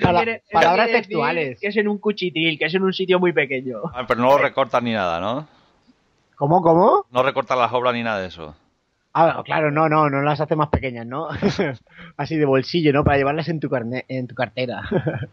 Pala- 0.04 0.20
quiere- 0.24 0.36
eso 0.38 0.46
palabras 0.52 0.90
textuales. 0.92 1.60
Que 1.60 1.68
es 1.68 1.78
en 1.78 1.88
un 1.88 1.98
cuchitril, 1.98 2.58
que 2.60 2.66
es 2.66 2.74
en 2.74 2.84
un 2.84 2.94
sitio 2.94 3.20
muy 3.20 3.34
pequeño. 3.34 3.78
Ah, 3.94 4.06
pero 4.08 4.22
no 4.22 4.28
lo 4.28 4.38
recortas 4.38 4.82
ni 4.84 4.94
nada, 4.94 5.20
¿no? 5.20 5.48
¿Cómo, 6.36 6.62
cómo? 6.62 7.06
No 7.12 7.24
recortas 7.24 7.58
las 7.58 7.72
obras 7.72 7.94
ni 7.94 8.04
nada 8.04 8.20
de 8.20 8.28
eso. 8.28 8.56
Ah, 9.18 9.42
claro, 9.46 9.72
no, 9.72 9.88
no, 9.88 10.10
no 10.10 10.22
las 10.22 10.42
hace 10.42 10.58
más 10.58 10.68
pequeñas, 10.70 11.06
¿no? 11.08 11.30
Así 12.18 12.36
de 12.36 12.46
bolsillo, 12.46 12.92
¿no? 12.92 13.04
Para 13.06 13.18
llevarlas 13.18 13.48
en 13.48 13.62
tu, 13.62 13.70
carne- 13.70 14.04
en 14.10 14.28
tu 14.28 14.36
cartera. 14.36 14.82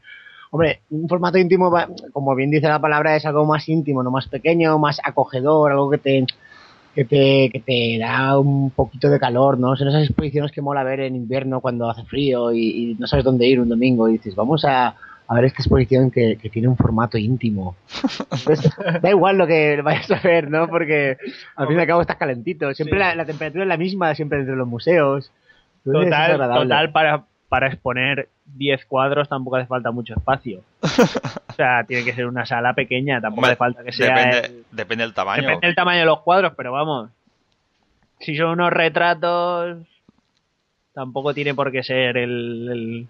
Hombre, 0.53 0.83
un 0.91 1.09
formato 1.09 1.39
íntimo, 1.39 1.73
como 2.13 2.35
bien 2.37 2.51
dice 2.51 2.69
la 2.69 2.81
palabra, 2.81 3.17
es 3.17 3.27
algo 3.27 3.45
más 3.47 3.69
íntimo, 3.69 4.03
no 4.03 4.11
más 4.11 4.29
pequeño, 4.29 4.79
más 4.79 5.01
acogedor, 5.03 5.73
algo 5.73 5.91
que 5.91 5.99
te, 5.99 6.27
que 6.95 7.05
te, 7.07 7.51
que 7.53 7.61
te 7.61 7.99
da 7.99 8.39
un 8.39 8.71
poquito 8.71 9.11
de 9.11 9.21
calor, 9.21 9.59
¿no? 9.59 9.77
Son 9.77 9.89
esas 9.89 10.05
exposiciones 10.05 10.53
que 10.53 10.63
mola 10.63 10.85
ver 10.85 11.01
en 11.01 11.17
invierno 11.17 11.61
cuando 11.61 11.91
hace 11.91 12.05
frío 12.05 12.53
y, 12.53 12.93
y 12.93 12.95
no 12.97 13.07
sabes 13.07 13.25
dónde 13.25 13.47
ir 13.49 13.61
un 13.61 13.69
domingo 13.71 14.09
y 14.09 14.15
dices, 14.15 14.37
vamos 14.37 14.65
a, 14.67 14.95
a 15.33 15.37
ver 15.37 15.45
esta 15.47 15.63
exposición 15.63 16.11
que, 16.11 16.37
que 16.37 16.51
tiene 16.51 16.69
un 16.69 16.77
formato 16.77 17.17
íntimo. 17.19 17.75
Entonces, 18.31 18.71
da 19.01 19.09
igual 19.11 19.39
lo 19.39 19.47
que 19.47 19.81
vayas 19.83 20.11
a 20.11 20.21
ver, 20.21 20.51
¿no? 20.51 20.69
Porque 20.69 21.17
al 21.57 21.67
fin 21.69 21.77
y 21.79 21.81
al 21.81 21.87
cabo 21.87 22.01
estás 22.03 22.17
calentito. 22.17 22.73
Siempre 22.75 22.99
Sí. 22.99 23.05
la, 23.05 23.15
la 23.15 23.25
temperatura 23.25 23.65
es 23.65 23.69
la 23.69 23.77
misma, 23.77 24.15
siempre 24.15 24.41
entre 24.41 24.57
los 24.57 24.69
museos. 24.69 25.31
Entonces, 25.85 26.11
Total, 26.11 26.93
para, 26.93 27.25
para 27.49 27.67
exponer 27.69 28.29
10 28.47 28.85
cuadros 28.87 29.29
tampoco 29.29 29.57
hace 29.57 29.67
falta 29.67 29.91
mucho 29.91 30.15
espacio. 30.15 30.61
o 30.83 31.53
sea, 31.55 31.85
tiene 31.85 32.05
que 32.05 32.13
ser 32.15 32.27
una 32.27 32.45
sala 32.47 32.75
pequeña, 32.75 33.21
tampoco 33.21 33.41
Hombre, 33.47 33.53
hace 33.53 33.59
falta 33.59 33.83
que 33.85 33.93
sea... 33.93 34.15
depende, 34.15 34.39
el- 34.47 34.65
depende 34.71 35.05
del 35.05 35.15
tamaño. 35.15 35.43
Depende 35.43 35.67
del 35.67 35.77
tamaño 35.77 36.01
de 36.01 36.07
los 36.07 36.21
cuadros, 36.21 36.53
pero 36.57 36.73
vamos. 36.73 37.11
Si 38.21 38.37
son 38.37 38.51
unos 38.51 38.71
retratos, 38.73 39.79
tampoco 40.95 41.35
tiene 41.35 41.55
por 41.55 41.73
qué 41.73 41.83
ser 41.83 42.17
el, 42.17 42.69
el, 42.71 43.07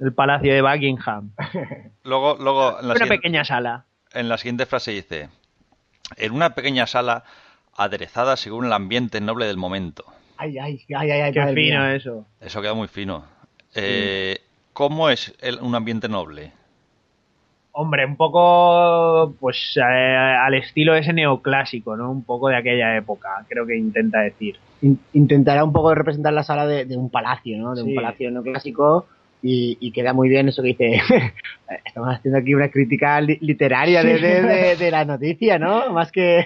el 0.00 0.12
palacio 0.12 0.52
de 0.54 0.62
Buckingham. 0.62 1.30
Luego, 2.04 2.36
luego 2.40 2.68
en, 2.80 2.88
la 2.88 2.92
Una 2.92 2.94
siguiente, 2.94 3.16
pequeña 3.16 3.44
sala. 3.44 3.84
en 4.14 4.28
la 4.28 4.38
siguiente 4.38 4.64
frase 4.66 4.92
dice: 4.92 5.28
En 6.16 6.32
una 6.32 6.54
pequeña 6.54 6.86
sala 6.86 7.24
aderezada 7.76 8.36
según 8.36 8.64
el 8.66 8.72
ambiente 8.72 9.20
noble 9.20 9.46
del 9.46 9.56
momento. 9.56 10.04
Ay, 10.36 10.58
ay, 10.58 10.80
ay, 10.96 11.10
ay, 11.10 11.20
ay, 11.20 11.32
Qué 11.32 11.40
fino 11.48 11.54
mía. 11.54 11.94
eso. 11.94 12.24
Eso 12.40 12.62
queda 12.62 12.74
muy 12.74 12.88
fino. 12.88 13.24
Eh, 13.74 14.38
¿Cómo 14.72 15.10
es 15.10 15.34
el- 15.40 15.58
un 15.60 15.74
ambiente 15.74 16.08
noble? 16.08 16.52
Hombre, 17.72 18.06
un 18.06 18.16
poco 18.16 19.34
pues 19.38 19.76
eh, 19.76 19.80
al 19.82 20.54
estilo 20.54 20.94
ese 20.96 21.12
neoclásico, 21.12 21.96
¿no? 21.96 22.10
Un 22.10 22.24
poco 22.24 22.48
de 22.48 22.56
aquella 22.56 22.96
época, 22.96 23.44
creo 23.48 23.66
que 23.66 23.76
intenta 23.76 24.20
decir. 24.20 24.56
In- 24.82 24.98
Intentará 25.12 25.62
un 25.64 25.72
poco 25.72 25.94
representar 25.94 26.32
la 26.32 26.42
sala 26.42 26.66
de, 26.66 26.86
de 26.86 26.96
un 26.96 27.10
palacio, 27.10 27.58
¿no? 27.58 27.74
De 27.74 27.82
Sí. 27.82 27.88
un 27.88 27.94
palacio 27.94 28.30
no 28.30 28.42
clásico 28.42 29.06
y, 29.42 29.76
y 29.80 29.92
queda 29.92 30.12
muy 30.12 30.28
bien 30.28 30.48
eso 30.48 30.62
que 30.62 30.68
dice. 30.68 31.00
Estamos 31.84 32.14
haciendo 32.14 32.38
aquí 32.38 32.54
una 32.54 32.70
crítica 32.70 33.20
li- 33.20 33.38
literaria 33.40 34.02
de, 34.02 34.18
de, 34.18 34.42
de- 34.42 34.76
de 34.76 34.90
la 34.90 35.04
noticia, 35.04 35.58
¿no? 35.58 35.92
Más 35.92 36.10
que. 36.12 36.44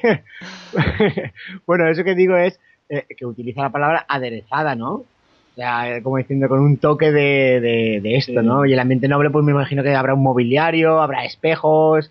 bueno, 1.67 1.89
eso 1.89 2.05
que 2.05 2.15
digo 2.15 2.37
es 2.37 2.59
eh, 2.89 3.05
que 3.17 3.27
utiliza 3.27 3.63
la 3.63 3.71
palabra 3.71 4.05
aderezada, 4.09 4.75
¿no? 4.75 4.93
O 4.95 5.55
sea, 5.55 6.01
como 6.03 6.17
diciendo 6.17 6.49
con 6.49 6.61
un 6.61 6.79
toque 6.79 7.13
de, 7.13 7.61
de, 7.61 8.01
de 8.03 8.17
esto, 8.17 8.41
Sí. 8.41 8.47
¿no? 8.47 8.65
Y 8.65 8.73
el 8.73 8.79
ambiente 8.81 9.07
noble, 9.09 9.31
pues 9.31 9.45
me 9.45 9.53
imagino 9.53 9.83
que 9.83 9.95
habrá 9.95 10.15
un 10.15 10.23
mobiliario, 10.23 11.03
habrá 11.03 11.25
espejos, 11.25 12.11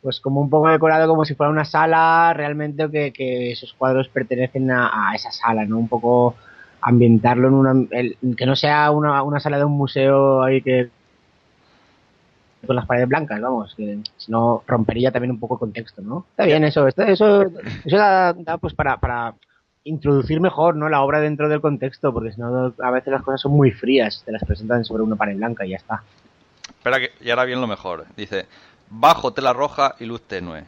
pues 0.00 0.20
como 0.20 0.40
un 0.40 0.48
poco 0.48 0.68
decorado 0.70 1.06
como 1.06 1.24
si 1.26 1.34
fuera 1.34 1.50
una 1.50 1.66
sala 1.66 2.32
realmente 2.34 2.90
que, 2.90 3.12
que 3.12 3.52
esos 3.52 3.74
cuadros 3.74 4.08
pertenecen 4.08 4.70
a, 4.70 5.10
a 5.10 5.14
esa 5.14 5.30
sala, 5.32 5.66
¿no? 5.66 5.78
Un 5.78 5.88
poco 5.88 6.36
ambientarlo 6.80 7.48
en 7.48 7.54
una 7.54 7.86
el- 7.90 8.16
que 8.36 8.46
no 8.46 8.54
sea 8.56 8.90
una, 8.90 9.22
una 9.22 9.40
sala 9.40 9.58
de 9.58 9.64
un 9.64 9.72
museo 9.72 10.42
ahí 10.42 10.62
que 10.62 10.88
con 12.66 12.74
las 12.76 12.86
paredes 12.86 13.08
blancas, 13.08 13.40
vamos, 13.40 13.74
que 13.76 13.98
si 14.16 14.32
no 14.32 14.62
rompería 14.66 15.12
también 15.12 15.30
un 15.30 15.38
poco 15.40 15.54
el 15.54 15.60
contexto, 15.60 16.02
¿no? 16.02 16.26
Está 16.30 16.44
bien 16.44 16.64
eso, 16.64 16.86
esto- 16.88 17.02
eso, 17.04 17.42
eso 17.84 17.96
da, 17.96 18.32
da, 18.32 18.58
pues 18.58 18.74
para, 18.74 18.96
para 18.98 19.34
introducir 19.84 20.40
mejor, 20.40 20.74
¿no? 20.74 20.88
La 20.88 21.00
obra 21.02 21.20
dentro 21.20 21.48
del 21.48 21.60
contexto, 21.60 22.12
porque 22.12 22.32
si 22.32 22.40
no 22.40 22.74
a 22.82 22.90
veces 22.90 23.12
las 23.12 23.22
cosas 23.22 23.40
son 23.40 23.52
muy 23.52 23.70
frías, 23.70 24.22
te 24.26 24.32
las 24.32 24.44
presentan 24.44 24.84
sobre 24.84 25.02
una 25.04 25.16
pared 25.16 25.36
blanca 25.36 25.64
y 25.64 25.70
ya 25.70 25.76
está. 25.76 26.02
Espera 26.68 26.98
que, 27.00 27.12
y 27.20 27.30
ahora 27.30 27.44
viene 27.44 27.60
lo 27.60 27.66
mejor. 27.68 28.04
Dice, 28.16 28.46
bajo 28.90 29.32
tela 29.32 29.52
roja 29.52 29.94
y 30.00 30.04
luz 30.06 30.22
tenue. 30.22 30.64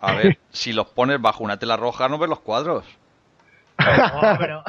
A 0.00 0.14
ver, 0.14 0.38
si 0.52 0.72
los 0.72 0.86
pones 0.86 1.20
bajo 1.20 1.42
una 1.44 1.58
tela 1.58 1.76
roja 1.76 2.08
no 2.08 2.18
ves 2.18 2.30
los 2.30 2.40
cuadros. 2.40 2.84
No, 3.78 4.38
pero 4.38 4.62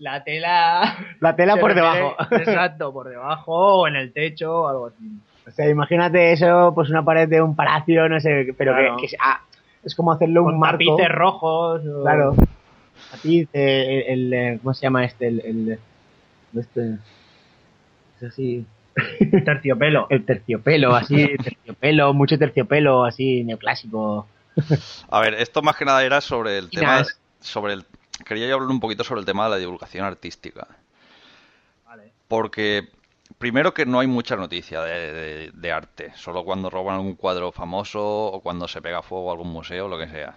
la 0.00 0.24
tela... 0.24 0.96
La 1.20 1.36
tela 1.36 1.56
por 1.56 1.74
debajo. 1.74 2.16
Exacto, 2.32 2.92
por 2.92 3.08
debajo 3.08 3.80
o 3.82 3.86
en 3.88 3.94
el 3.96 4.12
techo 4.12 4.62
o 4.62 4.68
algo 4.68 4.86
así. 4.88 5.04
O 5.46 5.50
sea, 5.52 5.68
imagínate 5.68 6.32
eso, 6.32 6.72
pues 6.74 6.90
una 6.90 7.04
pared 7.04 7.28
de 7.28 7.40
un 7.40 7.54
palacio, 7.56 8.08
no 8.08 8.18
sé, 8.20 8.52
pero 8.58 8.72
Claro. 8.74 8.96
que, 8.96 9.02
que 9.02 9.08
sea- 9.08 9.40
es 9.84 9.94
como 9.94 10.12
hacerle 10.12 10.40
un 10.40 10.46
Con 10.46 10.58
marco. 10.58 10.78
tapices 10.78 11.08
rojos. 11.10 11.82
o- 11.86 12.02
Claro. 12.02 12.34
Tapiz, 13.10 13.48
eh, 13.52 14.04
el, 14.08 14.32
el, 14.34 14.60
¿cómo 14.60 14.74
se 14.74 14.82
llama 14.82 15.04
este? 15.04 15.28
El, 15.28 15.40
el 15.44 15.78
este, 16.58 16.98
es 18.20 18.28
así, 18.28 18.66
Terciopelo. 19.44 20.06
el 20.10 20.24
terciopelo, 20.24 20.94
así, 20.94 21.26
terciopelo, 21.42 22.12
mucho 22.12 22.38
terciopelo, 22.38 23.04
así, 23.04 23.42
neoclásico. 23.44 24.26
A 25.10 25.20
ver, 25.20 25.34
esto 25.34 25.62
más 25.62 25.76
que 25.76 25.84
nada 25.84 26.04
era 26.04 26.20
sobre 26.20 26.58
el 26.58 26.68
tema... 26.70 27.02
Sobre 27.40 27.72
el, 27.72 27.84
quería 28.24 28.46
yo 28.48 28.54
hablar 28.54 28.70
un 28.70 28.80
poquito 28.80 29.04
sobre 29.04 29.20
el 29.20 29.26
tema 29.26 29.44
de 29.44 29.50
la 29.50 29.56
divulgación 29.56 30.04
artística. 30.04 30.66
Vale. 31.86 32.12
Porque 32.28 32.88
primero 33.38 33.74
que 33.74 33.86
no 33.86 34.00
hay 34.00 34.06
mucha 34.06 34.36
noticia 34.36 34.82
de, 34.82 35.12
de- 35.12 35.50
de 35.52 35.72
arte, 35.72 36.12
solo 36.16 36.44
cuando 36.44 36.70
roban 36.70 36.96
algún 36.96 37.14
cuadro 37.16 37.52
famoso 37.52 38.00
o 38.26 38.40
cuando 38.40 38.68
se 38.68 38.80
pega 38.82 39.02
fuego 39.02 39.30
a 39.30 39.32
algún 39.32 39.52
museo, 39.52 39.88
lo 39.88 39.98
que 39.98 40.08
sea. 40.08 40.36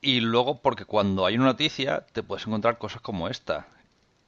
Y 0.00 0.20
luego 0.20 0.60
porque 0.60 0.84
cuando 0.84 1.26
hay 1.26 1.36
una 1.36 1.46
noticia 1.46 2.06
te 2.12 2.22
puedes 2.22 2.46
encontrar 2.46 2.78
cosas 2.78 3.00
como 3.02 3.28
esta, 3.28 3.66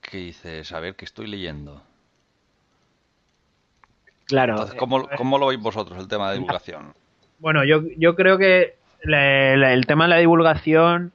que 0.01 0.19
dices, 0.19 0.73
a 0.73 0.81
ver, 0.81 0.97
¿qué 0.97 1.05
estoy 1.05 1.27
leyendo? 1.29 1.83
Claro. 4.27 4.53
Entonces, 4.55 4.77
¿cómo, 4.79 5.09
cómo 5.17 5.39
lo 5.39 5.47
veis 5.49 5.61
vosotros 5.61 5.99
el 5.99 6.09
tema 6.09 6.29
de 6.31 6.35
divulgación? 6.39 6.95
Bueno, 7.39 7.65
yo, 7.65 7.83
yo 7.97 8.15
creo 8.17 8.39
que 8.39 8.77
la- 9.03 9.57
la- 9.57 9.73
el 9.73 9.87
tema 9.87 10.05
de 10.05 10.11
la 10.11 10.17
divulgación 10.19 11.13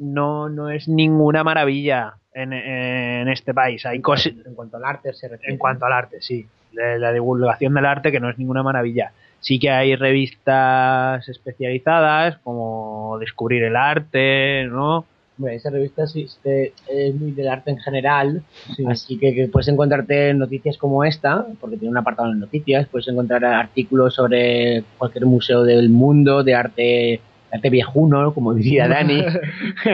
no, 0.00 0.48
no 0.48 0.70
es 0.70 0.88
ninguna 0.88 1.44
maravilla 1.44 2.14
en, 2.34 2.52
en 2.52 3.28
este 3.28 3.54
país. 3.54 3.86
Hay 3.86 4.00
cosas 4.00 4.32
en 4.44 4.54
cuanto 4.54 4.78
al 4.78 4.84
arte 4.84 5.12
se 5.12 5.28
refiere. 5.28 5.52
en 5.52 5.58
cuanto 5.58 5.86
al 5.86 5.92
arte, 5.92 6.20
sí. 6.20 6.46
La, 6.72 6.98
la 6.98 7.12
divulgación 7.12 7.74
del 7.74 7.86
arte 7.86 8.10
que 8.10 8.20
no 8.20 8.30
es 8.30 8.38
ninguna 8.38 8.62
maravilla. 8.62 9.12
Sí 9.40 9.58
que 9.58 9.70
hay 9.70 9.96
revistas 9.96 11.28
especializadas 11.28 12.38
como 12.38 13.16
Descubrir 13.18 13.62
el 13.64 13.74
Arte, 13.76 14.66
¿no? 14.66 15.04
Esa 15.48 15.70
revista 15.70 16.06
sí, 16.06 16.22
este, 16.22 16.74
es 16.86 17.14
muy 17.14 17.30
del 17.30 17.48
arte 17.48 17.70
en 17.70 17.78
general, 17.78 18.42
así 18.86 19.18
que, 19.18 19.34
que 19.34 19.48
puedes 19.48 19.68
encontrarte 19.68 20.34
noticias 20.34 20.76
como 20.76 21.02
esta, 21.02 21.46
porque 21.58 21.78
tiene 21.78 21.92
un 21.92 21.96
apartado 21.96 22.30
en 22.30 22.40
noticias, 22.40 22.86
puedes 22.88 23.08
encontrar 23.08 23.42
artículos 23.46 24.14
sobre 24.14 24.84
cualquier 24.98 25.24
museo 25.24 25.64
del 25.64 25.88
mundo, 25.88 26.44
de 26.44 26.54
arte, 26.54 27.20
arte 27.52 27.70
viejuno, 27.70 28.32
como 28.32 28.54
diría 28.54 28.88
Dani, 28.88 29.24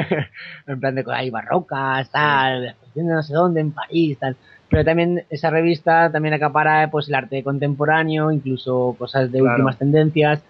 en 0.67 0.81
plan 0.81 0.95
de 0.95 1.05
ahí 1.13 1.31
barrocas, 1.31 2.11
tal, 2.11 2.75
no 2.95 3.23
sé 3.23 3.35
dónde, 3.35 3.61
en 3.61 3.73
París, 3.73 4.19
tal. 4.19 4.37
Pero 4.69 4.85
también 4.85 5.23
esa 5.31 5.51
revista 5.51 6.11
también 6.11 6.35
acapara 6.35 6.91
pues 6.91 7.09
el 7.09 7.15
arte 7.15 7.43
contemporáneo, 7.43 8.33
incluso 8.33 8.97
cosas 8.99 9.31
de 9.31 9.39
Claro. 9.39 9.55
últimas 9.55 9.79
tendencias. 9.79 10.43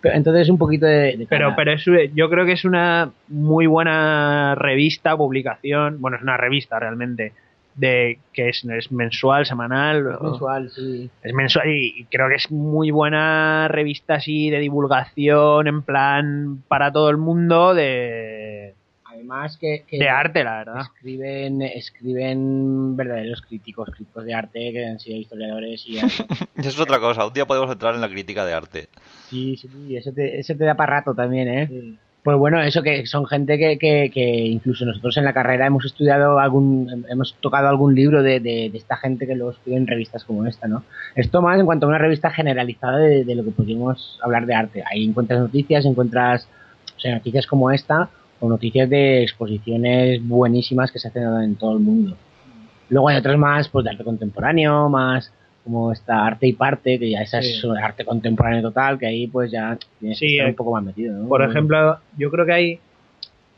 Pero, 0.00 0.16
entonces 0.16 0.48
un 0.50 0.58
poquito 0.58 0.86
de, 0.86 1.16
de 1.16 1.26
Pero, 1.28 1.54
pero 1.56 1.72
es, 1.72 1.84
yo 2.14 2.28
creo 2.28 2.44
que 2.44 2.52
es 2.52 2.64
una 2.64 3.10
muy 3.28 3.66
buena 3.66 4.54
revista, 4.54 5.16
publicación. 5.16 6.00
Bueno, 6.00 6.18
es 6.18 6.22
una 6.22 6.36
revista 6.36 6.78
realmente, 6.78 7.32
de 7.74 8.18
que 8.32 8.48
es, 8.48 8.64
es 8.64 8.92
mensual, 8.92 9.46
semanal. 9.46 10.06
es 10.14 10.20
mensual, 10.20 10.70
sí. 10.70 11.10
Es 11.22 11.32
mensual 11.32 11.68
y 11.68 11.94
y 11.96 12.04
creo 12.04 12.28
que 12.28 12.36
es 12.36 12.50
muy 12.50 12.90
buena 12.90 13.68
revista 13.68 14.14
así 14.14 14.50
de 14.50 14.58
divulgación, 14.58 15.66
en 15.66 15.82
plan 15.82 16.62
para 16.68 16.92
todo 16.92 17.10
el 17.10 17.16
mundo 17.16 17.74
de, 17.74 18.74
Además 19.14 19.56
que, 19.58 19.84
que 19.86 19.98
de 19.98 20.08
arte, 20.08 20.42
la 20.42 20.58
verdad. 20.58 20.80
escriben 20.80 21.62
escriben 21.62 22.96
verdaderos 22.96 23.42
críticos, 23.42 23.88
críticos 23.90 24.24
de 24.24 24.34
arte 24.34 24.72
que 24.72 24.86
han 24.86 24.98
sido 24.98 25.18
historiadores 25.18 25.84
y 25.86 25.98
Eso 25.98 26.38
es 26.56 26.80
otra 26.80 26.98
cosa, 26.98 27.26
un 27.26 27.32
día 27.32 27.46
podemos 27.46 27.70
entrar 27.70 27.94
en 27.94 28.00
la 28.00 28.08
crítica 28.08 28.44
de 28.44 28.54
arte. 28.54 28.88
sí, 29.30 29.56
sí, 29.56 29.96
eso 29.96 30.12
te, 30.12 30.40
eso 30.40 30.56
te 30.56 30.64
da 30.64 30.74
para 30.74 30.96
rato 30.96 31.14
también, 31.14 31.48
¿eh? 31.48 31.96
Pues 32.24 32.38
bueno, 32.38 32.58
eso 32.62 32.82
que 32.82 33.04
son 33.04 33.26
gente 33.26 33.58
que, 33.58 33.76
que, 33.76 34.10
que 34.10 34.46
incluso 34.46 34.86
nosotros 34.86 35.14
en 35.18 35.24
la 35.24 35.34
carrera 35.34 35.66
hemos 35.66 35.84
estudiado 35.84 36.38
algún, 36.38 37.04
hemos 37.10 37.36
tocado 37.42 37.68
algún 37.68 37.94
libro 37.94 38.22
de, 38.22 38.40
de, 38.40 38.70
de 38.70 38.78
esta 38.78 38.96
gente 38.96 39.26
que 39.26 39.34
luego 39.34 39.50
escribe 39.52 39.84
revistas 39.86 40.24
como 40.24 40.46
esta, 40.46 40.66
¿no? 40.66 40.84
Esto 41.14 41.42
más 41.42 41.60
en 41.60 41.66
cuanto 41.66 41.84
a 41.84 41.90
una 41.90 41.98
revista 41.98 42.30
generalizada 42.30 42.96
de, 42.96 43.24
de 43.24 43.34
lo 43.34 43.44
que 43.44 43.50
podríamos 43.50 44.18
hablar 44.22 44.46
de 44.46 44.54
arte. 44.54 44.82
Ahí 44.90 45.04
encuentras 45.04 45.38
noticias, 45.38 45.84
encuentras 45.84 46.48
o 46.96 46.98
sea, 46.98 47.14
noticias 47.14 47.46
como 47.46 47.70
esta 47.70 48.08
o 48.40 48.48
noticias 48.48 48.88
de 48.88 49.22
exposiciones 49.22 50.26
buenísimas 50.26 50.90
que 50.90 51.00
se 51.00 51.08
hacen 51.08 51.24
en 51.42 51.56
todo 51.56 51.74
el 51.74 51.80
mundo. 51.80 52.16
Luego 52.88 53.10
hay 53.10 53.18
otras 53.18 53.36
más 53.36 53.68
pues 53.68 53.84
de 53.84 53.90
arte 53.90 54.02
contemporáneo, 54.02 54.88
más 54.88 55.30
como 55.64 55.90
esta 55.92 56.26
arte 56.26 56.46
y 56.46 56.52
parte, 56.52 56.98
que 56.98 57.10
ya 57.10 57.22
esa 57.22 57.40
Sí. 57.42 57.48
es 57.56 57.64
arte 57.82 58.04
contemporáneo 58.04 58.60
total, 58.62 58.98
que 58.98 59.06
ahí 59.06 59.26
pues 59.26 59.50
ya 59.50 59.76
tienes 59.98 60.18
Sí, 60.18 60.26
que 60.26 60.32
estar 60.34 60.46
eh, 60.46 60.50
un 60.50 60.56
poco 60.56 60.72
más 60.72 60.84
metido, 60.84 61.16
¿no? 61.16 61.26
Por 61.28 61.42
ejemplo, 61.42 61.98
yo 62.18 62.30
creo 62.30 62.44
que 62.46 62.52
hay 62.52 62.78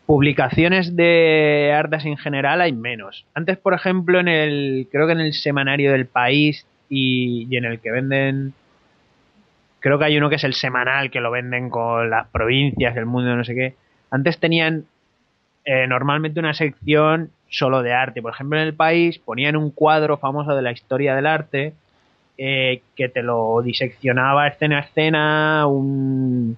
publicaciones 0.06 0.94
de 0.94 1.72
artes 1.76 2.04
en 2.04 2.16
general 2.16 2.60
hay 2.60 2.72
menos. 2.72 3.24
Antes, 3.34 3.58
por 3.58 3.74
ejemplo, 3.74 4.20
en 4.20 4.28
el 4.28 4.88
creo 4.92 5.06
que 5.06 5.12
en 5.14 5.20
el 5.20 5.32
semanario 5.32 5.90
del 5.92 6.06
país 6.06 6.64
y, 6.88 7.48
y 7.50 7.56
en 7.56 7.64
el 7.64 7.80
que 7.80 7.90
venden 7.90 8.52
creo 9.80 9.98
que 9.98 10.04
hay 10.04 10.16
uno 10.16 10.28
que 10.28 10.36
es 10.36 10.44
el 10.44 10.54
semanal 10.54 11.10
que 11.10 11.20
lo 11.20 11.30
venden 11.30 11.70
con 11.70 12.08
las 12.10 12.28
provincias, 12.28 12.96
el 12.96 13.06
mundo, 13.06 13.34
no 13.36 13.44
sé 13.44 13.54
qué. 13.54 13.74
Antes 14.10 14.38
tenían 14.38 14.84
eh, 15.64 15.86
normalmente 15.88 16.38
una 16.40 16.54
sección 16.54 17.30
solo 17.48 17.82
de 17.82 17.92
arte. 17.92 18.22
Por 18.22 18.32
ejemplo, 18.32 18.58
en 18.60 18.66
el 18.66 18.74
país 18.74 19.18
ponían 19.18 19.56
un 19.56 19.70
cuadro 19.70 20.18
famoso 20.18 20.54
de 20.54 20.62
la 20.62 20.72
historia 20.72 21.14
del 21.16 21.26
arte 21.26 21.72
eh, 22.38 22.82
que 22.94 23.08
te 23.08 23.22
lo 23.22 23.62
diseccionaba 23.62 24.48
escena 24.48 24.78
a 24.78 24.82
escena 24.82 25.66
un, 25.66 26.56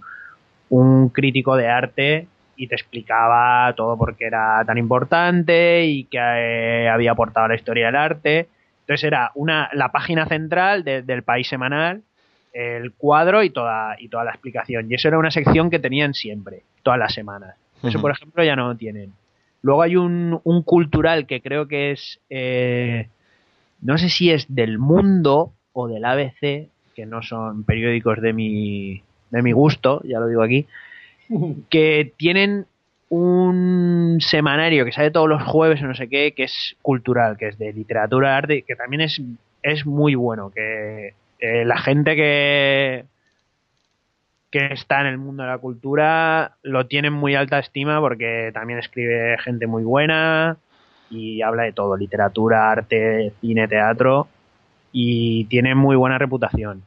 un 0.71 1.09
crítico 1.11 1.57
de 1.57 1.69
arte 1.69 2.27
y 2.57 2.67
te 2.67 2.75
explicaba 2.75 3.73
todo 3.75 3.97
por 3.97 4.17
qué 4.17 4.27
era 4.27 4.65
tan 4.67 4.79
importante 4.79 5.87
y 5.87 6.05
que 6.05 6.19
eh, 6.19 6.89
había 6.89 7.13
aportado 7.13 7.47
a 7.47 7.49
la 7.51 7.55
historia 7.55 7.87
del 7.87 7.97
arte. 7.97 8.49
Entonces 8.81 9.05
era 9.05 9.31
una, 9.35 9.71
la 9.73 9.93
página 9.93 10.27
central 10.27 10.83
del 10.83 11.23
país 11.23 11.47
semanal, 11.47 12.03
el 12.53 12.93
cuadro 12.93 13.43
y 13.43 13.51
toda, 13.51 13.97
y 13.99 14.09
toda 14.09 14.25
la 14.25 14.31
explicación. 14.31 14.91
Y 14.91 14.95
eso 14.95 15.09
era 15.09 15.19
una 15.19 15.31
sección 15.31 15.71
que 15.71 15.79
tenían 15.79 16.15
siempre, 16.15 16.63
todas 16.83 16.99
las 16.99 17.15
semanas. 17.15 17.55
Eso, 17.83 18.01
por 18.01 18.11
ejemplo, 18.11 18.43
ya 18.43 18.57
no 18.57 18.69
lo 18.69 18.77
tienen. 18.77 19.13
Luego 19.63 19.83
hay 19.83 19.97
un, 19.97 20.41
un 20.43 20.63
cultural 20.63 21.27
que 21.27 21.41
creo 21.41 21.69
que 21.69 21.93
es, 21.93 22.19
eh, 22.31 23.09
no 23.83 23.99
sé 23.99 24.09
si 24.09 24.31
es 24.31 24.53
del 24.53 24.79
Mundo 24.79 25.53
o 25.79 25.87
del 25.87 26.05
ABC, 26.05 26.69
que 26.95 27.07
no 27.07 27.23
son 27.23 27.63
periódicos 27.63 28.21
de 28.21 28.33
mi, 28.33 29.01
de 29.31 29.43
mi 29.43 29.53
gusto, 29.53 30.03
ya 30.05 30.19
lo 30.19 30.27
digo 30.27 30.43
aquí, 30.43 30.67
que 31.71 32.13
tienen 32.17 32.67
un 33.11 34.19
semanario 34.21 34.85
que 34.85 34.93
sale 34.93 35.13
todos 35.13 35.29
los 35.29 35.43
jueves 35.45 35.81
o 35.81 35.87
no 35.87 35.95
sé 35.95 36.09
qué, 36.09 36.35
que 36.35 36.45
es 36.45 36.77
cultural, 36.83 37.37
que 37.39 37.49
es 37.49 37.59
de 37.59 37.73
literatura, 37.73 38.37
arte, 38.37 38.63
que 38.63 38.75
también 38.75 39.03
es, 39.03 39.23
es 39.63 39.87
muy 39.87 40.17
bueno, 40.17 40.51
que 40.51 41.15
eh, 41.39 41.65
la 41.65 41.79
gente 41.79 42.17
que, 42.17 43.05
que 44.51 44.73
está 44.73 45.01
en 45.03 45.07
el 45.07 45.19
mundo 45.19 45.45
de 45.45 45.51
la 45.51 45.59
cultura 45.59 46.57
lo 46.63 46.87
tiene 46.87 47.09
en 47.09 47.15
muy 47.15 47.37
alta 47.37 47.61
estima 47.61 48.01
porque 48.01 48.51
también 48.53 48.81
escribe 48.81 49.39
gente 49.39 49.69
muy 49.69 49.85
buena 49.85 50.57
y 51.09 51.41
habla 51.41 51.63
de 51.63 51.73
todo, 51.73 51.97
literatura, 51.97 52.73
arte, 52.73 53.33
cine, 53.41 53.69
teatro 53.69 54.27
y 54.93 55.45
tiene 55.47 55.75
muy 55.75 55.97
buena 55.97 56.19
reputación. 56.19 56.83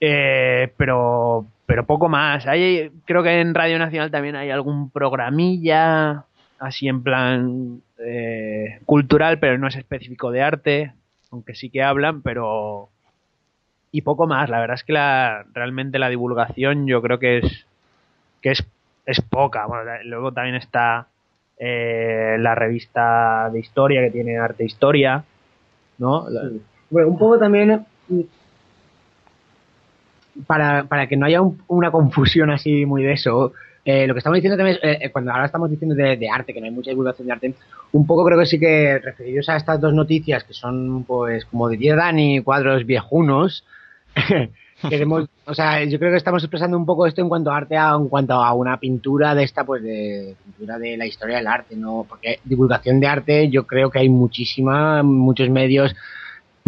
Eh, 0.00 0.72
pero 0.76 1.46
pero 1.68 1.84
poco 1.84 2.08
más. 2.08 2.46
Hay, 2.46 2.90
creo 3.04 3.22
que 3.22 3.42
en 3.42 3.54
Radio 3.54 3.78
Nacional 3.78 4.10
también 4.10 4.36
hay 4.36 4.48
algún 4.48 4.90
programilla 4.90 6.24
así 6.58 6.88
en 6.88 7.02
plan 7.02 7.82
eh, 7.98 8.80
cultural, 8.86 9.38
pero 9.38 9.58
no 9.58 9.68
es 9.68 9.76
específico 9.76 10.30
de 10.30 10.40
arte, 10.40 10.94
aunque 11.30 11.54
sí 11.54 11.68
que 11.68 11.82
hablan, 11.82 12.22
pero 12.22 12.88
y 13.92 14.00
poco 14.00 14.26
más. 14.26 14.48
La 14.48 14.60
verdad 14.60 14.76
es 14.76 14.84
que 14.84 14.94
la, 14.94 15.44
realmente 15.52 15.98
la 15.98 16.08
divulgación 16.08 16.86
yo 16.86 17.02
creo 17.02 17.18
que 17.18 17.38
es 17.38 17.66
que 18.40 18.52
es, 18.52 18.66
es 19.04 19.20
poca. 19.20 19.66
Bueno, 19.66 19.90
luego 20.04 20.32
también 20.32 20.54
está 20.56 21.08
eh, 21.58 22.36
la 22.38 22.54
revista 22.54 23.50
de 23.52 23.60
historia 23.60 24.00
que 24.00 24.10
tiene 24.10 24.38
arte 24.38 24.62
e 24.62 24.66
historia, 24.66 25.22
¿no? 25.98 26.26
Bueno, 26.90 27.08
un 27.08 27.18
poco 27.18 27.38
también 27.38 27.84
para, 30.46 30.84
para 30.84 31.06
que 31.06 31.16
no 31.16 31.26
haya 31.26 31.40
una 31.66 31.90
confusión 31.90 32.50
así 32.50 32.86
muy 32.86 33.02
de 33.02 33.12
eso, 33.12 33.52
eh, 33.84 34.06
lo 34.06 34.14
que 34.14 34.18
estamos 34.18 34.36
diciendo 34.36 34.56
también 34.56 34.78
es, 34.82 35.00
eh, 35.02 35.10
cuando 35.10 35.32
ahora 35.32 35.46
estamos 35.46 35.70
diciendo 35.70 35.94
de, 35.94 36.28
arte, 36.28 36.52
que 36.52 36.60
no 36.60 36.66
hay 36.66 36.72
mucha 36.72 36.90
divulgación 36.90 37.26
de 37.26 37.32
arte, 37.32 37.54
un 37.92 38.06
poco 38.06 38.24
creo 38.24 38.38
que 38.38 38.46
sí 38.46 38.58
que 38.58 38.98
referidos 38.98 39.48
a 39.48 39.56
estas 39.56 39.80
dos 39.80 39.94
noticias 39.94 40.44
que 40.44 40.52
son 40.52 41.04
pues 41.04 41.44
como 41.46 41.68
10 41.68 41.96
Dani, 41.96 42.42
cuadros 42.42 42.84
viejunos, 42.84 43.64
queremos, 44.90 45.28
o 45.46 45.54
sea, 45.54 45.82
yo 45.84 45.98
creo 45.98 46.10
que 46.10 46.18
estamos 46.18 46.42
expresando 46.42 46.76
un 46.76 46.84
poco 46.84 47.06
esto 47.06 47.22
en 47.22 47.28
cuanto 47.28 47.50
a 47.50 47.56
arte, 47.56 47.76
en 47.76 48.08
cuanto 48.08 48.34
a 48.34 48.52
una 48.52 48.78
pintura 48.78 49.34
de 49.34 49.44
esta, 49.44 49.64
pues 49.64 49.82
de 49.82 50.36
pintura 50.44 50.78
de 50.78 50.96
la 50.96 51.06
historia 51.06 51.38
del 51.38 51.46
arte, 51.46 51.74
¿no? 51.74 52.04
Porque 52.08 52.40
divulgación 52.44 53.00
de 53.00 53.06
arte 53.06 53.48
yo 53.48 53.66
creo 53.66 53.90
que 53.90 54.00
hay 54.00 54.08
muchísima, 54.08 55.02
muchos 55.02 55.48
medios 55.48 55.96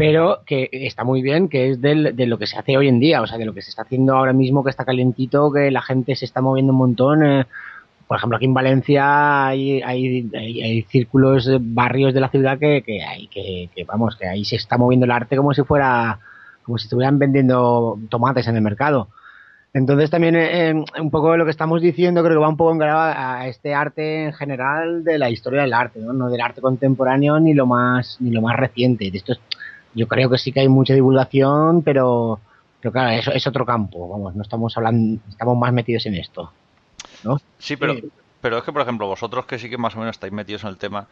pero 0.01 0.41
que 0.47 0.71
está 0.73 1.05
muy 1.05 1.21
bien, 1.21 1.51
que 1.51 1.73
es 1.73 1.83
del, 1.83 2.17
de 2.17 2.27
lo 2.27 2.39
que 2.39 2.47
se 2.47 2.57
hace 2.57 2.75
hoy 2.75 2.89
en 2.89 3.01
día, 3.01 3.21
o 3.21 3.27
sea, 3.27 3.37
de 3.37 3.45
lo 3.45 3.53
que 3.53 3.61
se 3.61 3.69
está 3.69 3.83
haciendo 3.83 4.17
ahora 4.17 4.33
mismo, 4.33 4.65
que 4.65 4.71
está 4.71 4.87
calentito, 4.87 5.53
que 5.53 5.71
la 5.71 5.83
gente 5.83 6.17
se 6.17 6.25
está 6.25 6.41
moviendo 6.41 6.73
un 6.73 6.79
montón. 6.79 7.23
Eh. 7.23 7.45
por 8.09 8.17
ejemplo, 8.17 8.39
aquí 8.39 8.47
en 8.47 8.55
Valencia 8.55 9.49
hay, 9.49 9.83
hay, 9.83 10.31
hay, 10.35 10.83
círculos, 10.85 11.51
barrios 11.61 12.15
de 12.15 12.21
la 12.21 12.31
ciudad 12.31 12.59
que, 12.59 12.81
que, 12.81 13.03
hay, 13.03 13.27
que, 13.27 13.69
que, 13.77 13.85
vamos, 13.85 14.17
que 14.17 14.27
ahí 14.27 14.43
se 14.43 14.57
está 14.57 14.79
moviendo 14.79 15.05
el 15.05 15.11
arte 15.11 15.37
como 15.37 15.53
si 15.53 15.65
fuera, 15.65 16.19
como 16.63 16.79
si 16.79 16.85
estuvieran 16.85 17.19
vendiendo 17.19 17.99
tomates 18.09 18.49
en 18.49 18.57
el 18.57 18.63
mercado. 18.63 19.09
Entonces 19.75 20.09
también 20.09 20.35
eh, 20.35 20.83
un 20.99 21.11
poco 21.11 21.37
lo 21.37 21.45
que 21.45 21.51
estamos 21.51 21.83
diciendo 21.83 22.23
creo 22.23 22.37
que 22.37 22.43
va 22.43 22.49
un 22.49 22.57
poco 22.57 22.73
engrabado 22.73 23.15
a 23.17 23.47
este 23.49 23.75
arte 23.75 24.25
en 24.25 24.33
general 24.33 25.05
de 25.05 25.19
la 25.19 25.29
historia 25.29 25.61
del 25.61 25.75
arte, 25.75 26.01
¿no? 26.01 26.15
no 26.15 26.31
del 26.31 26.41
arte 26.41 26.63
contemporáneo 26.63 27.39
ni 27.39 27.53
lo 27.53 27.67
más 27.67 28.17
ni 28.19 28.31
lo 28.31 28.41
más 28.41 28.57
reciente. 28.57 29.11
Esto 29.13 29.35
yo 29.95 30.07
creo 30.09 30.31
que 30.31 30.39
sí 30.39 30.53
que 30.53 30.61
hay 30.61 30.69
mucha 30.69 30.95
divulgación, 30.95 31.83
pero, 31.83 32.41
pero 32.81 32.93
claro, 32.93 33.11
eso 33.11 33.33
es 33.33 33.47
otro 33.47 33.65
campo, 33.67 34.09
vamos, 34.09 34.35
no 34.35 34.43
estamos 34.43 34.77
hablando, 34.77 35.21
estamos 35.29 35.59
más 35.59 35.73
metidos 35.73 36.07
en 36.07 36.15
esto, 36.15 36.53
¿no? 37.25 37.41
Sí, 37.59 37.77
pero, 37.77 37.95
pero 38.41 38.59
es 38.59 38.65
que, 38.65 38.73
por 38.73 38.83
ejemplo, 38.83 39.07
vosotros 39.07 39.47
que 39.47 39.59
sí 39.59 39.69
que 39.69 39.79
más 39.79 39.95
o 39.97 39.99
menos 39.99 40.17
estáis 40.17 40.33
metidos 40.33 40.65
en 40.65 40.71
el 40.71 40.77
tema, 40.77 41.07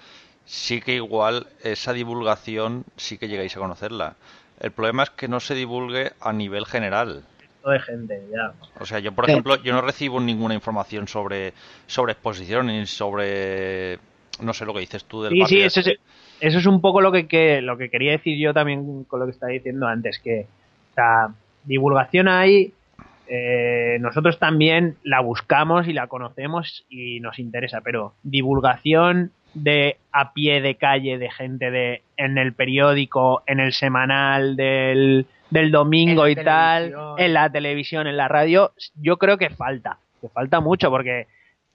sí 0.44 0.80
que 0.80 0.94
igual 0.94 1.46
esa 1.62 1.92
divulgación 1.92 2.84
sí 2.96 3.18
que 3.18 3.28
llegáis 3.28 3.56
a 3.56 3.60
conocerla. 3.60 4.16
El 4.60 4.72
problema 4.72 5.04
es 5.04 5.10
que 5.10 5.28
no 5.28 5.40
se 5.40 5.54
divulgue 5.54 6.12
a 6.20 6.32
nivel 6.32 6.66
general 6.66 7.24
de 7.70 7.80
gente 7.80 8.22
ya. 8.30 8.52
O 8.80 8.86
sea, 8.86 8.98
yo 8.98 9.12
por 9.12 9.28
ejemplo, 9.28 9.56
yo 9.62 9.72
no 9.72 9.80
recibo 9.80 10.20
ninguna 10.20 10.54
información 10.54 11.08
sobre 11.08 11.52
sobre 11.86 12.12
exposición 12.12 12.66
ni 12.66 12.86
sobre 12.86 13.98
no 14.40 14.52
sé 14.54 14.64
lo 14.64 14.74
que 14.74 14.80
dices 14.80 15.04
tú 15.04 15.22
del 15.22 15.32
sí, 15.32 15.44
sí, 15.46 15.60
eso, 15.60 15.80
es, 15.80 15.98
eso 16.40 16.58
es 16.58 16.66
un 16.66 16.80
poco 16.80 17.00
lo 17.00 17.12
que, 17.12 17.60
lo 17.62 17.76
que 17.76 17.90
quería 17.90 18.12
decir 18.12 18.38
yo 18.38 18.54
también 18.54 19.04
con 19.04 19.20
lo 19.20 19.26
que 19.26 19.32
estaba 19.32 19.52
diciendo 19.52 19.86
antes, 19.86 20.18
que 20.18 20.46
o 20.96 21.32
divulgación 21.64 22.28
hay, 22.28 22.72
eh, 23.28 23.98
nosotros 24.00 24.38
también 24.38 24.96
la 25.02 25.20
buscamos 25.20 25.86
y 25.86 25.92
la 25.92 26.06
conocemos 26.06 26.86
y 26.88 27.20
nos 27.20 27.38
interesa, 27.38 27.80
pero 27.82 28.14
divulgación 28.22 29.32
de 29.54 29.96
a 30.12 30.32
pie 30.32 30.60
de 30.60 30.76
calle 30.76 31.18
de 31.18 31.30
gente 31.30 31.70
de 31.70 32.02
en 32.16 32.38
el 32.38 32.52
periódico, 32.52 33.42
en 33.46 33.60
el 33.60 33.72
semanal 33.72 34.56
del, 34.56 35.26
del 35.50 35.70
domingo 35.70 36.26
y 36.28 36.36
tal, 36.36 36.94
en 37.18 37.32
la 37.34 37.50
televisión, 37.50 38.06
en 38.06 38.16
la 38.16 38.28
radio, 38.28 38.72
yo 39.00 39.18
creo 39.18 39.36
que 39.38 39.50
falta, 39.50 39.98
que 40.20 40.28
falta 40.28 40.60
mucho 40.60 40.90
porque 40.90 41.26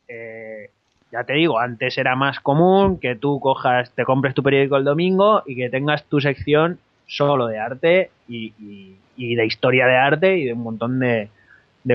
eh, 0.07 0.69
ya 1.13 1.23
te 1.25 1.33
digo, 1.33 1.59
antes 1.59 1.99
era 1.99 2.15
más 2.15 2.39
común 2.39 2.99
que 2.99 3.15
tú 3.15 3.39
cojas, 3.39 3.91
te 3.91 4.03
compres 4.03 4.33
tu 4.33 4.41
periódico 4.41 4.77
el 4.77 4.83
domingo 4.83 5.43
y 5.45 5.55
que 5.55 5.69
tengas 5.69 6.03
tu 6.05 6.19
sección 6.19 6.79
solo 7.05 7.45
de 7.45 7.59
arte 7.59 8.09
y, 8.27 8.95
de 9.15 9.45
historia 9.45 9.85
de 9.85 9.95
arte 9.95 10.37
y 10.39 10.45
de 10.45 10.53
un 10.53 10.63
montón 10.63 10.99
de, 10.99 11.29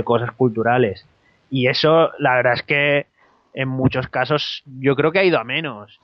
cosas 0.04 0.30
culturales. 0.30 1.04
Y 1.50 1.66
eso, 1.66 2.12
la 2.20 2.36
verdad 2.36 2.52
es 2.52 2.62
que 2.62 3.06
en 3.54 3.68
muchos 3.68 4.06
casos 4.06 4.62
yo 4.78 4.94
creo 4.94 5.10
que 5.10 5.18
ha 5.18 5.24
ido 5.24 5.40
a 5.40 5.44
menos. 5.44 5.98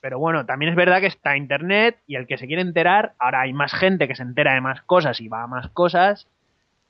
Pero 0.00 0.18
bueno, 0.18 0.46
también 0.46 0.70
es 0.70 0.76
verdad 0.76 1.00
que 1.00 1.08
está 1.08 1.36
Internet 1.36 1.98
y 2.06 2.14
el 2.14 2.26
que 2.26 2.38
se 2.38 2.46
quiere 2.46 2.62
enterar, 2.62 3.12
ahora 3.18 3.42
hay 3.42 3.52
más 3.52 3.74
gente 3.74 4.08
que 4.08 4.14
se 4.14 4.22
entera 4.22 4.54
de 4.54 4.62
más 4.62 4.80
cosas 4.80 5.20
y 5.20 5.28
va 5.28 5.42
a 5.42 5.46
más 5.46 5.68
cosas, 5.68 6.26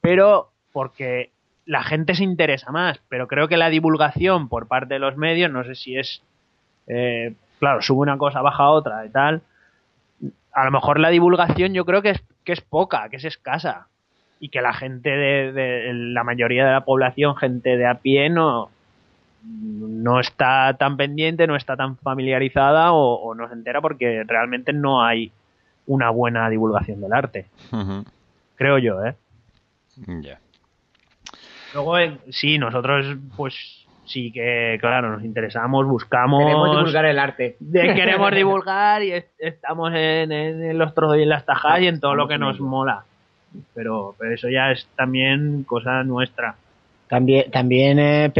pero 0.01 0.53
porque 0.72 1.33
la 1.68 1.83
gente 1.83 2.14
se 2.14 2.24
interesa 2.24 2.72
más, 2.72 2.98
pero 3.11 3.28
creo 3.28 3.46
que 3.46 3.59
la 3.59 3.68
divulgación 3.68 4.48
por 4.48 4.68
parte 4.68 4.94
de 4.94 5.00
los 5.00 5.18
medios, 5.18 5.52
no 5.52 5.64
sé 5.64 5.74
si 5.74 5.98
es, 5.98 6.22
eh, 6.87 7.35
claro, 7.59 7.83
sube 7.83 8.00
una 8.00 8.16
cosa, 8.16 8.40
baja 8.40 8.70
otra 8.70 9.04
y 9.04 9.11
tal, 9.11 9.42
a 10.50 10.64
lo 10.64 10.70
mejor 10.70 10.98
la 10.98 11.11
divulgación 11.11 11.74
yo 11.74 11.85
creo 11.85 12.00
que 12.00 12.11
es, 12.11 12.24
que 12.44 12.52
es 12.52 12.62
poca, 12.62 13.11
que 13.11 13.16
es 13.16 13.24
escasa, 13.26 13.87
y 14.40 14.48
que 14.48 14.62
la 14.62 14.72
gente 14.72 15.11
de, 15.11 15.92
la 15.92 16.24
mayoría 16.24 16.64
de 16.64 16.72
la 16.72 16.87
población, 16.87 17.37
gente 17.37 17.76
de 17.76 17.87
a 17.87 17.96
pie, 17.96 18.31
no, 18.31 18.70
no 19.44 20.20
está 20.20 20.74
tan 20.78 20.96
pendiente, 20.96 21.46
no 21.46 21.54
está 21.54 21.76
tan 21.76 21.98
familiarizada 21.98 22.92
o, 22.92 23.35
no 23.35 23.46
se 23.46 23.52
entera 23.52 23.83
porque 23.83 24.24
realmente 24.26 24.72
no 24.72 25.04
hay 25.04 25.33
una 25.87 26.09
buena 26.09 26.48
divulgación 26.48 27.02
del 27.02 27.12
arte. 27.12 27.44
Creo 28.57 28.78
yo, 28.78 29.04
¿eh? 29.04 29.14
Ya. 30.22 30.38
Luego, 31.74 31.96
sí, 32.31 32.59
nosotros, 32.59 33.16
pues 33.37 33.54
sí 34.09 34.33
que, 34.33 34.78
claro, 34.81 35.12
nos 35.12 35.24
interesamos, 35.24 35.87
buscamos. 35.87 36.44
Queremos 36.44 36.76
divulgar 36.76 37.04
el 37.04 37.18
arte. 37.18 37.57
queremos 37.72 38.35
divulgar 38.35 39.02
y 39.02 39.12
estamos 39.38 39.92
en, 39.94 40.78
los 40.78 40.94
trozos 40.94 41.18
y 41.18 41.22
en 41.22 41.28
las 41.28 41.44
tajas 41.44 41.81
y 41.81 41.87
en 41.87 42.00
todo 42.00 42.14
lo 42.14 42.26
que 42.26 42.38
nos 42.38 42.59
mola. 42.61 43.04
Pero, 43.74 44.14
pero 44.18 44.35
eso 44.35 44.48
ya 44.48 44.72
es 44.72 44.88
también 44.96 45.64
cosa 45.64 46.03
nuestra. 46.05 46.57
También, 47.09 47.51
también 47.51 47.99
eh, 47.99 48.30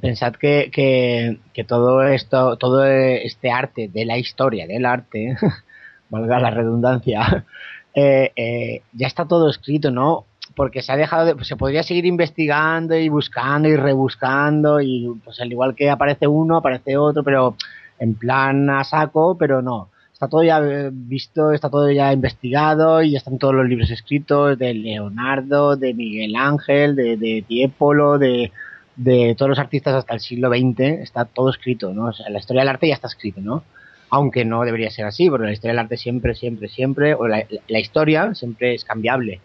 pensad 0.00 0.34
que, 0.34 0.70
que, 0.72 1.64
todo 1.64 2.04
esto, 2.04 2.56
todo 2.56 2.84
este 2.84 3.50
arte 3.50 3.88
de 3.88 4.04
la 4.04 4.16
historia 4.16 4.66
del 4.68 4.86
arte, 4.86 5.36
valga 6.08 6.38
la 6.38 6.50
redundancia, 6.50 7.44
eh, 7.94 8.30
eh, 8.36 8.82
ya 8.92 9.08
está 9.08 9.26
todo 9.26 9.50
escrito, 9.50 9.90
¿no? 9.90 10.26
Porque 10.54 10.82
se 10.82 10.92
ha 10.92 10.96
dejado 10.96 11.24
de, 11.26 11.34
pues 11.34 11.48
se 11.48 11.56
podría 11.56 11.82
seguir 11.82 12.06
investigando 12.06 12.96
y 12.96 13.08
buscando 13.08 13.68
y 13.68 13.76
rebuscando 13.76 14.80
y 14.80 15.08
pues 15.24 15.40
al 15.40 15.50
igual 15.50 15.74
que 15.74 15.90
aparece 15.90 16.26
uno 16.26 16.58
aparece 16.58 16.96
otro 16.96 17.22
pero 17.22 17.56
en 17.98 18.14
plan 18.14 18.68
a 18.70 18.84
saco 18.84 19.36
pero 19.38 19.62
no 19.62 19.88
está 20.12 20.28
todo 20.28 20.42
ya 20.42 20.60
visto 20.92 21.52
está 21.52 21.70
todo 21.70 21.90
ya 21.90 22.12
investigado 22.12 23.02
y 23.02 23.16
están 23.16 23.38
todos 23.38 23.54
los 23.54 23.68
libros 23.68 23.90
escritos 23.90 24.58
de 24.58 24.74
Leonardo 24.74 25.76
de 25.76 25.94
Miguel 25.94 26.36
Ángel 26.36 26.96
de, 26.96 27.16
de 27.16 27.44
de 27.48 28.52
de 28.96 29.34
todos 29.36 29.48
los 29.48 29.58
artistas 29.58 29.94
hasta 29.94 30.14
el 30.14 30.20
siglo 30.20 30.50
XX 30.50 30.80
está 31.02 31.24
todo 31.24 31.48
escrito, 31.48 31.94
¿no? 31.94 32.08
O 32.08 32.12
sea, 32.12 32.28
la 32.28 32.38
historia 32.38 32.60
del 32.60 32.68
arte 32.68 32.88
ya 32.88 32.94
está 32.94 33.08
escrito, 33.08 33.40
¿no? 33.40 33.64
Aunque 34.10 34.44
no 34.44 34.62
debería 34.64 34.90
ser 34.90 35.06
así, 35.06 35.30
porque 35.30 35.46
la 35.46 35.52
historia 35.52 35.72
del 35.72 35.78
arte 35.78 35.96
siempre, 35.96 36.34
siempre, 36.34 36.68
siempre, 36.68 37.14
o 37.14 37.26
la, 37.26 37.46
la 37.68 37.78
historia 37.78 38.34
siempre 38.34 38.74
es 38.74 38.84
cambiable 38.84 39.40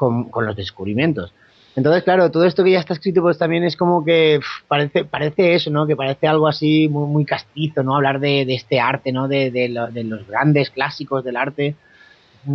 con, 0.00 0.30
con 0.30 0.46
los 0.46 0.56
descubrimientos. 0.56 1.34
Entonces, 1.76 2.02
claro, 2.02 2.30
todo 2.30 2.46
esto 2.46 2.64
que 2.64 2.70
ya 2.72 2.80
está 2.80 2.94
escrito, 2.94 3.20
pues 3.20 3.36
también 3.36 3.64
es 3.64 3.76
como 3.76 4.02
que 4.02 4.40
parece, 4.66 5.04
parece 5.04 5.54
eso, 5.54 5.70
¿no? 5.70 5.86
Que 5.86 5.94
parece 5.94 6.26
algo 6.26 6.48
así 6.48 6.88
muy, 6.88 7.06
muy 7.06 7.24
castizo, 7.26 7.82
¿no? 7.82 7.94
Hablar 7.96 8.18
de, 8.18 8.44
de 8.46 8.54
este 8.54 8.80
arte, 8.80 9.12
¿no? 9.12 9.28
De, 9.28 9.50
de, 9.50 9.68
lo- 9.68 9.88
de 9.88 10.02
los 10.04 10.26
grandes 10.26 10.70
clásicos 10.70 11.22
del 11.22 11.36
arte. 11.36 11.74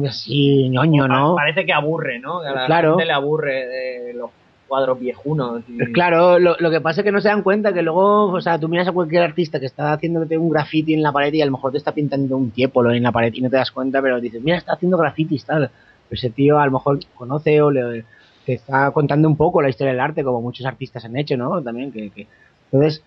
Así, 0.07 0.67
ñoño, 0.69 1.07
¿no? 1.07 1.35
Parece 1.35 1.65
que 1.65 1.71
aburre, 1.73 2.19
¿no? 2.19 2.39
A 2.39 2.51
la 2.51 2.65
Claro. 2.65 2.91
gente 2.91 3.05
le 3.05 3.13
aburre 3.13 3.67
de 3.67 4.13
los 4.15 4.31
cuadros 4.67 4.99
viejunos. 4.99 5.61
y- 5.69 5.77
Pues 5.77 5.89
Claro, 5.93 6.39
lo, 6.39 6.55
lo 6.59 6.71
que 6.71 6.81
pasa 6.81 7.01
es 7.01 7.05
que 7.05 7.11
no 7.11 7.21
se 7.21 7.27
dan 7.29 7.43
cuenta 7.43 7.71
que 7.71 7.83
luego, 7.83 8.25
o 8.31 8.41
sea, 8.41 8.59
tú 8.59 8.67
miras 8.67 8.87
a 8.87 8.91
cualquier 8.91 9.21
artista 9.21 9.59
que 9.59 9.67
está 9.67 9.93
haciéndote 9.93 10.37
un 10.39 10.49
graffiti 10.49 10.93
en 10.95 11.03
la 11.03 11.11
pared 11.11 11.31
y 11.33 11.41
a 11.41 11.45
lo 11.45 11.51
mejor 11.51 11.71
te 11.71 11.77
está 11.77 11.91
pintando 11.91 12.35
un 12.35 12.49
tiepolo 12.49 12.91
en 12.91 13.03
la 13.03 13.11
pared 13.11 13.31
y 13.33 13.41
no 13.41 13.49
te 13.51 13.57
das 13.57 13.69
cuenta, 13.71 14.01
pero 14.01 14.19
dices, 14.19 14.41
mira, 14.41 14.57
está 14.57 14.73
haciendo 14.73 14.97
grafitis, 14.97 15.45
tal. 15.45 15.69
Pero 16.09 16.17
ese 16.19 16.29
tío 16.29 16.59
a 16.59 16.65
lo 16.65 16.71
mejor 16.73 16.99
conoce 17.15 17.61
o 17.61 17.71
le, 17.71 18.05
te 18.45 18.53
está 18.53 18.91
contando 18.91 19.27
un 19.27 19.37
poco 19.37 19.61
la 19.61 19.69
historia 19.69 19.91
del 19.91 19.99
arte, 20.01 20.23
como 20.23 20.41
muchos 20.41 20.65
artistas 20.65 21.05
han 21.05 21.17
hecho, 21.17 21.37
¿no? 21.37 21.61
También, 21.61 21.91
que, 21.91 22.11
que- 22.11 22.27
entonces, 22.71 23.03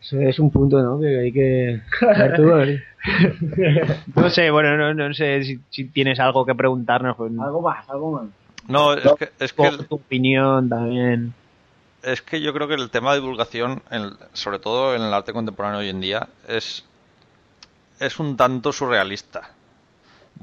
eso 0.00 0.20
es 0.20 0.38
un 0.38 0.50
punto, 0.50 0.80
¿no? 0.82 1.00
Que 1.00 1.18
hay 1.18 1.32
que... 1.32 1.80
No 4.14 4.30
sé, 4.30 4.50
bueno, 4.50 4.76
no, 4.76 4.94
no 4.94 5.14
sé 5.14 5.44
si, 5.44 5.60
si 5.70 5.84
tienes 5.84 6.20
algo 6.20 6.44
que 6.46 6.54
preguntarnos. 6.54 7.16
Pues, 7.16 7.32
Algo 7.38 7.62
más, 7.62 7.88
algo 7.88 8.12
más. 8.12 8.24
No, 8.68 8.94
es 8.94 9.02
que, 9.18 9.30
es 9.38 9.52
que 9.52 9.62
tu, 9.78 9.84
tu 9.84 9.94
opinión 9.96 10.68
también. 10.68 11.34
Es 12.02 12.22
que 12.22 12.40
yo 12.40 12.52
creo 12.52 12.68
que 12.68 12.74
el 12.74 12.90
tema 12.90 13.12
de 13.14 13.20
divulgación, 13.20 13.82
en- 13.90 14.12
sobre 14.32 14.58
todo 14.58 14.94
en 14.94 15.02
el 15.02 15.12
arte 15.14 15.32
contemporáneo 15.32 15.80
hoy 15.80 15.88
en 15.88 16.00
día, 16.00 16.28
es, 16.48 16.84
es 18.00 18.18
un 18.18 18.36
tanto 18.36 18.72
surrealista. 18.72 19.50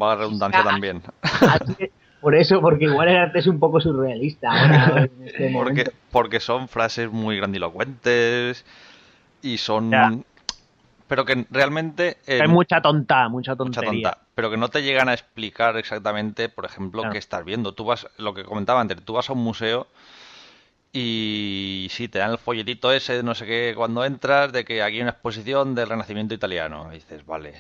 Va 0.01 0.09
la 0.09 0.21
redundancia 0.21 0.61
Ah, 0.61 0.63
también. 0.63 1.01
Así- 1.21 1.89
Por 2.21 2.35
eso, 2.35 2.61
porque 2.61 2.85
igual 2.85 3.09
el 3.09 3.17
arte 3.17 3.39
es 3.39 3.47
un 3.47 3.59
poco 3.59 3.81
surrealista 3.81 4.49
ahora, 4.49 5.03
en 5.03 5.27
este. 5.27 5.49
Porque, 5.53 5.91
porque 6.09 6.39
son 6.39 6.69
frases 6.69 7.11
muy 7.11 7.35
grandilocuentes 7.35 8.63
y 9.41 9.57
son... 9.57 9.91
Ya. 9.91 10.09
Pero 11.09 11.25
que 11.25 11.45
realmente... 11.51 12.15
eh, 12.25 12.39
Hay 12.41 12.47
mucha 12.47 12.81
tonta, 12.81 13.27
mucha 13.27 13.51
mucha 13.55 13.81
tontería. 13.81 14.11
tonta, 14.11 14.17
pero 14.35 14.49
que 14.49 14.55
no 14.55 14.69
te 14.69 14.83
llegan 14.83 15.09
a 15.09 15.13
explicar 15.13 15.75
exactamente, 15.75 16.47
por 16.47 16.63
ejemplo, 16.63 17.01
Claro. 17.01 17.11
qué 17.11 17.19
estás 17.19 17.43
viendo. 17.43 17.73
Tú 17.73 17.83
vas, 17.83 18.07
lo 18.17 18.33
que 18.33 18.45
comentaba 18.45 18.79
antes, 18.79 19.03
tú 19.03 19.11
vas 19.13 19.29
a 19.29 19.33
un 19.33 19.43
museo 19.43 19.87
y 20.93 21.87
sí, 21.91 22.07
te 22.07 22.19
dan 22.19 22.31
el 22.31 22.37
folletito 22.37 22.91
ese, 22.93 23.17
de 23.17 23.23
no 23.23 23.35
sé 23.35 23.45
qué, 23.45 23.73
cuando 23.75 24.05
entras, 24.05 24.53
de 24.53 24.63
que 24.63 24.81
aquí 24.81 24.95
hay 24.95 25.01
una 25.01 25.11
exposición 25.11 25.75
del 25.75 25.89
Renacimiento 25.89 26.33
italiano. 26.33 26.87
Y 26.91 26.95
dices, 26.95 27.25
vale. 27.25 27.53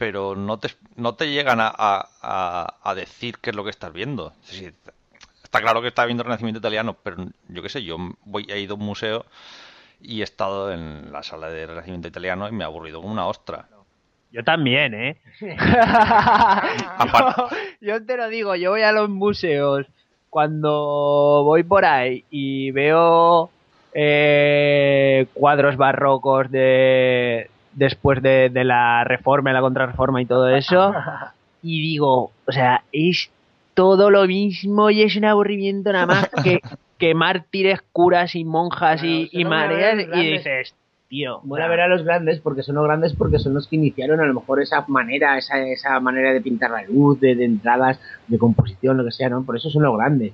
Pero 0.00 0.34
no 0.34 0.58
te, 0.58 0.70
no 0.96 1.14
te 1.14 1.30
llegan 1.30 1.60
a, 1.60 1.70
a- 1.76 2.74
a- 2.82 2.94
decir 2.94 3.36
qué 3.38 3.50
es 3.50 3.56
lo 3.56 3.64
que 3.64 3.68
estás 3.70 3.92
viendo. 3.92 4.32
Sí, 4.44 4.70
está 5.44 5.60
claro 5.60 5.82
que 5.82 5.88
estás 5.88 6.06
viendo 6.06 6.22
el 6.22 6.26
Renacimiento 6.28 6.58
italiano, 6.58 6.96
pero 7.02 7.18
yo 7.48 7.62
qué 7.62 7.68
sé, 7.68 7.84
yo 7.84 7.98
voy, 8.24 8.46
he 8.48 8.60
ido 8.60 8.76
a 8.76 8.78
un 8.78 8.84
museo 8.86 9.26
y 10.00 10.22
he 10.22 10.24
estado 10.24 10.72
en 10.72 11.12
la 11.12 11.22
sala 11.22 11.50
de 11.50 11.66
Renacimiento 11.66 12.08
italiano 12.08 12.48
y 12.48 12.52
me 12.52 12.64
ha 12.64 12.68
aburrido 12.68 13.02
como 13.02 13.12
una 13.12 13.26
ostra. 13.26 13.68
Yo 14.32 14.42
también, 14.42 14.94
¿eh? 14.94 15.16
Yo, 17.04 17.48
yo 17.82 18.06
te 18.06 18.16
lo 18.16 18.28
digo, 18.30 18.54
yo 18.54 18.70
voy 18.70 18.82
a 18.82 18.92
los 18.92 19.10
museos 19.10 19.86
cuando 20.30 21.42
voy 21.44 21.62
por 21.62 21.84
ahí 21.84 22.24
y 22.30 22.70
veo 22.70 23.50
eh, 23.92 25.26
cuadros 25.34 25.76
barrocos 25.76 26.50
de 26.50 27.50
después 27.72 28.22
de, 28.22 28.50
de 28.50 28.64
la 28.64 29.04
reforma 29.04 29.50
y 29.50 29.54
la 29.54 29.60
contrarreforma 29.60 30.20
y 30.22 30.26
todo 30.26 30.48
eso 30.48 30.92
y 31.62 31.80
digo, 31.80 32.30
o 32.46 32.52
sea, 32.52 32.82
es 32.92 33.30
todo 33.74 34.10
lo 34.10 34.26
mismo 34.26 34.90
y 34.90 35.02
es 35.02 35.16
un 35.16 35.24
aburrimiento 35.24 35.92
nada 35.92 36.06
más 36.06 36.30
que, 36.42 36.60
que 36.98 37.14
mártires, 37.14 37.80
curas 37.92 38.34
y 38.34 38.44
monjas 38.44 39.02
y, 39.04 39.28
Claro, 39.28 39.40
y 39.40 39.44
mareas 39.44 40.06
y 40.14 40.30
dices, 40.32 40.74
tío, 41.08 41.40
Mola 41.44 41.68
ver 41.68 41.80
a 41.80 41.88
los 41.88 42.02
grandes 42.04 42.40
porque 42.40 42.62
son 42.62 42.74
los 42.76 42.84
grandes 42.84 43.14
porque 43.14 43.38
son 43.38 43.54
los 43.54 43.66
que 43.68 43.76
iniciaron 43.76 44.20
a 44.20 44.26
lo 44.26 44.34
mejor 44.34 44.60
esa 44.60 44.84
manera, 44.88 45.38
esa, 45.38 45.60
esa 45.66 45.98
manera 46.00 46.32
de 46.32 46.40
pintar 46.40 46.70
la 46.70 46.82
luz, 46.82 47.18
de, 47.20 47.34
de 47.34 47.44
entradas, 47.44 48.00
de 48.26 48.38
composición, 48.38 48.96
lo 48.96 49.04
que 49.04 49.12
sea, 49.12 49.28
¿no? 49.28 49.42
Por 49.44 49.56
eso 49.56 49.70
son 49.70 49.82
los 49.82 49.96
grandes. 49.96 50.32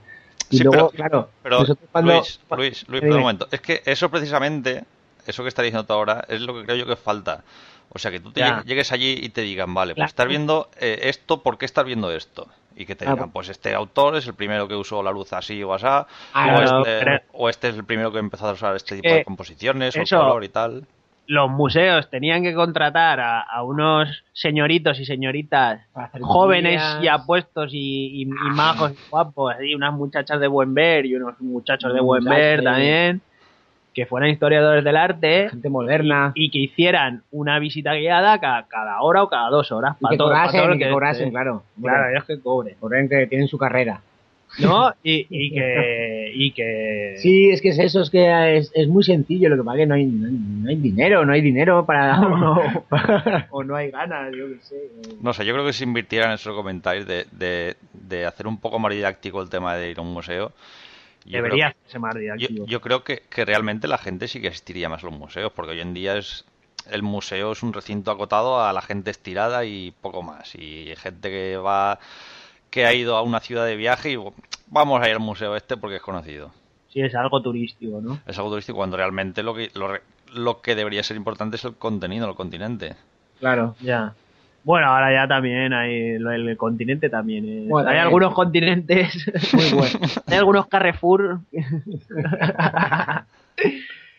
Y 0.50 0.58
Sí, 0.58 0.62
luego, 0.64 0.90
pero- 0.90 1.08
claro, 1.08 1.28
Pero, 1.42 1.60
nosotros 1.60 1.88
cuando... 1.90 2.12
Luis, 2.14 2.40
Luis, 2.56 2.88
Luis, 2.88 3.00
por 3.02 3.10
un 3.12 3.20
momento. 3.20 3.48
Es 3.50 3.60
que 3.60 3.82
eso 3.84 4.08
precisamente, 4.10 4.84
eso 5.26 5.42
que 5.42 5.48
estás 5.48 5.64
diciendo 5.64 5.84
tú 5.86 5.92
ahora, 5.92 6.24
es 6.28 6.40
lo 6.40 6.54
que 6.54 6.64
creo 6.64 6.76
yo 6.76 6.86
que 6.86 6.96
falta. 6.96 7.44
O 7.90 7.98
sea, 7.98 8.10
que 8.10 8.20
tú 8.20 8.32
te 8.32 8.40
Ya. 8.40 8.62
llegues 8.64 8.90
allí 8.92 9.16
y 9.22 9.28
te 9.28 9.42
digan, 9.42 9.72
vale, 9.72 9.94
pues 9.94 10.08
estás 10.08 10.26
viendo 10.28 10.68
eh, 10.80 11.00
esto, 11.04 11.42
¿por 11.42 11.56
qué 11.56 11.64
estás 11.66 11.84
viendo 11.84 12.10
esto? 12.12 12.48
Y 12.74 12.84
que 12.84 12.94
te 12.96 13.04
Claro. 13.04 13.16
digan, 13.16 13.30
pues 13.32 13.48
este 13.48 13.74
autor 13.74 14.16
es 14.16 14.26
el 14.26 14.34
primero 14.34 14.66
que 14.68 14.74
usó 14.74 15.02
la 15.02 15.10
luz 15.12 15.32
así 15.32 15.62
o 15.62 15.72
asá, 15.72 16.06
Ah, 16.32 16.48
o, 16.48 16.52
no, 16.52 16.62
este, 16.82 17.04
pero- 17.04 17.20
o 17.32 17.48
este 17.48 17.68
es 17.68 17.76
el 17.76 17.84
primero 17.84 18.12
que 18.12 18.18
empezó 18.18 18.48
a 18.48 18.52
usar 18.52 18.74
este 18.76 18.96
tipo 18.96 19.08
que 19.08 19.14
de 19.14 19.24
composiciones, 19.24 19.96
o 19.96 20.00
el 20.00 20.08
color 20.08 20.44
y 20.44 20.48
tal. 20.48 20.86
los 21.28 21.50
museos 21.50 22.08
tenían 22.10 22.42
que 22.44 22.54
contratar 22.54 23.18
a, 23.18 23.40
a 23.40 23.62
unos 23.64 24.08
señoritos 24.32 25.00
y 25.00 25.06
señoritas 25.06 25.80
jóvenes 26.20 26.82
y 27.00 27.08
apuestos 27.08 27.70
y, 27.72 28.22
y- 28.22 28.22
y 28.22 28.50
majos 28.54 28.92
y 28.92 28.98
guapos, 29.08 29.54
y 29.62 29.74
unas 29.74 29.92
muchachas 29.94 30.38
de 30.40 30.46
buen 30.46 30.74
ver 30.74 31.06
y 31.06 31.14
unos 31.14 31.40
muchachos 31.40 31.92
de 31.94 32.00
buen 32.00 32.24
ver 32.24 32.62
también, 32.62 33.22
que 33.96 34.04
fueran 34.06 34.28
historiadores 34.30 34.84
del 34.84 34.96
arte 34.96 35.48
gente 35.50 35.68
moderna. 35.70 36.30
y 36.34 36.50
que 36.50 36.58
hicieran 36.58 37.22
una 37.32 37.58
visita 37.58 37.94
guiada 37.94 38.38
cada, 38.38 38.68
cada 38.68 39.00
hora 39.00 39.22
o 39.22 39.28
cada 39.28 39.48
dos 39.50 39.72
horas. 39.72 39.96
Y 40.00 40.08
que 40.10 40.16
todo- 40.18 40.28
cobrasen, 40.28 40.60
todo 40.62 40.74
y 40.74 40.78
que 40.78 40.84
que- 40.84 40.90
cobrasen, 40.90 41.30
claro. 41.30 41.62
Claro, 41.82 42.10
ellos 42.10 42.24
que 42.24 42.38
cobren. 42.38 42.76
Cobren 42.78 43.08
que 43.08 43.26
tienen 43.26 43.48
su 43.48 43.56
carrera. 43.58 44.00
¿No? 44.60 44.92
Y, 45.02 45.26
y 45.30 45.50
que... 45.54 46.32
Y 46.34 46.50
que 46.52 47.14
Sí, 47.16 47.48
es 47.50 47.60
que 47.62 47.70
es 47.70 47.78
eso, 47.78 48.02
es 48.02 48.10
que 48.10 48.58
es, 48.58 48.70
es 48.74 48.86
muy 48.86 49.02
sencillo 49.02 49.48
lo 49.48 49.56
que 49.56 49.62
pasa 49.64 49.78
que 49.78 49.86
no 49.86 49.94
hay, 49.94 50.04
no, 50.04 50.26
hay- 50.28 50.32
no 50.62 50.68
hay 50.70 50.76
dinero, 50.76 51.24
no 51.24 51.32
hay 51.32 51.40
dinero 51.40 51.84
para... 51.86 52.20
o 53.50 53.64
no 53.64 53.74
hay 53.76 53.90
ganas, 53.90 54.30
yo 54.36 54.46
qué 54.48 54.58
sé. 54.60 54.76
No 55.22 55.32
sé, 55.32 55.44
yo 55.46 55.54
creo 55.54 55.64
que 55.64 55.72
si 55.72 55.84
invirtieran 55.84 56.28
en 56.30 56.34
esos 56.34 56.54
comentarios 56.54 57.06
de, 57.06 57.24
de, 57.32 57.76
de 57.94 58.26
hacer 58.26 58.46
un 58.46 58.58
poco 58.58 58.78
más 58.78 58.92
didáctico 58.92 59.42
el 59.42 59.48
tema 59.48 59.74
de 59.76 59.90
ir 59.90 59.98
a 59.98 60.02
un 60.02 60.12
museo, 60.12 60.52
yo 61.26 61.42
debería 61.42 61.76
ser 61.86 62.00
más 62.00 62.14
Yo, 62.38 62.66
yo 62.66 62.80
creo 62.80 63.04
que, 63.04 63.22
que 63.28 63.44
realmente 63.44 63.88
la 63.88 63.98
gente 63.98 64.28
sí 64.28 64.40
que 64.40 64.48
asistiría 64.48 64.88
más 64.88 65.02
a 65.02 65.06
los 65.06 65.18
museos, 65.18 65.52
porque 65.52 65.72
hoy 65.72 65.80
en 65.80 65.94
día 65.94 66.16
es 66.16 66.44
el 66.90 67.02
museo 67.02 67.52
es 67.52 67.62
un 67.62 67.72
recinto 67.72 68.10
acotado 68.10 68.62
a 68.62 68.72
la 68.72 68.82
gente 68.82 69.10
estirada 69.10 69.64
y 69.64 69.92
poco 70.00 70.22
más. 70.22 70.54
Y 70.54 70.94
gente 70.96 71.30
que 71.30 71.56
va, 71.56 71.98
que 72.70 72.86
ha 72.86 72.94
ido 72.94 73.16
a 73.16 73.22
una 73.22 73.40
ciudad 73.40 73.66
de 73.66 73.76
viaje 73.76 74.12
y 74.12 74.18
vamos 74.68 75.02
a 75.02 75.08
ir 75.08 75.14
al 75.14 75.20
museo 75.20 75.56
este 75.56 75.76
porque 75.76 75.96
es 75.96 76.02
conocido. 76.02 76.52
Sí, 76.88 77.00
es 77.00 77.14
algo 77.14 77.42
turístico, 77.42 78.00
¿no? 78.00 78.20
Es 78.26 78.38
algo 78.38 78.50
turístico 78.50 78.76
cuando 78.76 78.96
realmente 78.96 79.42
lo 79.42 79.54
que, 79.54 79.70
lo, 79.74 79.98
lo 80.32 80.60
que 80.60 80.74
debería 80.74 81.02
ser 81.02 81.16
importante 81.16 81.56
es 81.56 81.64
el 81.64 81.74
contenido, 81.74 82.28
el 82.28 82.34
continente. 82.34 82.96
Claro. 83.38 83.74
Ya. 83.80 84.14
Bueno, 84.66 84.88
ahora 84.88 85.12
ya 85.12 85.28
también 85.28 85.72
hay 85.72 86.18
lo- 86.18 86.32
el 86.32 86.56
continente 86.56 87.08
también. 87.08 87.44
eh. 87.46 87.64
Bueno, 87.68 87.88
hay 87.88 87.94
también. 87.94 88.02
algunos 88.06 88.34
continentes 88.34 89.30
muy 89.54 89.70
buenos. 89.72 90.22
Hay 90.26 90.38
algunos 90.38 90.66
Carrefour. 90.66 91.38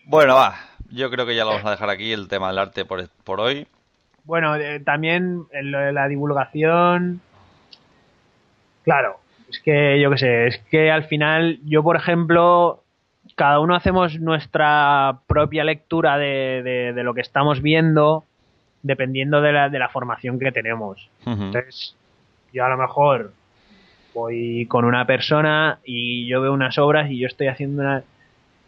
Bueno, 0.05 0.35
va, 0.35 0.55
yo 0.89 1.09
creo 1.11 1.25
que 1.25 1.35
ya 1.35 1.43
lo 1.43 1.49
vamos 1.51 1.65
a 1.65 1.71
dejar 1.71 1.89
aquí 1.89 2.13
el 2.13 2.29
tema 2.29 2.47
del 2.47 2.59
arte 2.59 2.85
por, 2.85 3.07
por 3.25 3.41
hoy. 3.41 3.67
Bueno, 4.23 4.55
eh, 4.55 4.79
también 4.79 5.43
en 5.51 5.71
lo 5.71 5.79
de 5.79 5.91
la 5.91 6.07
divulgación. 6.07 7.19
Claro, 8.83 9.17
es 9.49 9.59
que 9.59 9.99
yo 9.99 10.09
qué 10.11 10.17
sé, 10.17 10.47
es 10.47 10.57
que 10.71 10.91
al 10.91 11.03
final 11.03 11.59
yo, 11.65 11.83
por 11.83 11.97
ejemplo, 11.97 12.83
cada 13.35 13.59
uno 13.59 13.75
hacemos 13.75 14.17
nuestra 14.21 15.19
propia 15.27 15.65
lectura 15.65 16.17
de, 16.17 16.61
de- 16.63 16.93
de 16.93 17.03
lo 17.03 17.13
que 17.13 17.19
estamos 17.21 17.61
viendo 17.61 18.23
dependiendo 18.87 19.41
de 19.41 19.51
la, 19.51 19.69
de 19.69 19.77
la 19.79 19.89
formación 19.89 20.39
que 20.39 20.51
tenemos. 20.51 21.09
Entonces, 21.25 21.95
yo 22.53 22.65
a 22.65 22.69
lo 22.69 22.77
mejor 22.77 23.33
voy 24.13 24.65
con 24.67 24.85
una 24.85 25.05
persona 25.05 25.79
y 25.85 26.25
yo 26.27 26.41
veo 26.41 26.53
unas 26.53 26.77
obras 26.77 27.11
y 27.11 27.19
yo 27.19 27.27
estoy 27.27 27.47
haciendo 27.47 27.81
una... 27.83 28.03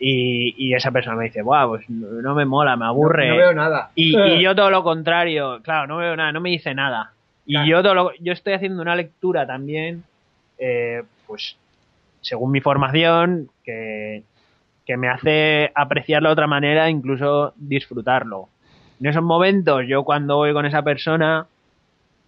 Y, 0.01 0.53
y 0.57 0.74
esa 0.76 0.91
persona 0.91 1.17
me 1.17 1.26
dice, 1.26 1.41
Buah, 1.41 1.67
pues 1.67 1.89
no, 1.89 2.07
no 2.22 2.34
me 2.36 2.45
mola, 2.45 2.78
me 2.78 2.86
aburre. 2.86 3.28
No, 3.28 3.34
no 3.34 3.39
veo 3.39 3.53
nada. 3.53 3.91
Y, 3.95 4.17
y 4.17 4.41
yo 4.41 4.55
todo 4.55 4.70
lo 4.70 4.82
contrario, 4.84 5.59
claro, 5.61 5.88
no 5.88 5.97
veo 5.97 6.15
nada, 6.15 6.32
no 6.32 6.39
me 6.39 6.51
dice 6.51 6.74
nada. 6.74 7.11
Y 7.45 7.53
Claro. 7.53 7.67
yo 7.67 7.84
todo 7.84 7.93
lo- 7.95 8.11
yo 8.22 8.32
estoy 8.32 8.53
haciendo 8.53 8.82
una 8.82 8.95
lectura 8.95 9.45
también, 9.45 10.03
eh, 10.57 11.03
pues 11.28 11.57
según 12.22 12.51
mi 12.51 12.61
formación, 12.61 13.49
que, 13.65 14.24
que 14.86 14.95
me 14.95 15.09
hace 15.09 15.72
apreciarlo 15.76 16.30
de 16.30 16.34
otra 16.34 16.47
manera, 16.47 16.89
incluso 16.89 17.53
disfrutarlo. 17.57 18.47
En 19.00 19.08
esos 19.08 19.24
momentos, 19.24 19.84
yo 19.88 20.04
cuando 20.04 20.38
voy 20.38 20.54
con 20.54 20.66
esa 20.66 20.82
persona, 20.82 21.47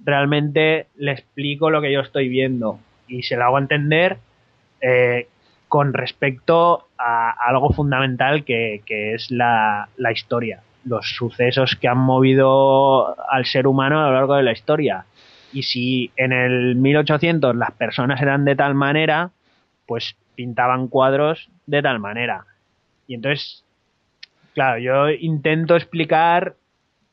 realmente 0.03 0.88
le 0.95 1.11
explico 1.11 1.69
lo 1.69 1.82
que 1.82 1.91
yo 1.91 1.99
estoy 1.99 2.30
viendo 2.30 2.80
y 3.07 3.24
se 3.24 3.36
lo 3.36 3.43
hago 3.43 3.59
entender 3.59 4.17
eh, 4.80 5.28
con 5.67 5.93
respecto 5.93 6.88
a 6.97 7.32
algo 7.32 7.72
fundamental 7.72 8.43
que, 8.43 8.82
que 8.86 9.13
es 9.13 9.32
la, 9.32 9.89
la 9.97 10.11
historia, 10.11 10.61
los 10.86 11.15
sucesos 11.15 11.76
que 11.76 11.88
han 11.88 11.97
movido 11.97 13.15
al 13.30 13.45
ser 13.45 13.67
humano 13.67 14.01
a 14.01 14.07
lo 14.07 14.13
largo 14.13 14.36
de 14.36 14.43
la 14.43 14.51
historia. 14.53 15.05
Y 15.53 15.63
si 15.63 16.11
en 16.15 16.32
el 16.32 16.76
1800 16.76 17.55
las 17.55 17.72
personas 17.72 18.22
eran 18.22 18.45
de 18.45 18.55
tal 18.55 18.76
manera, 18.76 19.32
pues 19.86 20.15
pintaban 20.36 20.88
cuadros 20.88 21.49
de 21.65 21.82
tal 21.82 21.99
manera. 21.99 22.45
Y 23.07 23.15
entonces, 23.15 23.65
claro, 24.53 24.80
yo 24.80 25.09
intento 25.09 25.76
explicar 25.76 26.55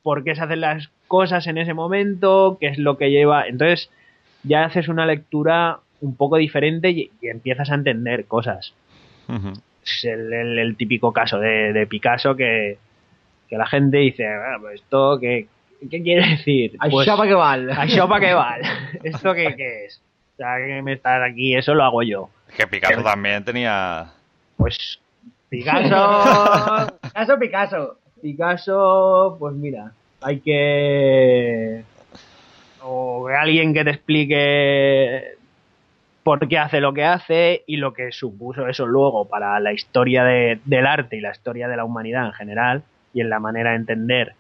por 0.08 0.24
qué 0.24 0.34
se 0.34 0.42
hacen 0.42 0.62
las 0.62 0.88
cosas 1.06 1.46
en 1.48 1.58
ese 1.58 1.74
momento, 1.74 2.56
qué 2.58 2.68
es 2.68 2.78
lo 2.78 2.96
que 2.96 3.10
lleva. 3.10 3.46
Entonces, 3.46 3.90
ya 4.42 4.64
haces 4.64 4.88
una 4.88 5.04
lectura 5.04 5.80
un 6.00 6.16
poco 6.16 6.36
diferente 6.38 6.88
y, 6.88 7.10
y 7.20 7.28
empiezas 7.28 7.68
a 7.70 7.74
entender 7.74 8.24
cosas. 8.24 8.72
Es 9.84 10.04
el, 10.04 10.32
el- 10.32 10.58
el 10.58 10.76
típico 10.78 11.12
caso 11.12 11.38
de, 11.38 11.74
de 11.74 11.86
Picasso 11.86 12.34
que, 12.36 12.78
que 13.50 13.56
la 13.58 13.66
gente 13.66 13.98
dice, 13.98 14.26
"Ah, 14.26 14.56
pues 14.58 14.80
esto, 14.80 15.18
¿qué, 15.20 15.46
qué 15.90 16.02
quiere 16.02 16.26
decir? 16.36 16.78
Pues, 16.90 17.06
pa 17.06 17.26
que 17.26 17.34
val. 17.34 17.68
¿Això 17.68 18.08
para 18.08 18.20
qué 18.26 18.32
vale? 18.32 18.64
¿Esto 19.04 19.34
qué, 19.34 19.54
qué 19.56 19.84
es? 19.86 20.00
O 20.34 20.36
sea, 20.38 20.56
que 20.56 20.80
me 20.82 20.94
está 20.94 21.22
aquí, 21.22 21.54
eso 21.54 21.74
lo 21.74 21.84
hago 21.84 22.02
yo. 22.02 22.30
Que 22.56 22.66
Picasso 22.66 23.02
también 23.02 23.44
tenía. 23.44 24.06
Pues 24.56 24.98
Picasso, 25.50 26.00
Picasso, 27.02 27.38
Picasso. 27.44 27.82
Picasso, 28.20 29.36
pues 29.38 29.54
mira, 29.54 29.92
hay 30.20 30.40
que 30.40 31.82
o 32.82 33.28
alguien 33.28 33.74
que 33.74 33.84
te 33.84 33.90
explique 33.90 35.22
por 36.22 36.46
qué 36.48 36.58
hace 36.58 36.80
lo 36.80 36.92
que 36.92 37.04
hace 37.04 37.62
y 37.66 37.76
lo 37.76 37.92
que 37.94 38.12
supuso 38.12 38.66
eso 38.68 38.86
luego 38.86 39.26
para 39.28 39.58
la 39.60 39.72
historia 39.72 40.24
de- 40.24 40.60
del 40.64 40.86
arte 40.86 41.16
y 41.16 41.20
la 41.20 41.30
historia 41.30 41.68
de 41.68 41.76
la 41.76 41.84
humanidad 41.84 42.26
en 42.26 42.32
general 42.32 42.82
y 43.14 43.20
en 43.20 43.30
la 43.30 43.40
manera 43.40 43.70
de 43.70 43.76
entender 43.76 44.34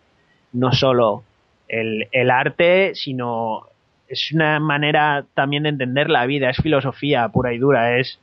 no 0.52 0.72
solo 0.72 1.24
el, 1.68 2.08
el 2.12 2.30
arte, 2.30 2.94
sino 2.94 3.62
es 4.08 4.32
una 4.32 4.58
manera 4.60 5.24
también 5.34 5.64
de 5.64 5.68
entender 5.70 6.08
la 6.08 6.24
vida, 6.26 6.48
es 6.50 6.56
filosofía 6.58 7.28
pura 7.28 7.52
y 7.52 7.58
dura, 7.58 7.98
es 7.98 8.18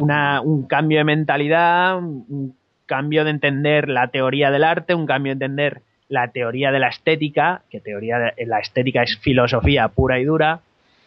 una, 0.00 0.40
un 0.40 0.66
cambio 0.66 0.98
de 0.98 1.04
mentalidad, 1.04 1.96
un, 1.98 2.24
un 2.28 2.56
cambio 2.86 3.22
de 3.24 3.30
entender 3.30 3.88
la 3.88 4.08
teoría 4.08 4.50
del 4.50 4.64
arte, 4.64 4.94
un 4.94 5.06
cambio 5.06 5.30
de 5.30 5.44
entender 5.44 5.82
la 6.08 6.28
teoría 6.28 6.70
de 6.72 6.78
la 6.78 6.88
estética, 6.88 7.62
que 7.70 7.80
teoría 7.80 8.18
de 8.18 8.46
la 8.46 8.60
estética 8.60 9.02
es 9.02 9.18
filosofía 9.18 9.88
pura 9.88 10.18
y 10.18 10.24
dura. 10.24 10.60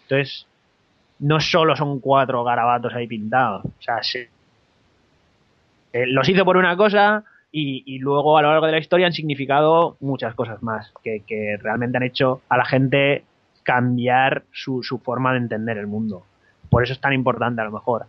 Entonces, 0.03 0.45
no 1.19 1.39
solo 1.39 1.75
son 1.75 1.99
cuatro 1.99 2.43
garabatos 2.43 2.93
ahí 2.93 3.07
pintados. 3.07 3.65
O 3.65 3.81
sea, 3.81 4.01
se- 4.03 4.29
eh, 5.93 6.05
los 6.07 6.27
hizo 6.29 6.45
por 6.45 6.57
una 6.57 6.75
cosa 6.77 7.23
y, 7.51 7.83
y 7.85 7.99
luego 7.99 8.37
a 8.37 8.41
lo 8.41 8.49
largo 8.49 8.65
de 8.65 8.71
la 8.73 8.77
historia 8.79 9.07
han 9.07 9.13
significado 9.13 9.97
muchas 9.99 10.33
cosas 10.35 10.61
más, 10.63 10.91
que, 11.03 11.21
que 11.27 11.57
realmente 11.61 11.97
han 11.97 12.03
hecho 12.03 12.41
a 12.49 12.57
la 12.57 12.65
gente 12.65 13.23
cambiar 13.63 14.43
su, 14.51 14.83
su 14.83 14.99
forma 14.99 15.31
de 15.33 15.39
entender 15.39 15.77
el 15.77 15.87
mundo. 15.87 16.23
Por 16.69 16.83
eso 16.83 16.93
es 16.93 17.01
tan 17.01 17.13
importante 17.13 17.61
a 17.61 17.65
lo 17.65 17.71
mejor. 17.71 18.05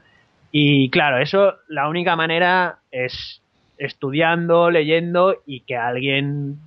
Y 0.53 0.91
claro, 0.91 1.19
eso 1.19 1.55
la 1.69 1.89
única 1.89 2.15
manera 2.15 2.79
es 2.93 3.41
estudiando, 3.79 4.71
leyendo 4.71 5.37
y 5.47 5.61
que 5.61 5.77
alguien 5.77 6.59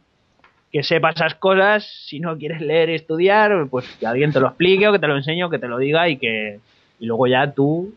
que 0.76 0.84
sepa 0.84 1.12
esas 1.12 1.36
cosas, 1.36 1.86
si 2.06 2.20
no 2.20 2.38
quieres 2.38 2.60
leer 2.60 2.90
y 2.90 2.96
estudiar, 2.96 3.68
pues 3.70 3.88
que 3.98 4.06
alguien 4.06 4.34
te 4.34 4.42
lo 4.42 4.48
explique 4.48 4.86
o 4.90 4.92
que 4.92 5.00
te 5.00 5.08
lo 5.08 5.16
enseñe 5.16 5.46
o 5.46 5.50
que 5.50 5.58
te 5.58 5.70
lo 5.70 5.78
diga 5.78 6.10
y 6.10 6.18
que 6.18 6.60
y 7.00 7.06
luego 7.06 7.28
ya 7.28 7.54
tú, 7.54 7.94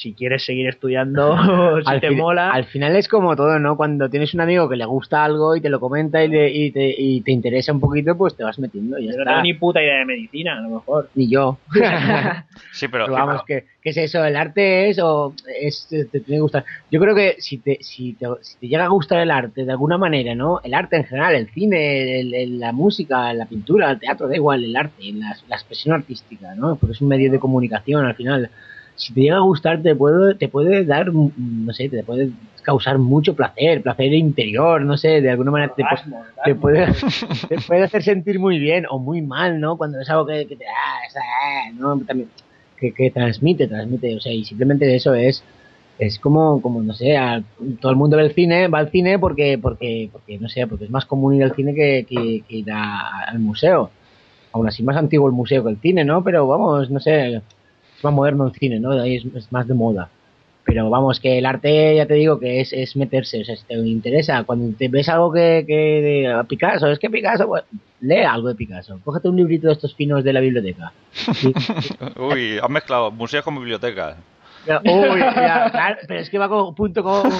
si 0.00 0.14
quieres 0.14 0.44
seguir 0.44 0.68
estudiando, 0.68 1.36
si 1.84 1.90
al, 1.90 2.00
te 2.00 2.08
fin- 2.08 2.18
mola, 2.18 2.50
al 2.52 2.64
final 2.64 2.96
es 2.96 3.06
como 3.08 3.36
todo, 3.36 3.58
¿no? 3.58 3.76
Cuando 3.76 4.08
tienes 4.08 4.32
un 4.34 4.40
amigo 4.40 4.68
que 4.68 4.76
le 4.76 4.84
gusta 4.86 5.24
algo 5.24 5.56
y 5.56 5.60
te 5.60 5.68
lo 5.68 5.78
comenta 5.80 6.24
y, 6.24 6.28
le- 6.28 6.50
y 6.50 6.70
te, 6.70 6.94
y 6.96 7.20
te 7.20 7.32
interesa 7.32 7.72
un 7.72 7.80
poquito, 7.80 8.16
pues 8.16 8.36
te 8.36 8.44
vas 8.44 8.58
metiendo 8.58 8.98
y 8.98 9.06
ya 9.06 9.12
yo 9.12 9.18
no 9.18 9.24
tengo 9.24 9.42
ni 9.42 9.54
puta 9.54 9.82
idea 9.82 9.98
de 9.98 10.04
medicina, 10.06 10.58
a 10.58 10.62
lo 10.62 10.70
mejor. 10.76 11.10
Ni 11.14 11.28
yo. 11.28 11.58
Sí, 12.72 12.88
pero. 12.88 13.06
Pero 13.06 13.16
vamos, 13.16 13.42
que, 13.46 13.64
que 13.82 13.90
es 13.90 13.96
eso, 13.96 14.24
el 14.24 14.36
arte 14.36 14.88
es 14.90 14.98
o 15.02 15.34
es, 15.60 15.86
te, 15.88 16.04
te 16.04 16.20
tiene 16.20 16.38
que 16.38 16.42
gustar. 16.42 16.64
Yo 16.90 17.00
creo 17.00 17.14
que 17.14 17.36
si 17.38 17.58
te, 17.58 17.78
si, 17.82 18.14
te, 18.14 18.26
si 18.42 18.58
te 18.58 18.68
llega 18.68 18.84
a 18.84 18.88
gustar 18.88 19.18
el 19.20 19.30
arte 19.30 19.64
de 19.64 19.70
alguna 19.72 19.98
manera, 19.98 20.34
¿no? 20.34 20.60
El 20.62 20.74
arte 20.74 20.96
en 20.96 21.04
general, 21.04 21.34
el 21.34 21.48
cine, 21.50 22.20
el- 22.20 22.34
el- 22.34 22.60
la 22.60 22.72
música, 22.72 23.32
la 23.34 23.46
pintura, 23.46 23.90
el 23.90 23.98
teatro, 23.98 24.28
da 24.28 24.36
igual, 24.36 24.64
el 24.64 24.76
arte, 24.76 25.02
la, 25.14 25.36
la 25.48 25.56
expresión 25.56 25.94
artística, 25.94 26.54
¿no? 26.54 26.76
Porque 26.76 26.92
es 26.92 27.00
un 27.00 27.08
medio 27.08 27.30
de 27.30 27.38
comunicación 27.38 28.04
al 28.06 28.14
final. 28.14 28.50
Si 29.00 29.14
te 29.14 29.22
llega 29.22 29.36
a 29.36 29.40
gustar, 29.40 29.82
te 29.82 29.94
puede, 29.94 30.34
te 30.34 30.48
puede 30.48 30.84
dar, 30.84 31.10
mm, 31.10 31.64
no 31.66 31.72
sé, 31.72 31.88
te 31.88 32.02
puede 32.02 32.30
causar 32.62 32.98
mucho 32.98 33.34
placer, 33.34 33.80
placer 33.82 34.12
interior, 34.12 34.82
no 34.82 34.96
sé, 34.98 35.22
de 35.22 35.30
alguna 35.30 35.50
manera 35.50 35.72
te, 35.74 35.82
Orgasmo, 35.82 36.22
te 36.44 36.54
puede, 36.54 36.86
te 37.48 37.56
puede 37.66 37.82
hacer 37.84 38.02
sentir 38.02 38.38
muy 38.38 38.58
bien 38.58 38.84
o 38.90 38.98
muy 38.98 39.22
mal, 39.22 39.58
¿no? 39.58 39.78
Cuando 39.78 39.98
es 40.00 40.10
algo 40.10 40.26
que, 40.26 40.46
que 40.46 40.56
te 40.56 40.64
ah, 40.66 41.70
¿no? 41.74 41.98
También, 42.00 42.28
que, 42.78 42.92
que 42.92 43.10
transmite, 43.10 43.66
transmite, 43.66 44.16
o 44.16 44.20
sea, 44.20 44.32
y 44.32 44.44
simplemente 44.44 44.94
eso 44.94 45.14
es 45.14 45.42
es 45.98 46.18
como, 46.18 46.62
como 46.62 46.82
no 46.82 46.94
sé, 46.94 47.14
a- 47.18 47.42
todo 47.80 47.92
el 47.92 47.98
mundo 47.98 48.16
ve 48.16 48.22
el 48.24 48.32
cine, 48.34 48.68
va 48.68 48.78
al 48.78 48.90
cine 48.90 49.18
porque, 49.18 49.58
porque, 49.60 50.08
porque 50.10 50.38
no 50.38 50.48
sé, 50.48 50.66
porque 50.66 50.84
es 50.86 50.90
más 50.90 51.04
común 51.04 51.34
ir 51.34 51.44
al 51.44 51.54
cine 51.54 51.74
que, 51.74 52.06
que, 52.08 52.42
que 52.48 52.56
ir 52.56 52.72
a- 52.72 53.24
al 53.28 53.38
museo. 53.38 53.90
Aún 54.52 54.66
así, 54.66 54.82
más 54.82 54.96
antiguo 54.96 55.26
el 55.28 55.34
museo 55.34 55.62
que 55.62 55.70
el 55.70 55.76
cine, 55.80 56.04
¿no? 56.04 56.24
Pero 56.24 56.46
vamos, 56.46 56.90
no 56.90 57.00
sé, 57.00 57.42
más 58.02 58.12
moderno 58.12 58.46
el 58.46 58.52
cine, 58.52 58.80
¿no? 58.80 58.92
Ahí 58.92 59.16
es, 59.16 59.24
es 59.34 59.50
más 59.52 59.66
de 59.66 59.74
moda. 59.74 60.08
Pero 60.64 60.88
vamos, 60.90 61.18
que 61.18 61.38
el 61.38 61.46
arte, 61.46 61.96
ya 61.96 62.06
te 62.06 62.14
digo, 62.14 62.38
que 62.38 62.60
es, 62.60 62.72
es 62.72 62.94
meterse, 62.94 63.40
o 63.40 63.44
sea, 63.44 63.56
si 63.56 63.64
te 63.64 63.74
interesa, 63.74 64.44
cuando 64.44 64.76
te 64.76 64.88
ves 64.88 65.08
algo 65.08 65.32
que, 65.32 65.64
que 65.66 65.74
de 65.74 66.28
a 66.28 66.44
Picasso, 66.44 66.86
es 66.88 66.98
que 66.98 67.10
Picasso, 67.10 67.46
pues, 67.46 67.64
lee 68.00 68.22
algo 68.22 68.48
de 68.48 68.54
Picasso, 68.54 69.00
cógete 69.02 69.28
un 69.28 69.36
librito 69.36 69.68
de 69.68 69.72
estos 69.72 69.94
finos 69.94 70.22
de 70.22 70.32
la 70.32 70.40
biblioteca. 70.40 70.92
Uy, 72.16 72.58
has 72.58 72.70
mezclado 72.70 73.10
museos 73.10 73.42
con 73.42 73.56
bibliotecas. 73.56 74.16
Uy, 74.66 75.18
ya, 75.18 75.68
claro, 75.72 75.96
pero 76.06 76.20
es 76.20 76.30
que 76.30 76.38
va 76.38 76.48
con 76.48 76.74
punto 76.74 77.02
con, 77.02 77.30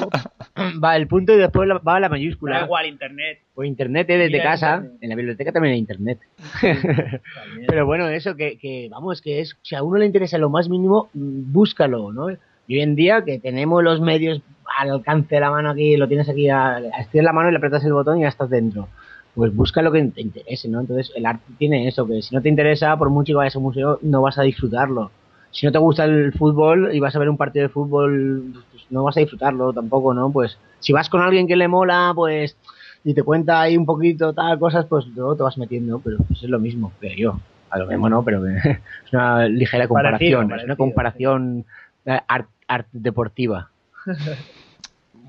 va 0.85 0.97
el 0.97 1.07
punto 1.07 1.33
y 1.35 1.39
después 1.39 1.69
la- 1.69 1.79
va 1.79 2.01
la 2.01 2.09
mayúscula. 2.09 2.59
Da 2.61 2.65
igual, 2.65 2.87
internet. 2.87 3.39
O 3.55 3.65
internet 3.65 4.09
eh, 4.11 4.19
desde 4.19 4.33
Mira, 4.39 4.45
casa, 4.45 4.75
internet. 4.77 4.99
en 5.03 5.09
la 5.11 5.15
biblioteca 5.17 5.53
también 5.53 5.73
hay 5.75 5.79
internet. 5.81 6.19
Pero 7.67 7.87
bueno, 7.87 8.09
eso 8.09 8.37
que, 8.37 8.59
que, 8.59 8.89
vamos, 8.91 9.21
que 9.21 9.41
es, 9.41 9.57
si 9.63 9.75
a 9.75 9.83
uno 9.83 9.99
le 9.99 10.07
interesa 10.07 10.39
lo 10.39 10.51
más 10.51 10.69
mínimo, 10.69 11.09
mm, 11.15 11.53
búscalo, 11.53 12.13
¿no? 12.13 12.31
Y 12.31 12.75
hoy 12.77 12.81
en 12.83 12.95
día 12.95 13.23
que 13.25 13.39
tenemos 13.39 13.83
los 13.83 14.01
medios 14.01 14.41
al 14.79 14.91
alcance 14.91 15.35
de 15.35 15.41
la 15.41 15.51
mano 15.51 15.71
aquí, 15.71 15.97
lo 15.97 16.07
tienes 16.09 16.29
aquí, 16.29 16.49
a 16.49 16.79
estiras 17.01 17.25
la 17.25 17.33
mano 17.33 17.49
y 17.49 17.53
le 17.53 17.59
apretas 17.59 17.85
el 17.85 17.93
botón 17.93 18.19
y 18.19 18.23
ya 18.23 18.29
estás 18.29 18.49
dentro. 18.51 18.89
Pues 19.35 19.55
busca 19.55 19.83
lo 19.83 19.91
que 19.93 20.03
te 20.05 20.21
interese, 20.21 20.69
¿no? 20.69 20.81
Entonces 20.81 21.13
el 21.17 21.27
arte 21.27 21.43
tiene 21.59 21.87
eso, 21.89 22.07
que 22.07 22.23
si 22.23 22.35
no 22.35 22.43
te 22.43 22.49
interesa, 22.49 22.97
por 22.97 23.11
mucho 23.11 23.33
que 23.33 23.37
vayas 23.37 23.55
a 23.57 23.59
un 23.59 23.65
museo, 23.65 23.99
no 24.03 24.23
vas 24.23 24.39
a 24.39 24.43
disfrutarlo. 24.43 25.11
Si 25.53 25.67
no 25.67 25.73
te 25.73 25.79
gusta 25.79 26.05
el 26.05 26.33
fútbol 26.33 26.91
y 26.95 27.01
vas 27.01 27.15
a 27.17 27.19
ver 27.19 27.29
un 27.29 27.37
partido 27.37 27.65
de 27.65 27.69
fútbol, 27.73 28.53
pues 28.71 28.85
no 28.91 29.03
vas 29.05 29.17
a 29.17 29.21
disfrutarlo 29.21 29.73
tampoco, 29.73 30.15
¿no? 30.15 30.31
Pues 30.31 30.59
si 30.79 30.93
vas 30.93 31.09
con 31.09 31.23
alguien 31.23 31.47
que 31.49 31.57
le 31.57 31.67
mola, 31.69 32.13
pues 32.15 32.57
y 33.03 33.15
te 33.15 33.23
cuenta 33.23 33.61
ahí 33.63 33.77
un 33.77 33.87
poquito 33.87 34.33
tal 34.33 34.59
cosas, 34.59 34.85
pues 34.87 35.07
luego 35.09 35.35
te 35.37 35.43
vas 35.43 35.57
metiendo, 35.59 35.99
pero 36.01 36.19
pues 36.19 36.43
es 36.43 36.49
lo 36.51 36.59
mismo, 36.59 36.93
creo 37.01 37.17
yo. 37.17 37.41
A 37.71 37.79
lo 37.79 37.87
mismo 37.87 38.09
no, 38.09 38.23
pero 38.25 38.47
es 38.47 38.79
una 39.13 39.47
ligera 39.49 39.87
comparación, 39.89 40.49
Parecido, 40.49 40.57
es 40.59 40.65
una 40.65 40.77
comparación 40.77 41.65
eh, 42.05 42.21
art, 42.29 42.49
art 42.69 42.87
deportiva. 42.93 43.71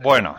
Bueno, 0.03 0.35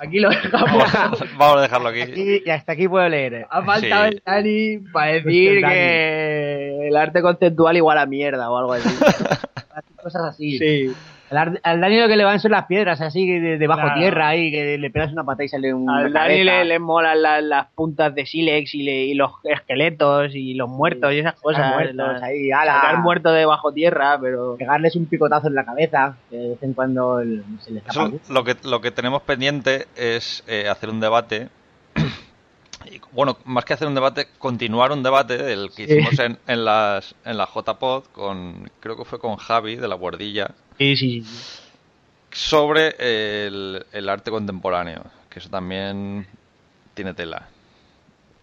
Aquí 0.00 0.18
lo 0.18 0.28
dejamos. 0.28 0.90
vamos, 1.38 1.58
a 1.58 1.62
dejarlo 1.62 1.88
aquí. 1.90 2.00
Y, 2.16 2.42
y 2.44 2.50
hasta 2.50 2.72
aquí 2.72 2.88
puedo 2.88 3.08
leer. 3.08 3.34
eh. 3.34 3.46
Ha 3.48 3.62
faltado 3.62 4.06
Sí. 4.06 4.14
el 4.16 4.22
Dani 4.26 4.78
para 4.92 5.12
decir 5.12 5.56
El 5.56 5.60
Dani. 5.62 5.74
que 5.74 6.73
el 6.88 6.96
arte 6.96 7.22
conceptual 7.22 7.76
igual 7.76 7.98
a 7.98 8.06
mierda 8.06 8.50
o 8.50 8.56
algo 8.58 8.72
así. 8.74 8.88
Cosas 10.02 10.22
así. 10.22 10.58
sí. 10.58 10.92
Al, 11.30 11.58
al 11.64 11.80
Dani 11.80 11.98
lo 11.98 12.06
que 12.06 12.16
le 12.16 12.22
van 12.22 12.38
son 12.38 12.52
las 12.52 12.66
piedras, 12.66 13.00
así 13.00 13.26
de, 13.26 13.58
de 13.58 13.66
bajo 13.66 13.80
Claro. 13.80 13.98
tierra, 13.98 14.28
ahí, 14.28 14.52
que 14.52 14.78
le 14.78 14.90
pegas 14.90 15.10
una 15.12 15.24
pata 15.24 15.42
y 15.42 15.48
sale 15.48 15.72
un. 15.74 15.88
Al 15.90 16.12
Dani 16.12 16.44
le, 16.44 16.64
le 16.66 16.78
molan 16.78 17.20
la- 17.22 17.40
las 17.40 17.66
puntas 17.74 18.14
de 18.14 18.24
sílex 18.26 18.72
y, 18.74 18.82
le- 18.84 19.06
y 19.06 19.14
los 19.14 19.32
esqueletos 19.42 20.32
y 20.34 20.54
los 20.54 20.68
muertos 20.68 21.12
y 21.12 21.18
esas 21.20 21.34
cosas. 21.40 21.72
muertos 21.74 22.22
ahí, 22.22 22.52
ala. 22.52 22.74
sacar 22.74 22.98
muertos 22.98 23.34
de 23.34 23.46
bajo 23.46 23.72
tierra, 23.72 24.16
pero... 24.20 24.54
Pegarles 24.58 24.94
un 24.94 25.06
picotazo 25.06 25.48
en 25.48 25.54
la 25.54 25.64
cabeza, 25.64 26.14
que 26.30 26.36
de 26.36 26.48
vez 26.50 26.62
en 26.62 26.74
cuando 26.74 27.18
el- 27.18 27.42
se 27.60 27.72
les 27.72 27.84
Eso, 27.88 28.12
lo, 28.28 28.44
que, 28.44 28.54
lo 28.62 28.80
que 28.80 28.90
tenemos 28.92 29.22
pendiente 29.22 29.86
es 29.96 30.44
eh, 30.46 30.68
hacer 30.68 30.90
un 30.90 31.00
debate. 31.00 31.48
Bueno, 33.12 33.36
más 33.44 33.64
que 33.64 33.72
hacer 33.74 33.88
un 33.88 33.94
debate, 33.94 34.28
continuar 34.38 34.92
un 34.92 35.02
debate 35.02 35.36
del 35.38 35.70
que 35.74 35.86
Sí. 35.86 35.94
hicimos 35.94 36.18
en, 36.18 36.38
en 36.46 36.64
las 36.64 37.14
en 37.24 37.36
la 37.36 37.46
JPod 37.46 38.04
con 38.12 38.70
creo 38.80 38.96
que 38.96 39.04
fue 39.04 39.18
con 39.18 39.36
Javi 39.36 39.76
de 39.76 39.88
la 39.88 39.94
Guardilla 39.94 40.50
Sí, 40.78 40.96
sí, 40.96 41.22
sí. 41.22 41.60
sobre 42.32 42.94
el, 43.46 43.84
el 43.92 44.08
arte 44.08 44.30
contemporáneo, 44.30 45.04
que 45.30 45.38
eso 45.38 45.48
también 45.50 46.26
tiene 46.94 47.14
tela. 47.14 47.48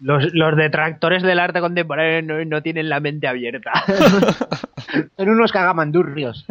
Los, 0.00 0.32
los 0.34 0.56
detractores 0.56 1.22
del 1.22 1.38
arte 1.38 1.60
contemporáneo 1.60 2.22
no, 2.22 2.44
no 2.44 2.60
tienen 2.62 2.88
la 2.88 2.98
mente 3.00 3.28
abierta. 3.28 3.70
Son 5.16 5.28
unos 5.28 5.52
cagamandurrios. 5.52 6.44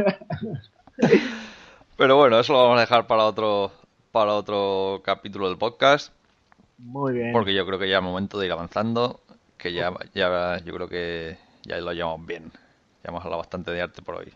Pero 1.98 2.16
bueno, 2.18 2.40
eso 2.40 2.54
lo 2.54 2.60
vamos 2.64 2.78
a 2.78 2.82
dejar 2.82 3.08
para 3.08 3.24
otro, 3.26 3.72
para 4.12 4.34
otro 4.34 5.02
capítulo 5.04 5.48
del 5.50 5.58
podcast. 5.58 6.14
Muy 6.84 7.14
bien. 7.14 7.32
Porque 7.32 7.54
yo 7.54 7.66
creo 7.66 7.80
que 7.80 7.90
ya 7.90 7.98
es 7.98 8.04
momento 8.04 8.40
de 8.40 8.46
ir 8.48 8.52
avanzando. 8.52 9.22
Que 9.58 9.74
ya, 9.74 9.92
ya 10.14 10.58
yo 10.66 10.74
creo 10.74 10.88
que 10.88 11.38
ya 11.64 11.78
lo 11.78 11.94
llevamos 11.94 12.26
bien. 12.26 12.52
Ya 13.04 13.10
hemos 13.10 13.24
hablado 13.24 13.40
bastante 13.40 13.72
de 13.72 13.82
arte 13.82 14.02
por 14.02 14.16
hoy. 14.16 14.34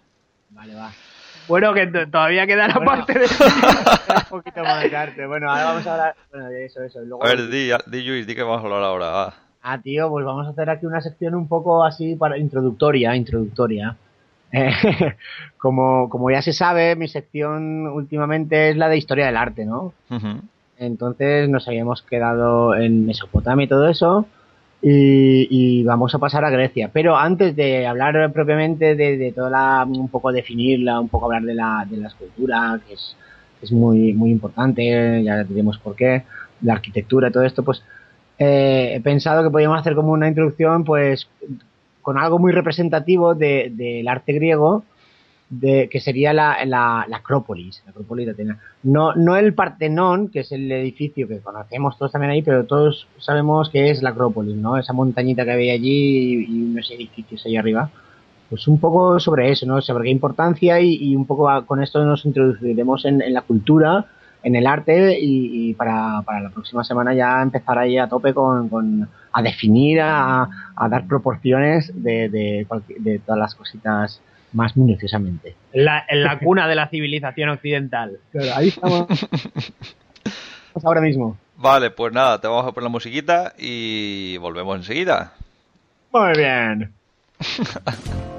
Vale, 0.52 0.76
va. 0.76 0.92
Bueno, 1.48 1.74
que 1.74 1.86
todavía 1.88 2.48
queda 2.48 2.68
la 2.68 2.76
Bueno. 2.76 2.92
parte 2.92 3.14
de... 3.20 3.26
un 4.24 4.30
poquito 4.30 4.64
más 4.64 4.84
de 4.84 4.96
arte. 4.96 5.26
Bueno, 5.28 5.50
ahora 5.50 5.66
vamos 5.66 5.88
a 5.88 5.92
hablar. 5.94 6.16
Bueno, 6.32 6.50
de 6.50 6.66
eso, 6.66 6.82
eso. 6.84 7.02
Luego... 7.02 7.24
A 7.24 7.30
ver, 7.30 7.48
di, 7.50 7.72
di 7.88 8.04
Luis, 8.04 8.26
di 8.28 8.36
que 8.36 8.44
vamos 8.44 8.62
a 8.62 8.66
hablar 8.66 8.84
ahora. 8.84 9.08
va. 9.10 9.34
Ah, 9.62 9.80
tío, 9.82 10.10
pues 10.10 10.24
vamos 10.26 10.46
a 10.48 10.52
hacer 10.52 10.70
aquí 10.70 10.86
una 10.86 11.02
sección 11.02 11.34
un 11.34 11.48
poco 11.48 11.84
así 11.84 12.16
para 12.16 12.38
introductoria, 12.38 13.16
introductoria. 13.16 13.96
Eh, 14.52 14.72
como, 15.58 16.08
como 16.10 16.30
ya 16.30 16.42
se 16.44 16.54
sabe, 16.54 16.96
mi 16.96 17.08
sección 17.08 17.88
últimamente 17.88 18.70
es 18.70 18.78
la 18.78 18.90
de 18.90 18.98
historia 18.98 19.26
del 19.26 19.38
arte, 19.38 19.66
¿no? 19.66 19.94
Ujú. 20.12 20.42
Entonces 20.78 21.50
nos 21.50 21.68
habíamos 21.68 22.02
quedado 22.04 22.76
en 22.76 23.06
Mesopotamia 23.06 23.66
y 23.66 23.68
todo 23.68 23.88
eso. 23.88 24.26
Y, 24.88 25.84
vamos 25.84 26.14
a 26.14 26.20
pasar 26.20 26.46
a 26.46 26.52
Grecia. 26.52 26.92
Pero 26.94 27.18
antes 27.18 27.56
de 27.56 27.88
hablar 27.88 28.32
propiamente 28.32 28.96
de, 28.96 29.18
de 29.18 29.32
toda 29.32 29.50
la, 29.50 29.86
un 29.88 30.10
poco 30.10 30.32
definirla, 30.32 31.00
un 31.00 31.10
poco 31.10 31.26
hablar 31.26 31.42
de 31.42 31.56
la, 31.56 31.88
de 31.90 31.98
la 31.98 32.08
escultura, 32.10 32.80
que 32.88 32.94
es, 32.94 33.16
es 33.64 33.72
muy, 33.72 34.14
muy 34.14 34.30
importante, 34.30 35.24
ya 35.24 35.44
diremos 35.44 35.80
por 35.80 35.96
qué, 35.96 36.24
la 36.62 36.74
arquitectura 36.74 37.30
y 37.30 37.32
todo 37.32 37.44
esto, 37.44 37.64
pues 37.64 37.82
eh, 38.38 38.94
he 38.96 39.02
pensado 39.02 39.44
que 39.44 39.50
podíamos 39.50 39.80
hacer 39.80 39.96
como 39.96 40.12
una 40.12 40.28
introducción, 40.28 40.84
pues, 40.84 41.28
con 42.04 42.20
algo 42.20 42.38
muy 42.38 42.52
representativo 42.52 43.34
de- 43.34 43.72
del 43.74 44.08
arte 44.08 44.34
griego, 44.34 44.84
de, 45.50 45.90
que 45.90 46.00
sería 46.00 46.34
la, 46.34 46.66
la, 46.66 47.06
la 47.08 47.18
Acrópolis, 47.18 47.82
la 47.86 47.92
Acrópolis 47.92 48.26
de 48.26 48.32
Atenas. 48.32 48.58
No, 48.84 49.14
no 49.16 49.36
el 49.36 49.54
Partenón, 49.54 50.30
que 50.30 50.42
es 50.42 50.52
el 50.52 50.72
edificio 50.72 51.28
que 51.28 51.40
conocemos 51.40 51.98
todos 51.98 52.12
también 52.12 52.32
ahí, 52.32 52.42
pero 52.42 52.66
todos 52.66 53.08
sabemos 53.18 53.70
que 53.70 53.92
es 53.92 54.02
la 54.02 54.10
Acrópolis, 54.10 54.56
¿no? 54.56 54.78
Esa 54.78 54.94
montañita 54.94 55.46
que 55.46 55.52
había 55.52 55.74
allí 55.74 56.46
y, 56.46 56.46
y 56.50 56.64
unos 56.72 56.90
edificios 56.92 57.46
ahí 57.46 57.58
arriba. 57.58 57.90
Pues 58.50 58.68
un 58.68 58.80
poco 58.80 59.20
sobre 59.20 59.52
eso, 59.52 59.66
¿no? 59.66 59.82
Sobre 59.82 60.06
qué 60.06 60.12
importancia 60.12 60.80
y, 60.80 61.16
un 61.16 61.26
poco 61.26 61.50
con 61.66 61.82
esto 61.82 62.04
nos 62.06 62.26
introduciremos 62.26 63.06
en, 63.06 63.22
en 63.22 63.34
la 63.34 63.42
cultura, 63.42 64.06
en 64.44 64.56
el 64.56 64.68
arte 64.68 65.20
y, 65.20 65.70
y 65.70 65.74
para, 65.74 66.22
para 66.24 66.42
la 66.42 66.50
próxima 66.52 66.84
semana 66.84 67.16
ya 67.16 67.42
empezar 67.42 67.80
ahí 67.80 67.98
a 67.98 68.08
tope 68.08 68.34
con, 68.36 68.70
con 68.70 69.10
a 69.32 69.42
definir, 69.42 70.00
a, 70.02 70.48
a 70.76 70.90
dar 70.90 71.08
proporciones 71.08 71.92
de, 71.96 72.30
de, 72.30 72.68
de 73.00 73.20
todas 73.20 73.40
las 73.40 73.56
cositas 73.56 74.22
más 74.56 74.76
minuciosamente. 74.76 75.56
En 75.74 75.86
la, 75.86 76.06
en 76.08 76.24
la 76.24 76.40
cuna 76.40 76.68
de 76.68 76.76
la 76.76 76.88
civilización 76.88 77.50
occidental. 77.50 78.18
Claro, 78.32 78.52
ahí 78.56 78.70
estamos. 78.70 79.08
Pues 80.74 80.84
ahora 80.86 81.02
mismo. 81.02 81.38
Vale, 81.58 81.92
pues 81.92 82.14
nada, 82.14 82.40
te 82.42 82.48
vamos 82.48 82.66
a 82.66 82.72
poner 82.72 82.84
la 82.84 82.90
musiquita 82.90 83.54
y 83.58 84.38
volvemos 84.38 84.78
enseguida. 84.78 85.34
Muy 86.12 86.38
bien. 86.38 86.94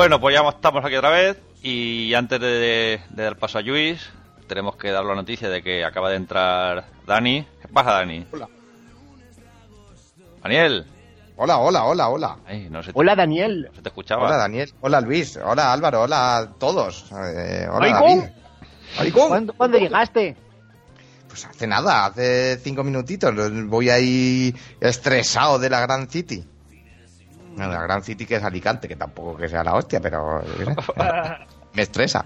Bueno, 0.00 0.18
pues 0.18 0.34
ya 0.34 0.48
estamos 0.48 0.82
aquí 0.82 0.96
otra 0.96 1.10
vez 1.10 1.36
y 1.62 2.14
antes 2.14 2.40
de, 2.40 3.02
de 3.10 3.22
dar 3.22 3.36
paso 3.36 3.58
a 3.58 3.60
Luis, 3.60 4.08
tenemos 4.46 4.74
que 4.76 4.90
dar 4.90 5.04
la 5.04 5.14
noticia 5.14 5.50
de 5.50 5.62
que 5.62 5.84
acaba 5.84 6.08
de 6.08 6.16
entrar 6.16 6.86
Dani. 7.06 7.46
¿Qué 7.60 7.68
pasa, 7.68 7.92
Dani? 7.92 8.26
Hola. 8.32 8.48
Daniel. 10.42 10.86
Hola, 11.36 11.58
hola, 11.58 11.84
hola, 11.84 12.08
hola. 12.08 12.36
Ay, 12.46 12.68
no 12.70 12.82
se 12.82 12.94
te, 12.94 12.98
Hola 12.98 13.14
Daniel. 13.14 13.66
no 13.68 13.74
se 13.74 13.82
te 13.82 13.90
escuchaba. 13.90 14.24
Hola, 14.24 14.38
Daniel. 14.38 14.72
Hola, 14.80 15.02
Luis. 15.02 15.36
Hola, 15.36 15.70
Álvaro. 15.70 16.00
Hola 16.00 16.38
a 16.38 16.50
todos. 16.54 17.04
Eh, 17.12 17.68
hola, 17.70 17.90
¡Maricón! 17.90 18.20
David. 18.20 18.32
¡Maricón! 18.96 19.28
¿Cuándo, 19.28 19.52
cuándo 19.52 19.76
llegaste? 19.76 20.34
Pues 21.28 21.44
hace 21.44 21.66
nada, 21.66 22.06
hace 22.06 22.56
cinco 22.56 22.84
minutitos. 22.84 23.34
Voy 23.66 23.90
ahí 23.90 24.54
estresado 24.80 25.58
de 25.58 25.68
la 25.68 25.80
Gran 25.80 26.08
City. 26.08 26.42
Bueno, 27.66 27.80
la 27.80 27.86
Gran 27.86 28.02
City 28.02 28.26
que 28.26 28.36
es 28.36 28.44
Alicante, 28.44 28.88
que 28.88 28.96
tampoco 28.96 29.36
que 29.36 29.48
sea 29.48 29.62
la 29.62 29.74
hostia, 29.74 30.00
pero 30.00 30.40
me 31.74 31.82
estresa. 31.82 32.24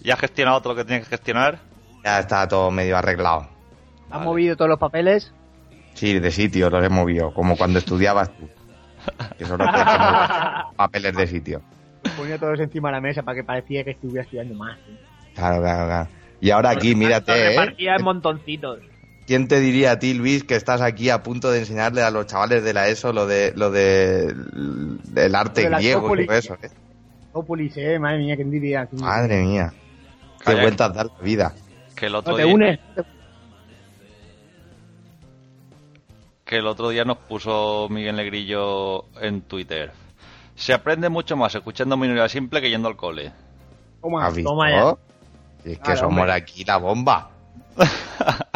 ¿Ya 0.00 0.14
has 0.14 0.20
gestionado 0.20 0.60
todo 0.60 0.72
lo 0.72 0.78
que 0.78 0.84
tienes 0.84 1.04
que 1.04 1.10
gestionar? 1.16 1.58
Ya 2.04 2.18
está 2.18 2.48
todo 2.48 2.70
medio 2.70 2.96
arreglado. 2.96 3.48
¿Has 4.04 4.10
Vale. 4.10 4.24
movido 4.24 4.56
todos 4.56 4.68
los 4.68 4.78
papeles? 4.78 5.32
Sí, 5.94 6.18
de 6.18 6.30
sitio 6.30 6.70
los 6.70 6.84
he 6.84 6.88
movido, 6.88 7.32
como 7.34 7.56
cuando 7.56 7.78
estudiabas 7.78 8.30
tú. 8.36 8.48
Que 9.36 9.44
solo 9.44 9.64
te 9.64 9.72
papeles 10.76 11.16
de 11.16 11.26
sitio. 11.26 11.62
Ponía 12.16 12.38
todos 12.38 12.58
encima 12.60 12.88
de 12.88 12.94
la 12.94 13.00
mesa 13.00 13.22
para 13.22 13.36
que 13.36 13.44
parecía 13.44 13.84
que 13.84 13.90
estuviera 13.92 14.22
estudiando 14.22 14.54
más. 14.54 14.78
¿eh? 14.78 14.98
Claro, 15.34 15.60
claro, 15.60 15.86
claro. 15.86 16.08
Y 16.40 16.50
ahora 16.50 16.70
aquí, 16.70 16.94
mírate, 16.94 17.32
¿eh? 17.32 17.48
Repartía 17.50 17.96
en 17.96 18.04
montoncitos. 18.04 18.80
¿Quién 19.26 19.46
te 19.48 19.60
diría 19.60 19.92
a 19.92 19.98
ti, 19.98 20.14
Luis, 20.14 20.42
que 20.44 20.56
estás 20.56 20.80
aquí 20.80 21.08
a 21.10 21.22
punto 21.22 21.50
de 21.50 21.60
enseñarle 21.60 22.02
a 22.02 22.10
los 22.10 22.26
chavales 22.26 22.64
de 22.64 22.72
la 22.74 22.88
ESO 22.88 23.12
lo 23.12 23.26
de 23.26 23.52
lo 23.56 23.70
de 23.70 24.34
del 24.34 25.34
arte 25.34 25.62
de 25.62 25.76
griego 25.76 26.16
y 26.16 26.26
todo 26.26 26.36
eso? 26.36 26.54
¿eh? 26.62 26.70
Ópolis, 27.32 27.76
eh, 27.76 27.98
madre 27.98 28.18
mía, 28.18 28.36
¿quién 28.36 28.50
diría? 28.50 28.86
¿Quién 28.86 28.98
diría? 28.98 29.06
Madre 29.14 29.42
mía. 29.42 29.72
Qué 30.44 30.54
vueltas 30.54 30.92
da 30.92 31.04
la 31.04 31.12
vida. 31.22 31.54
Que 31.94 32.06
el 32.06 32.12
No, 32.12 32.18
otro 32.18 32.34
te 32.36 32.42
día, 32.44 32.52
unes. 32.54 32.80
que 36.44 36.56
el 36.56 36.66
otro 36.66 36.88
día 36.90 37.04
nos 37.04 37.18
puso 37.18 37.86
Miguel 37.90 38.16
Negrillo 38.16 39.06
en 39.20 39.42
Twitter. 39.42 39.92
Se 40.56 40.74
aprende 40.74 41.08
mucho 41.08 41.36
más 41.36 41.54
escuchando 41.54 41.96
minoría 41.96 42.28
simple 42.28 42.60
que 42.60 42.68
yendo 42.68 42.88
al 42.88 42.96
cole. 42.96 43.32
Toma. 44.02 44.26
¿Has 44.26 44.34
visto? 44.34 44.50
toma 44.50 44.70
ya. 44.70 44.94
Y 45.64 45.72
es 45.72 45.78
que 45.78 45.82
Claro, 45.84 46.00
somos 46.00 46.18
hombre. 46.18 46.32
aquí 46.34 46.64
la 46.64 46.76
bomba. 46.76 47.30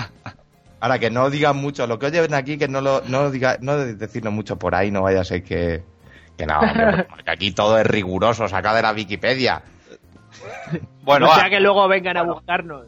Ahora 0.86 1.00
que 1.00 1.10
no 1.10 1.30
digan 1.30 1.56
mucho, 1.56 1.84
lo 1.88 1.98
que 1.98 2.06
oyen 2.06 2.32
aquí, 2.32 2.56
que 2.56 2.68
no 2.68 2.80
lo 2.80 3.02
no 3.08 3.28
diga, 3.32 3.56
no 3.60 3.76
de- 3.76 3.94
decirlo 3.96 4.30
mucho 4.30 4.56
por 4.56 4.76
ahí, 4.76 4.92
no 4.92 5.02
vaya 5.02 5.22
a 5.22 5.24
ser 5.24 5.42
que, 5.42 5.82
que 6.36 6.46
no, 6.46 6.60
hombre, 6.60 7.02
porque 7.10 7.28
aquí 7.30 7.50
todo 7.50 7.76
es 7.76 7.84
riguroso, 7.86 8.46
sacado 8.46 8.76
de 8.76 8.82
la 8.82 8.92
Wikipedia. 8.92 9.62
Bueno, 11.02 11.26
o 11.26 11.28
va, 11.30 11.34
sea 11.40 11.50
que 11.50 11.58
luego 11.58 11.88
vengan 11.88 12.16
a 12.18 12.22
buscarnos. 12.22 12.86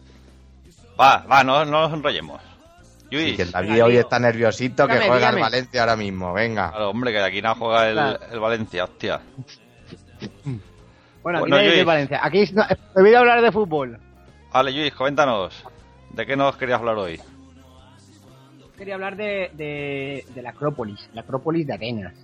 va, 1.00 1.24
va, 1.28 1.42
no, 1.42 1.64
no 1.64 1.82
nos 1.88 1.92
enrollemos. 1.92 2.40
Luis, 3.10 3.32
Y 3.32 3.36
que 3.36 3.42
el 3.42 3.50
David 3.50 3.70
venga, 3.72 3.84
hoy 3.86 3.96
está 3.96 4.18
nerviosito, 4.20 4.86
que 4.86 4.98
juega 4.98 5.16
dígame. 5.16 5.40
Valencia 5.40 5.80
ahora 5.80 5.96
mismo, 5.96 6.32
venga. 6.32 6.70
claro, 6.70 6.90
hombre, 6.90 7.10
que 7.10 7.18
de 7.18 7.24
aquí 7.24 7.42
no 7.42 7.54
juega 7.56 7.88
el, 7.88 8.18
el 8.32 8.38
Valencia, 8.38 8.84
hostia. 8.84 9.20
Bueno, 11.22 11.38
aquí 11.40 11.50
Bueno, 11.50 11.56
de 11.56 11.70
Luis. 11.74 11.84
Valencia. 11.84 12.20
Aquí 12.22 12.44
no, 12.52 12.64
he 12.96 13.00
oído 13.02 13.18
hablar 13.18 13.40
de 13.42 13.50
fútbol. 13.52 13.98
Vale, 14.52 14.70
Luis, 14.72 14.94
coméntanos. 14.94 15.64
¿De 16.10 16.26
qué 16.26 16.36
nos 16.36 16.56
querías 16.56 16.78
hablar 16.78 16.96
hoy? 16.96 17.20
Quería 18.78 18.94
hablar 18.94 19.16
de, 19.16 19.50
de, 19.56 20.24
de 20.32 20.42
la 20.42 20.50
Acrópolis, 20.50 21.10
la 21.12 21.22
Acrópolis 21.22 21.66
de 21.66 21.74
Atenas. 21.74 22.14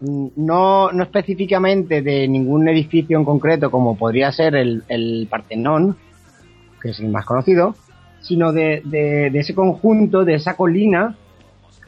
Mm, 0.00 0.28
No, 0.36 0.92
no 0.92 1.02
específicamente 1.02 2.00
de 2.00 2.28
ningún 2.28 2.68
edificio 2.68 3.18
en 3.18 3.24
concreto, 3.24 3.70
como 3.70 3.96
podría 3.96 4.30
ser 4.30 4.54
el, 4.54 4.84
el 4.88 5.26
Partenón, 5.28 5.96
que 6.80 6.90
es 6.90 7.00
el 7.00 7.08
más 7.08 7.26
conocido, 7.26 7.74
sino 8.20 8.52
de, 8.52 8.82
de, 8.84 9.30
de 9.30 9.38
ese 9.40 9.54
conjunto, 9.54 10.24
de 10.24 10.34
esa 10.36 10.54
colina, 10.54 11.16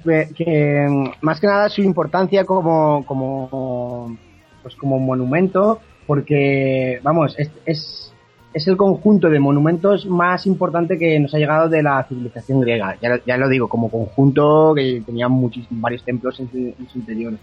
que, 0.02 0.28
que, 0.36 0.86
mm, 0.90 1.10
más 1.20 1.40
que 1.40 1.46
nada 1.46 1.68
su 1.68 1.82
importancia 1.82 2.44
como, 2.44 3.04
como, 3.06 4.16
pues 4.62 4.74
como 4.74 4.98
monumento, 4.98 5.80
porque, 6.08 6.98
vamos, 7.04 7.36
es, 7.38 7.50
es, 7.64 8.11
es 8.54 8.68
el 8.68 8.76
conjunto 8.76 9.30
de 9.30 9.38
monumentos 9.38 10.06
más 10.06 10.46
importante 10.46 10.98
que 10.98 11.18
nos 11.18 11.34
ha 11.34 11.38
llegado 11.38 11.68
de 11.68 11.82
la 11.82 12.04
civilización 12.04 12.60
griega. 12.60 12.96
Ya, 13.00 13.36
lo- 13.36 13.48
digo, 13.48 13.68
como 13.68 13.90
conjunto 13.90 14.74
que 14.74 15.02
tenía 15.04 15.28
muchísimos, 15.28 15.80
varios 15.80 16.04
templos 16.04 16.38
en 16.40 16.50
su, 16.50 16.56
en 16.58 16.88
su 16.92 16.98
interior. 16.98 17.34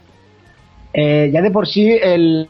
Eh, 0.94 1.30
ya 1.34 1.42
de 1.42 1.52
por 1.52 1.68
sí, 1.68 1.98
el, 2.02 2.48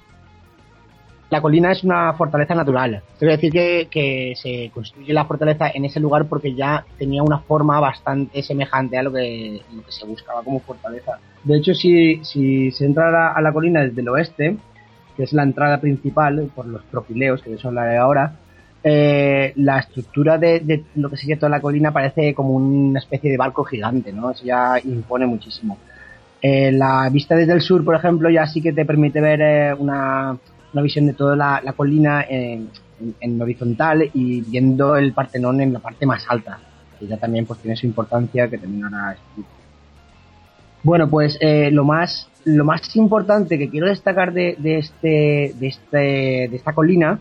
la 1.30 1.42
colina 1.42 1.72
es 1.72 1.84
una 1.84 2.14
fortaleza 2.14 2.56
natural. 2.56 3.02
Quiero 3.18 3.32
decir 3.34 3.52
que, 3.52 4.34
se 4.36 4.72
construye 4.74 5.14
la 5.14 5.26
fortaleza 5.26 5.70
en 5.74 5.86
ese 5.86 6.00
lugar 6.00 6.26
porque 6.26 6.54
ya 6.54 6.86
tenía 6.98 7.24
una 7.24 7.40
forma 7.40 7.80
bastante 7.80 8.42
semejante 8.44 8.98
a 8.98 9.04
lo 9.04 9.14
que, 9.14 9.62
se 9.88 10.06
buscaba 10.06 10.44
como 10.44 10.60
fortaleza. 10.60 11.20
De 11.44 11.58
hecho, 11.58 11.74
si, 11.74 12.22
se 12.24 12.86
entra 12.86 13.08
a 13.08 13.12
la, 13.12 13.42
la 13.42 13.54
colina 13.54 13.82
desde 13.82 14.02
el 14.02 14.10
oeste, 14.10 14.58
que 15.16 15.24
es 15.24 15.32
la 15.34 15.44
entrada 15.44 15.80
principal 15.80 16.50
por 16.56 16.66
los 16.66 16.84
propileos, 16.84 17.42
que 17.42 17.52
de 17.52 17.58
eso 17.58 17.68
hablaré 17.68 17.98
ahora, 17.98 18.36
eh, 18.82 19.52
la 19.58 19.80
estructura 19.80 20.38
de, 20.38 20.86
lo 20.96 21.10
que 21.10 21.18
sería 21.18 21.38
toda 21.38 21.50
la 21.50 21.60
colina 21.60 21.92
parece 21.92 22.34
como 22.34 22.56
una 22.56 23.00
especie 23.00 23.30
de 23.30 23.36
barco 23.36 23.66
gigante, 23.66 24.14
¿no? 24.14 24.32
Eso 24.32 24.46
ya 24.46 24.80
impone 24.84 25.26
muchísimo. 25.26 25.78
Eh, 26.42 26.72
la 26.72 27.10
vista 27.12 27.36
desde 27.36 27.52
el 27.52 27.62
sur, 27.62 27.84
por 27.84 27.96
ejemplo, 27.96 28.30
ya 28.30 28.48
sí 28.48 28.62
que 28.62 28.72
te 28.72 28.86
permite 28.86 29.20
ver 29.20 29.42
eh, 29.42 29.74
una, 29.74 30.38
una, 30.72 30.82
visión 30.82 31.08
de 31.08 31.14
toda 31.14 31.36
la, 31.36 31.74
colina 31.76 32.26
en, 32.30 32.70
en, 33.20 33.42
horizontal 33.42 34.10
y 34.14 34.42
viendo 34.42 34.96
el 34.96 35.12
Partenón 35.12 35.60
en 35.60 35.74
la 35.74 35.80
parte 35.80 36.06
más 36.06 36.26
alta, 36.30 36.60
que 36.98 37.06
ya 37.06 37.18
también 37.18 37.46
pues 37.46 37.60
tiene 37.60 37.76
su 37.76 37.86
importancia 37.86 38.48
que 38.48 38.58
también 38.58 38.86
ahora 38.86 39.18
Bueno, 40.84 41.10
pues 41.10 41.38
lo 41.42 41.84
más 41.84 42.30
lo 42.46 42.64
más 42.64 42.96
importante 42.96 43.60
que 43.60 43.70
quiero 43.70 43.88
destacar 43.88 44.32
de, 44.32 44.56
de 44.58 44.78
este 44.78 45.54
de 45.60 45.68
este 45.68 45.98
de 45.98 46.56
esta 46.56 46.72
colina 46.72 47.20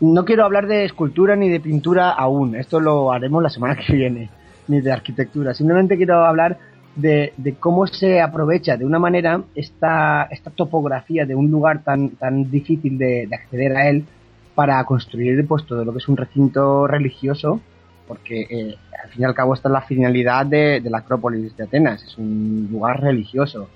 no 0.00 0.24
quiero 0.24 0.44
hablar 0.44 0.66
de 0.66 0.84
escultura 0.84 1.36
ni 1.36 1.48
de 1.48 1.60
pintura 1.60 2.10
aún, 2.10 2.56
esto 2.56 2.80
lo 2.80 3.12
haremos 3.12 3.42
la 3.42 3.50
semana 3.50 3.76
que 3.86 3.92
viene, 3.92 4.30
ni 4.68 4.80
de 4.80 4.92
arquitectura, 4.92 5.54
simplemente 5.54 5.96
quiero 5.96 6.24
hablar 6.24 6.58
de, 6.94 7.32
de, 7.36 7.54
cómo 7.54 7.86
se 7.86 8.20
aprovecha 8.20 8.76
de 8.76 8.86
una 8.86 8.98
manera 8.98 9.42
esta, 9.54 10.24
esta 10.30 10.50
topografía 10.50 11.26
de 11.26 11.34
un 11.34 11.50
lugar 11.50 11.82
tan, 11.84 12.10
tan 12.10 12.50
difícil 12.50 12.96
de, 12.96 13.26
de, 13.26 13.36
acceder 13.36 13.76
a 13.76 13.88
él 13.88 14.06
para 14.54 14.82
construir 14.84 15.46
pues, 15.46 15.66
todo 15.66 15.84
lo 15.84 15.92
que 15.92 15.98
es 15.98 16.08
un 16.08 16.16
recinto 16.16 16.86
religioso, 16.86 17.60
porque 18.08 18.46
eh, 18.48 18.76
al 19.04 19.10
fin 19.10 19.22
y 19.22 19.24
al 19.24 19.34
cabo 19.34 19.52
esta 19.52 19.68
es 19.68 19.72
la 19.74 19.82
finalidad 19.82 20.46
de, 20.46 20.80
de, 20.80 20.88
la 20.88 20.98
Acrópolis 20.98 21.54
de 21.54 21.64
Atenas, 21.64 22.02
es 22.02 22.16
un 22.16 22.68
lugar 22.70 23.02
religioso. 23.02 23.68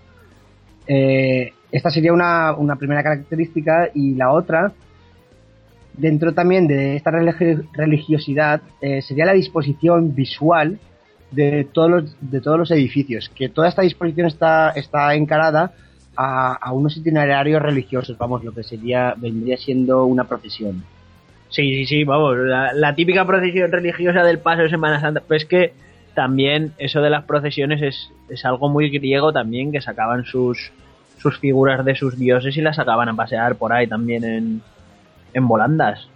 Eh, 0.87 1.53
esta 1.71 1.91
sería 1.91 2.15
una, 2.15 2.55
una 2.55 2.77
primera 2.77 3.03
característica 3.03 3.91
y 3.95 4.15
la 4.15 4.33
otra 4.33 4.73
dentro 5.97 6.33
también 6.33 6.67
de 6.67 6.97
esta 6.97 7.11
religiosidad 7.11 8.63
eh, 8.81 9.03
sería 9.03 9.27
la 9.27 9.33
disposición 9.33 10.15
visual 10.15 10.79
de 11.31 11.67
todos 11.73 11.91
los 11.91 12.17
de 12.21 12.41
todos 12.41 12.59
los 12.59 12.71
edificios 12.71 13.31
que 13.35 13.49
toda 13.49 13.69
esta 13.69 13.83
disposición 13.83 14.27
está 14.27 14.71
está 14.71 15.15
encarada 15.15 15.73
a, 16.17 16.73
unos 16.73 16.97
itinerarios 16.97 17.63
religiosos 17.63 18.19
vamos 18.19 18.45
lo 18.45 18.53
que 18.53 18.63
sería 18.63 19.15
vendría 19.17 19.57
siendo 19.57 20.05
una 20.05 20.25
procesión. 20.25 20.85
Sí 21.49 21.63
sí 21.77 21.87
sí 21.87 22.05
vamos 22.05 22.37
la, 22.39 22.73
la 22.73 22.95
típica 22.95 23.25
procesión 23.27 23.71
religiosa 23.73 24.23
del 24.23 24.39
paso 24.39 24.63
de 24.63 24.71
Semana 24.71 25.01
Santa 25.01 25.23
pues 25.27 25.45
que 25.45 25.73
también 26.15 26.73
eso 26.79 27.01
de 27.01 27.11
las 27.11 27.25
procesiones 27.25 27.81
es, 27.81 28.11
es 28.29 28.45
algo 28.45 28.69
muy 28.69 28.91
griego 28.91 29.33
también 29.33 29.73
que 29.73 29.81
sacaban 29.81 30.25
sus 30.25 30.73
sus 31.19 31.39
figuras 31.39 31.85
de 31.85 31.95
sus 31.95 32.19
dioses 32.19 32.57
y 32.57 32.61
las 32.61 32.77
sacaban 32.77 33.09
a 33.09 33.15
pasear 33.15 33.57
por 33.57 33.73
ahí 33.73 33.87
también 33.87 34.25
en, 34.25 34.63
en 35.35 35.49
volandas. 35.49 36.09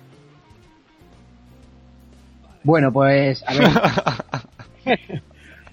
Bueno, 2.62 2.92
pues 2.92 3.44
a 3.46 3.54
ver. 3.54 4.98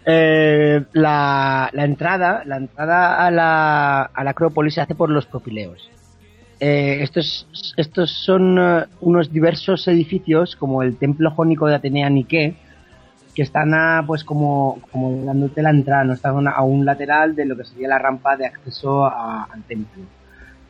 eh, 0.06 0.84
la, 0.94 1.70
la, 1.72 1.84
entrada, 1.86 2.44
la 2.46 2.58
entrada 2.58 3.26
a 3.26 3.32
la, 3.32 4.02
a 4.04 4.24
la 4.24 4.32
Acrópolis 4.32 4.74
se 4.76 4.82
hace 4.82 4.96
por 4.96 5.10
los 5.10 5.26
propileos. 5.26 5.90
Eh, 6.60 7.02
estos, 7.02 7.48
estos 7.78 8.12
son 8.12 8.60
uh, 8.60 8.84
unos 9.00 9.32
diversos 9.32 9.88
edificios, 9.88 10.56
como 10.56 10.84
el 10.84 10.98
templo 10.98 11.32
jónico 11.32 11.66
de 11.68 11.76
Atenea 11.76 12.10
Nike, 12.10 12.56
que 13.34 13.42
están 13.42 13.74
a, 13.74 14.04
pues 14.06 14.24
como, 14.24 14.80
como 14.92 15.26
dándote 15.26 15.62
la 15.64 15.72
entrada, 15.72 16.04
no 16.04 16.14
están 16.14 16.48
a 16.48 16.62
un 16.62 16.86
lateral 16.86 17.36
de 17.36 17.46
lo 17.46 17.58
que 17.58 17.64
sería 17.64 17.88
la 17.88 17.98
rampa 17.98 18.36
de 18.38 18.46
acceso 18.46 19.06
a, 19.06 19.46
al 19.46 19.64
templo 19.64 20.04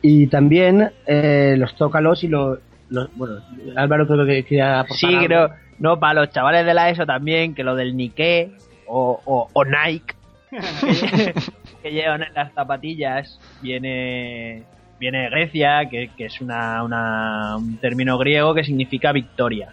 y 0.02 0.26
también 0.26 0.90
eh, 1.06 1.54
los 1.56 1.74
zócalos 1.76 2.24
y 2.24 2.28
los, 2.28 2.58
los, 2.90 3.08
bueno 3.16 3.40
Álvaro 3.76 4.06
creo 4.06 4.26
que 4.26 4.44
quería 4.44 4.80
aportar 4.80 4.98
sí 4.98 5.06
algo. 5.06 5.26
creo 5.26 5.50
no 5.78 5.98
para 5.98 6.20
los 6.20 6.30
chavales 6.30 6.66
de 6.66 6.74
la 6.74 6.90
ESO 6.90 7.06
también 7.06 7.54
que 7.54 7.62
lo 7.62 7.76
del 7.76 7.96
Nike 7.96 8.50
o, 8.88 9.20
o, 9.24 9.48
o 9.52 9.64
Nike 9.64 10.14
que, 10.50 11.34
que, 11.82 11.92
llevan 11.92 12.24
en 12.24 12.34
las 12.34 12.52
zapatillas 12.52 13.38
viene 13.62 14.64
viene 14.98 15.22
de 15.22 15.30
Grecia 15.30 15.88
que, 15.88 16.10
que 16.16 16.26
es 16.26 16.40
una, 16.40 16.82
una, 16.82 17.56
un 17.56 17.76
término 17.78 18.18
griego 18.18 18.54
que 18.54 18.64
significa 18.64 19.12
victoria 19.12 19.68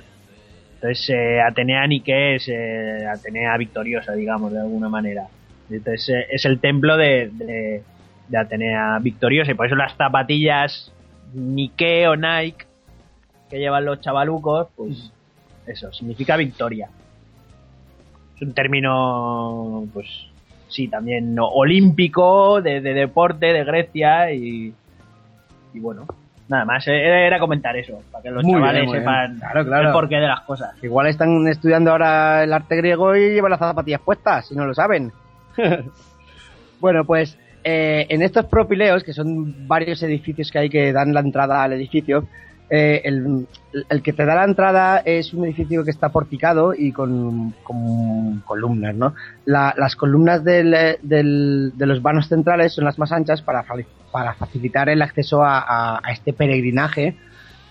entonces 0.76 1.10
eh, 1.10 1.42
Atenea 1.42 1.88
Nike 1.88 2.36
es 2.36 2.48
eh, 2.48 3.06
Atenea 3.12 3.58
victoriosa 3.58 4.14
digamos 4.14 4.54
de 4.54 4.60
alguna 4.60 4.90
manera 4.90 5.24
entonces 5.72 6.10
eh, 6.10 6.28
es 6.32 6.46
el 6.46 6.60
templo 6.60 6.98
de, 6.98 7.30
de 7.34 7.84
de 8.30 8.38
Atenea 8.38 9.00
victoriosa 9.02 9.52
y 9.52 9.56
por 9.56 9.66
eso 9.66 9.76
las 9.76 9.96
zapatillas 9.96 10.94
Nike 11.34 12.08
o 12.08 12.16
Nike 12.16 12.66
que 13.50 13.58
llevan 13.58 13.86
los 13.86 14.00
chavalucos, 14.00 14.68
pues 14.76 15.12
eso, 15.66 15.92
significa 15.92 16.38
victoria. 16.38 16.90
Es 18.36 18.42
un 18.42 18.54
término, 18.54 19.88
pues 19.92 20.08
sí, 20.68 20.88
también 20.88 21.36
olímpico, 21.40 22.62
de, 22.62 22.80
de 22.80 22.94
deporte, 22.94 23.48
de 23.48 23.64
Grecia 23.64 24.32
y, 24.32 24.74
y 25.74 25.80
bueno, 25.80 26.06
nada 26.48 26.66
más, 26.66 26.88
era, 26.88 27.26
era, 27.26 27.40
comentar 27.40 27.76
eso, 27.76 28.02
para 28.12 28.22
que 28.22 28.32
los 28.32 28.44
muy 28.44 28.54
chavales 28.54 28.86
bien, 28.86 29.00
sepan 29.00 29.40
claro, 29.40 29.66
claro. 29.66 29.88
el 29.88 29.94
porqué 29.94 30.16
de 30.16 30.28
las 30.28 30.42
cosas. 30.42 30.72
Igual 30.84 31.08
están 31.08 31.48
estudiando 31.48 31.92
ahora 31.92 32.44
el 32.44 32.54
arte 32.54 32.76
griego 32.76 33.16
y 33.16 33.34
llevan 33.34 33.52
las 33.52 33.60
zapatillas 33.60 34.02
puestas, 34.02 34.48
si 34.48 34.56
no 34.56 34.66
lo 34.66 34.74
saben. 34.74 35.12
bueno, 36.80 37.04
pues 37.04 37.38
eh, 37.72 38.08
en 38.10 38.24
estos 38.24 38.46
propileos, 38.46 39.04
que 39.04 39.14
son 39.14 39.68
varios 39.68 40.02
edificios 40.02 40.50
que 40.50 40.58
hay 40.58 40.70
que 40.72 40.92
dan 40.92 41.14
la 41.14 41.20
entrada 41.20 41.62
al 41.62 41.74
edificio, 41.74 42.28
eh, 42.68 43.02
el, 43.04 44.02
que 44.02 44.12
te 44.12 44.26
da 44.26 44.34
la 44.34 44.44
entrada 44.44 45.04
es 45.06 45.34
un 45.36 45.46
edificio 45.46 45.84
que 45.84 45.92
está 45.92 46.10
porticado 46.10 46.74
y 46.76 46.92
con, 46.92 47.54
columnas, 48.46 48.96
¿no? 48.96 49.14
La, 49.46 49.76
las 49.78 49.96
columnas 49.96 50.44
del, 50.44 50.72
de 51.04 51.86
los 51.86 52.02
vanos 52.02 52.28
centrales 52.28 52.74
son 52.74 52.86
las 52.86 52.98
más 52.98 53.12
anchas 53.12 53.44
para, 53.44 53.64
facilitar 54.34 54.90
el 54.90 55.04
acceso 55.04 55.44
a, 55.44 56.02
este 56.12 56.34
peregrinaje 56.34 57.16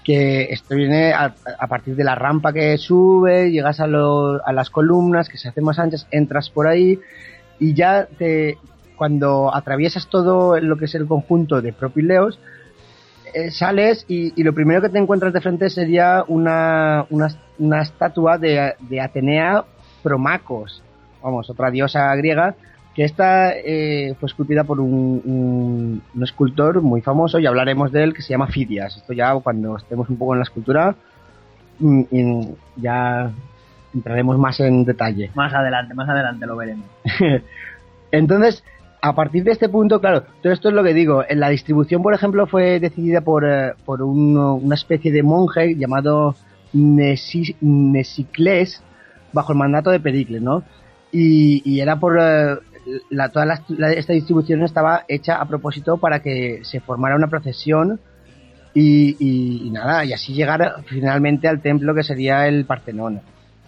que 0.04 0.44
esto 0.44 0.76
viene 0.76 1.12
a, 1.12 1.34
a, 1.58 1.66
partir 1.66 1.96
de 1.96 2.04
la 2.04 2.14
rampa 2.14 2.52
que 2.52 2.78
sube, 2.78 3.50
llegas 3.50 3.80
a, 3.80 3.84
a 3.84 4.52
las 4.52 4.70
columnas 4.70 5.28
que 5.28 5.38
se 5.38 5.48
hacen 5.48 5.64
más 5.64 5.80
anchas, 5.80 6.06
entras 6.12 6.50
por 6.50 6.68
ahí 6.68 6.98
y 7.58 7.74
ya 7.74 8.06
te, 8.18 8.56
cuando 8.98 9.54
atraviesas 9.54 10.08
todo 10.08 10.60
lo 10.60 10.76
que 10.76 10.86
es 10.86 10.94
el 10.96 11.06
conjunto 11.06 11.62
de 11.62 11.72
propileos, 11.72 12.38
eh, 13.32 13.50
sales 13.50 14.04
y, 14.08 14.38
y, 14.38 14.42
lo 14.42 14.52
primero 14.52 14.82
que 14.82 14.88
te 14.88 14.98
encuentras 14.98 15.32
de 15.32 15.40
frente 15.40 15.70
sería 15.70 16.24
una, 16.26 17.06
una, 17.10 17.28
una 17.58 17.82
estatua 17.82 18.38
de, 18.38 18.74
de, 18.80 19.00
Atenea 19.00 19.64
Promacos, 20.02 20.82
vamos, 21.22 21.48
otra 21.50 21.70
diosa 21.70 22.14
griega, 22.16 22.54
que 22.94 23.04
está 23.04 23.52
eh, 23.52 24.16
fue 24.18 24.28
esculpida 24.28 24.64
por 24.64 24.80
un, 24.80 25.22
un, 25.24 26.02
un, 26.14 26.22
escultor 26.22 26.80
muy 26.80 27.02
famoso 27.02 27.38
y 27.38 27.46
hablaremos 27.46 27.92
de 27.92 28.02
él 28.02 28.14
que 28.14 28.22
se 28.22 28.30
llama 28.30 28.48
Fidias. 28.48 28.96
Esto 28.96 29.12
ya 29.12 29.34
cuando 29.34 29.76
estemos 29.76 30.08
un 30.08 30.16
poco 30.16 30.32
en 30.32 30.40
la 30.40 30.44
escultura 30.44 30.96
mm, 31.78 32.42
ya 32.76 33.30
entraremos 33.94 34.38
más 34.38 34.58
en 34.60 34.84
detalle. 34.84 35.30
Más 35.34 35.52
adelante, 35.52 35.94
más 35.94 36.08
adelante 36.08 36.46
lo 36.46 36.56
veremos. 36.56 36.86
Entonces, 38.10 38.64
a 39.00 39.14
partir 39.14 39.44
de 39.44 39.52
este 39.52 39.68
punto, 39.68 40.00
claro, 40.00 40.24
todo 40.42 40.52
esto 40.52 40.68
es 40.68 40.74
lo 40.74 40.82
que 40.82 40.94
digo. 40.94 41.22
En 41.28 41.40
la 41.40 41.48
distribución, 41.50 42.02
por 42.02 42.14
ejemplo, 42.14 42.46
fue 42.46 42.80
decidida 42.80 43.20
por, 43.20 43.44
uh, 43.44 43.74
por 43.84 44.02
un, 44.02 44.36
una 44.36 44.74
especie 44.74 45.12
de 45.12 45.22
monje 45.22 45.76
llamado 45.76 46.34
Nesicles 47.60 48.82
bajo 49.32 49.52
el 49.52 49.58
mandato 49.58 49.90
de 49.90 50.00
Pericles, 50.00 50.42
¿no? 50.42 50.64
Y, 51.12 51.62
y 51.64 51.80
era 51.80 51.98
por 52.00 52.16
uh, 52.16 52.58
la, 53.10 53.28
toda 53.28 53.46
la, 53.46 53.92
esta 53.92 54.12
distribución 54.12 54.62
estaba 54.62 55.04
hecha 55.08 55.36
a 55.36 55.46
propósito 55.46 55.98
para 55.98 56.20
que 56.20 56.60
se 56.64 56.80
formara 56.80 57.16
una 57.16 57.28
procesión 57.28 58.00
y, 58.74 59.16
y, 59.18 59.70
nada, 59.70 60.04
y 60.04 60.12
así 60.12 60.32
llegar 60.34 60.82
finalmente 60.86 61.48
al 61.48 61.60
templo 61.60 61.94
que 61.94 62.02
sería 62.02 62.48
el 62.48 62.64
Partenón. 62.64 63.20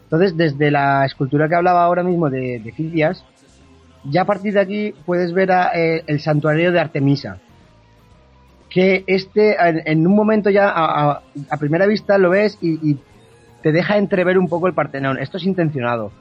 Entonces, 0.05 0.37
desde 0.37 0.71
la 0.71 1.05
escultura 1.05 1.49
que 1.49 1.55
hablaba 1.55 1.85
ahora 1.85 2.03
mismo 2.03 2.29
de, 2.29 2.61
de 2.61 2.73
ya 4.05 4.23
a 4.23 4.25
partir 4.25 4.55
de 4.55 4.61
aquí 4.61 4.95
puedes 5.05 5.33
ver 5.33 5.53
a, 5.53 5.73
eh, 5.75 6.03
el 6.07 6.21
santuario 6.21 6.73
de 6.73 6.81
Artemisa. 6.81 7.39
Que 8.69 9.03
este, 9.07 9.57
en, 9.61 10.07
un 10.07 10.15
momento 10.15 10.49
ya, 10.49 10.73
a, 10.73 11.23
primera 11.59 11.87
vista 11.87 12.19
lo 12.19 12.31
ves 12.31 12.57
y, 12.61 12.91
y, 12.91 12.99
te 13.63 13.73
deja 13.73 13.99
entrever 13.99 14.39
un 14.39 14.49
poco 14.49 14.69
el 14.69 14.75
Partenón. 14.75 15.19
Esto 15.19 15.37
es 15.37 15.45
intencionado. 15.45 16.13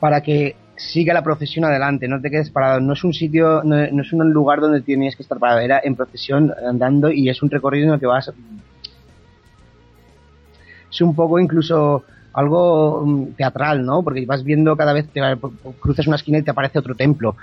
Para 0.00 0.22
que 0.22 0.56
siga 0.76 1.12
la 1.12 1.22
procesión 1.22 1.64
adelante, 1.64 2.08
no 2.08 2.20
te 2.20 2.30
quedes 2.30 2.50
parado. 2.50 2.80
No 2.80 2.92
es 2.92 3.04
un 3.04 3.12
sitio, 3.12 3.62
no, 3.64 3.76
no 3.90 4.02
es 4.02 4.12
un 4.12 4.30
lugar 4.30 4.60
donde 4.60 4.80
tienes 4.82 5.16
que 5.16 5.22
estar 5.22 5.38
parado. 5.38 5.60
Era 5.60 5.80
en 5.82 5.96
procesión 5.96 6.52
andando 6.66 7.10
y 7.10 7.28
es 7.28 7.42
un 7.42 7.50
recorrido 7.50 7.88
en 7.88 7.94
el 7.94 8.00
que 8.00 8.06
vas. 8.06 8.32
Es 10.90 11.00
un 11.00 11.14
poco 11.14 11.38
incluso 11.38 12.04
algo 12.36 13.00
um, 13.00 13.32
teatral, 13.32 13.84
¿no? 13.84 14.02
Porque 14.02 14.24
vas 14.26 14.44
viendo 14.44 14.76
cada 14.76 14.92
vez 14.92 15.06
que 15.12 15.20
cruzas 15.80 16.06
una 16.06 16.16
esquina 16.16 16.38
y 16.38 16.42
te 16.42 16.50
aparece 16.50 16.78
otro 16.78 16.94
templo. 16.94 17.34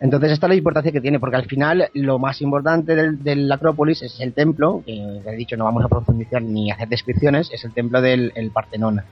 Entonces, 0.00 0.32
esta 0.32 0.46
es 0.46 0.48
la 0.48 0.54
importancia 0.56 0.92
que 0.92 1.00
tiene, 1.00 1.20
porque 1.20 1.36
al 1.36 1.46
final 1.46 1.90
lo 1.92 2.18
más 2.18 2.40
importante 2.40 2.94
del, 2.94 3.22
del 3.22 3.50
Acrópolis 3.50 4.02
es 4.02 4.18
el 4.20 4.32
templo, 4.32 4.82
que 4.86 5.20
he 5.26 5.36
dicho 5.36 5.56
no 5.56 5.64
vamos 5.64 5.84
a 5.84 5.88
profundizar 5.88 6.40
ni 6.40 6.70
hacer 6.70 6.88
descripciones, 6.88 7.50
es 7.52 7.64
el 7.64 7.74
templo 7.74 8.00
del 8.00 8.32
el 8.34 8.50
Partenón. 8.50 9.02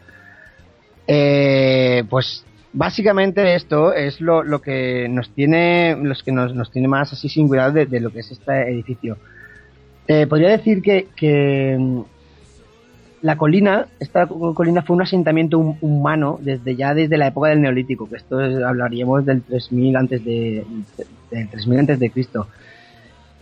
Eh, 1.07 2.05
pues 2.09 2.45
básicamente 2.73 3.55
esto 3.55 3.93
es 3.93 4.21
lo, 4.21 4.43
que 4.61 5.07
nos 5.09 5.31
tiene, 5.31 5.97
los 6.01 6.23
que 6.23 6.33
nos, 6.33 6.71
tiene 6.71 6.89
más 6.89 7.13
así 7.13 7.29
sin 7.29 7.49
cuidado 7.49 7.73
de, 7.73 8.01
lo 8.01 8.11
que 8.11 8.21
es 8.21 8.31
este 8.31 8.71
edificio. 8.71 9.19
Eh, 10.09 10.27
podría 10.27 10.51
decir 10.51 10.83
que, 10.83 11.09
que 11.17 11.77
mm, 11.79 12.01
la 13.27 13.37
colina, 13.37 13.89
esta 13.99 14.29
colina 14.29 14.83
fue 14.83 14.95
un 14.95 15.03
asentamiento 15.03 15.59
humano 15.59 16.39
desde 16.41 16.77
ya 16.77 16.95
desde 16.95 17.19
la 17.19 17.27
época 17.27 17.49
del 17.49 17.61
Neolítico, 17.61 18.09
que 18.09 18.19
esto 18.19 18.41
es, 18.41 18.63
hablaríamos 18.63 19.27
del 19.27 19.43
3000 19.43 19.97
antes 19.97 20.25
de, 20.25 20.65
del 21.33 21.49
3000 21.49 21.79
antes 21.81 21.99
de 21.99 22.11
Cristo. 22.11 22.47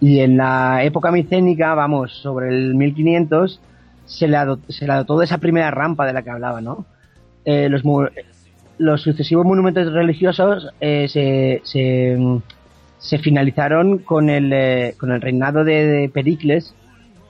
Y 0.01 0.21
en 0.21 0.39
la 0.39 0.83
época 0.85 1.11
micénica, 1.11 1.75
vamos, 1.75 2.13
sobre 2.23 2.49
el 2.49 2.75
1500, 2.75 3.61
se 4.07 4.27
le, 4.27 4.39
se 4.71 4.87
le 4.87 4.93
adoptó 4.95 5.19
de 5.19 5.27
esa 5.27 5.37
primera 5.37 5.71
rampa 5.71 6.07
de 6.07 6.15
la 6.15 6.23
que 6.23 6.31
hablaba, 6.31 6.63
¿no? 6.63 6.87
Eh, 7.45 7.69
los, 7.69 7.83
los 8.79 9.03
sucesivos 9.03 9.45
monumentos 9.45 9.93
religiosos 9.93 10.67
eh, 10.81 11.09
se, 11.09 11.61
se, 12.99 13.19
finalizaron 13.19 13.99
con 13.99 14.31
el, 14.31 14.51
eh, 14.51 14.95
con 14.97 15.13
el 15.13 15.21
reinado 15.21 15.63
de 15.63 16.11
Pericles, 16.13 16.75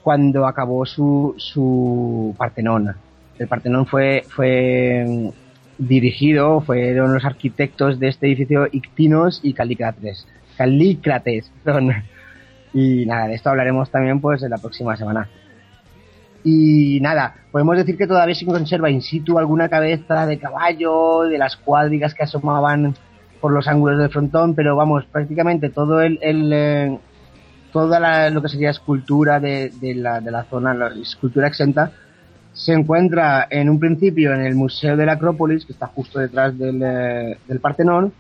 cuando 0.04 0.46
acabó 0.46 0.84
su, 0.84 1.34
su 1.38 2.34
Partenón. 2.36 2.94
El 3.38 3.48
Partenón 3.48 3.86
fue, 3.86 4.22
fue 4.28 5.04
mm, 5.08 5.28
dirigido, 5.78 6.60
fueron 6.60 7.14
los 7.14 7.24
arquitectos 7.24 7.98
de 7.98 8.08
este 8.08 8.26
edificio 8.26 8.68
Ictinos 8.70 9.40
y 9.42 9.54
Calícrates. 9.54 10.28
Calícrates, 10.58 11.50
perdón. 11.64 11.94
Y 12.74 13.06
nada, 13.06 13.28
de 13.28 13.34
esto 13.34 13.48
hablaremos 13.48 13.90
también 13.90 14.20
pues 14.20 14.42
en 14.42 14.50
la 14.50 14.58
próxima 14.58 14.94
semana. 14.94 15.26
Y 16.44 17.00
nada, 17.00 17.34
podemos 17.50 17.78
decir 17.78 17.96
que 17.96 18.06
todavía 18.06 18.34
se 18.34 18.44
conserva 18.44 18.90
in 18.90 19.00
situ 19.00 19.38
alguna 19.38 19.70
cabeza 19.70 20.26
de 20.26 20.38
caballo, 20.38 21.22
de 21.22 21.38
las 21.38 21.56
cuadrigas 21.56 22.12
que 22.12 22.24
asomaban 22.24 22.94
por 23.40 23.52
los 23.52 23.66
ángulos 23.68 23.98
del 23.98 24.10
frontón, 24.10 24.54
pero 24.54 24.76
vamos, 24.76 25.06
prácticamente 25.06 25.70
todo 25.70 26.02
el, 26.02 26.18
el 26.20 26.52
eh, 26.52 26.98
toda 27.74 27.98
la, 27.98 28.30
lo 28.30 28.40
que 28.40 28.48
sería 28.48 28.70
escultura 28.70 29.40
de, 29.40 29.72
de, 29.80 29.96
la, 29.96 30.20
de 30.20 30.30
la 30.30 30.44
zona, 30.44 30.72
la 30.72 30.86
escultura 30.94 31.48
exenta, 31.48 31.90
se 32.52 32.72
encuentra 32.72 33.48
en 33.50 33.68
un 33.68 33.80
principio 33.80 34.32
en 34.32 34.42
el 34.42 34.54
Museo 34.54 34.96
de 34.96 35.04
la 35.04 35.14
Acrópolis, 35.14 35.66
que 35.66 35.72
está 35.72 35.88
justo 35.88 36.20
detrás 36.20 36.56
del, 36.56 36.80
eh, 36.80 37.36
del 37.48 37.58
Partenón, 37.58 38.12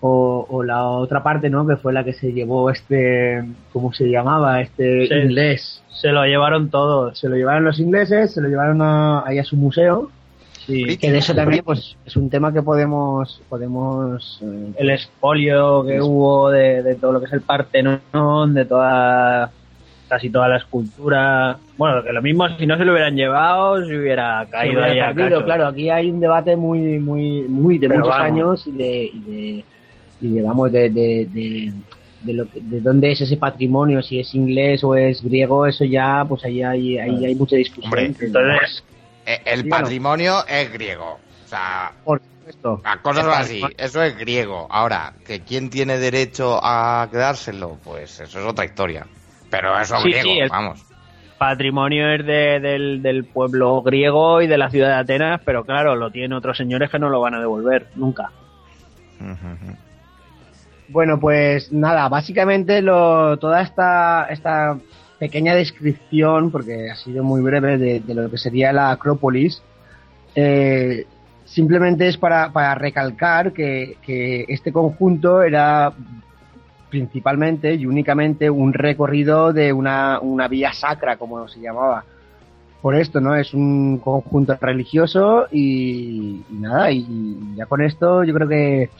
o, 0.00 0.46
o, 0.48 0.62
la 0.62 0.88
otra 0.88 1.22
parte, 1.22 1.50
¿no? 1.50 1.66
Que 1.66 1.76
fue 1.76 1.92
la 1.92 2.02
que 2.02 2.14
se 2.14 2.32
llevó 2.32 2.70
este, 2.70 3.44
¿cómo 3.70 3.92
se 3.92 4.08
llamaba? 4.08 4.62
Este 4.62 5.04
inglés. 5.24 5.82
Se 5.90 6.08
lo 6.08 6.24
llevaron 6.24 6.70
todos. 6.70 7.18
Se 7.18 7.28
lo 7.28 7.36
llevaron 7.36 7.64
los 7.64 7.78
ingleses, 7.80 8.32
se 8.32 8.40
lo 8.40 8.48
llevaron 8.48 8.80
a, 8.80 9.26
ahí 9.26 9.38
a 9.38 9.44
su 9.44 9.56
museo. 9.56 10.10
Sí. 10.66 10.96
Que 10.98 11.10
de 11.10 11.18
eso 11.18 11.34
también, 11.34 11.64
pues, 11.64 11.96
es 12.04 12.16
un 12.16 12.28
tema 12.30 12.52
que 12.52 12.62
podemos, 12.62 13.40
podemos, 13.48 14.40
eh, 14.42 14.72
El 14.78 14.90
expolio 14.90 15.84
que 15.84 16.00
hubo 16.00 16.50
de, 16.50 16.82
de 16.82 16.94
todo 16.96 17.12
lo 17.12 17.20
que 17.20 17.26
es 17.26 17.32
el 17.32 17.40
Partenón, 17.40 18.54
de 18.54 18.64
toda 18.66 19.50
casi 20.08 20.28
toda 20.28 20.48
la 20.48 20.56
escultura. 20.58 21.56
Bueno, 21.78 22.02
que 22.02 22.12
lo 22.12 22.20
mismo 22.20 22.48
si 22.58 22.66
no 22.66 22.76
se 22.76 22.84
lo 22.84 22.92
hubieran 22.92 23.14
llevado, 23.16 23.84
se 23.86 23.96
hubiera 23.96 24.44
se 24.44 24.50
caído 24.50 24.80
hubiera 24.80 25.08
ahí 25.08 25.22
a. 25.34 25.44
Claro, 25.44 25.66
aquí 25.68 25.88
hay 25.88 26.10
un 26.10 26.20
debate 26.20 26.56
muy, 26.56 26.98
muy, 26.98 27.42
muy 27.42 27.78
de 27.78 27.88
Pero 27.88 28.00
muchos 28.00 28.16
vamos. 28.18 28.26
años 28.32 28.66
y 28.66 28.72
de, 28.72 29.04
y 29.04 29.20
de, 29.20 29.64
y 30.20 30.28
digamos 30.28 30.72
de, 30.72 30.90
de, 30.90 31.26
de, 31.32 31.72
de 32.24 32.32
lo 32.34 32.44
que- 32.50 32.60
de 32.60 32.80
dónde 32.80 33.12
es 33.12 33.20
ese 33.20 33.36
patrimonio, 33.36 34.02
si 34.02 34.18
es 34.20 34.34
inglés 34.34 34.82
o 34.84 34.94
es 34.96 35.22
griego, 35.22 35.64
eso 35.66 35.84
ya, 35.84 36.24
pues 36.28 36.44
ahí 36.44 36.62
hay, 36.62 36.98
ahí 36.98 37.24
hay 37.24 37.34
mucha 37.36 37.56
discusión. 37.56 37.86
Hombre, 37.92 38.06
Entonces, 38.20 38.84
El 39.44 39.62
Dígalo. 39.64 39.82
patrimonio 39.84 40.46
es 40.46 40.72
griego. 40.72 41.18
O 41.44 41.48
sea, 41.48 41.92
por 42.04 42.20
supuesto. 42.20 42.80
a 42.84 42.96
cosas 43.02 43.24
El 43.26 43.32
así, 43.32 43.62
eso 43.78 44.02
es 44.02 44.16
griego. 44.16 44.66
Ahora, 44.70 45.12
que 45.26 45.40
quién 45.40 45.70
tiene 45.70 45.98
derecho 45.98 46.60
a 46.62 47.08
quedárselo, 47.10 47.78
pues 47.84 48.20
eso 48.20 48.40
es 48.40 48.46
otra 48.46 48.64
historia. 48.64 49.06
Pero 49.50 49.78
eso 49.80 49.96
es 49.96 50.02
Sí, 50.02 50.10
griego, 50.10 50.30
sí, 50.30 50.38
el- 50.40 50.48
vamos. 50.48 50.84
patrimonio 51.38 52.10
es 52.12 52.24
de- 52.26 52.60
del, 52.60 53.02
del 53.02 53.24
pueblo 53.24 53.82
griego 53.82 54.42
y 54.42 54.46
de 54.46 54.58
la 54.58 54.70
ciudad 54.70 54.88
de 54.88 54.94
Atenas, 54.94 55.40
pero 55.44 55.64
claro, 55.64 55.96
lo 55.96 56.10
tienen 56.10 56.32
otros 56.34 56.56
señores 56.56 56.90
que 56.90 56.98
no 56.98 57.08
lo 57.08 57.20
van 57.20 57.34
a 57.34 57.40
devolver 57.40 57.86
nunca. 57.96 58.30
Bueno, 60.88 61.20
pues 61.20 61.72
nada, 61.72 62.08
básicamente 62.08 62.82
lo, 62.82 63.38
toda 63.38 63.62
esta, 63.62 64.26
esta 64.28 64.76
pequeña 65.20 65.54
descripción, 65.54 66.50
porque 66.50 66.90
ha 66.90 66.96
sido 66.96 67.22
muy 67.22 67.42
breve, 67.42 67.76
de, 67.78 68.14
lo 68.14 68.30
que 68.30 68.38
sería 68.38 68.72
la 68.72 68.90
Acrópolis, 68.90 69.62
eh, 70.34 71.04
simplemente 71.44 72.08
es 72.08 72.16
para, 72.16 72.50
para 72.52 72.74
recalcar 72.74 73.52
que, 73.52 73.98
que 74.02 74.46
este 74.48 74.72
conjunto 74.72 75.42
era 75.42 75.92
principalmente 76.88 77.74
y 77.74 77.86
únicamente 77.86 78.48
un 78.48 78.72
recorrido 78.72 79.52
de 79.52 79.72
una, 79.74 80.18
una 80.20 80.48
vía 80.48 80.72
sacra, 80.72 81.18
como 81.18 81.46
se 81.48 81.60
llamaba. 81.60 82.04
Por 82.80 82.94
esto, 82.94 83.20
¿no? 83.20 83.36
Es 83.36 83.52
un 83.52 83.98
conjunto 83.98 84.56
religioso 84.58 85.46
y 85.52 86.42
nada, 86.50 86.90
y 86.90 87.06
ya 87.54 87.66
con 87.66 87.82
esto 87.82 88.24
yo 88.24 88.32
creo 88.32 88.48
que 88.48 88.90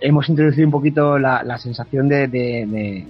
hemos 0.00 0.28
introducido 0.28 0.66
un 0.66 0.72
poquito 0.72 1.18
la, 1.18 1.42
la 1.42 1.58
sensación 1.58 2.08
de, 2.08 2.28
de, 2.28 3.06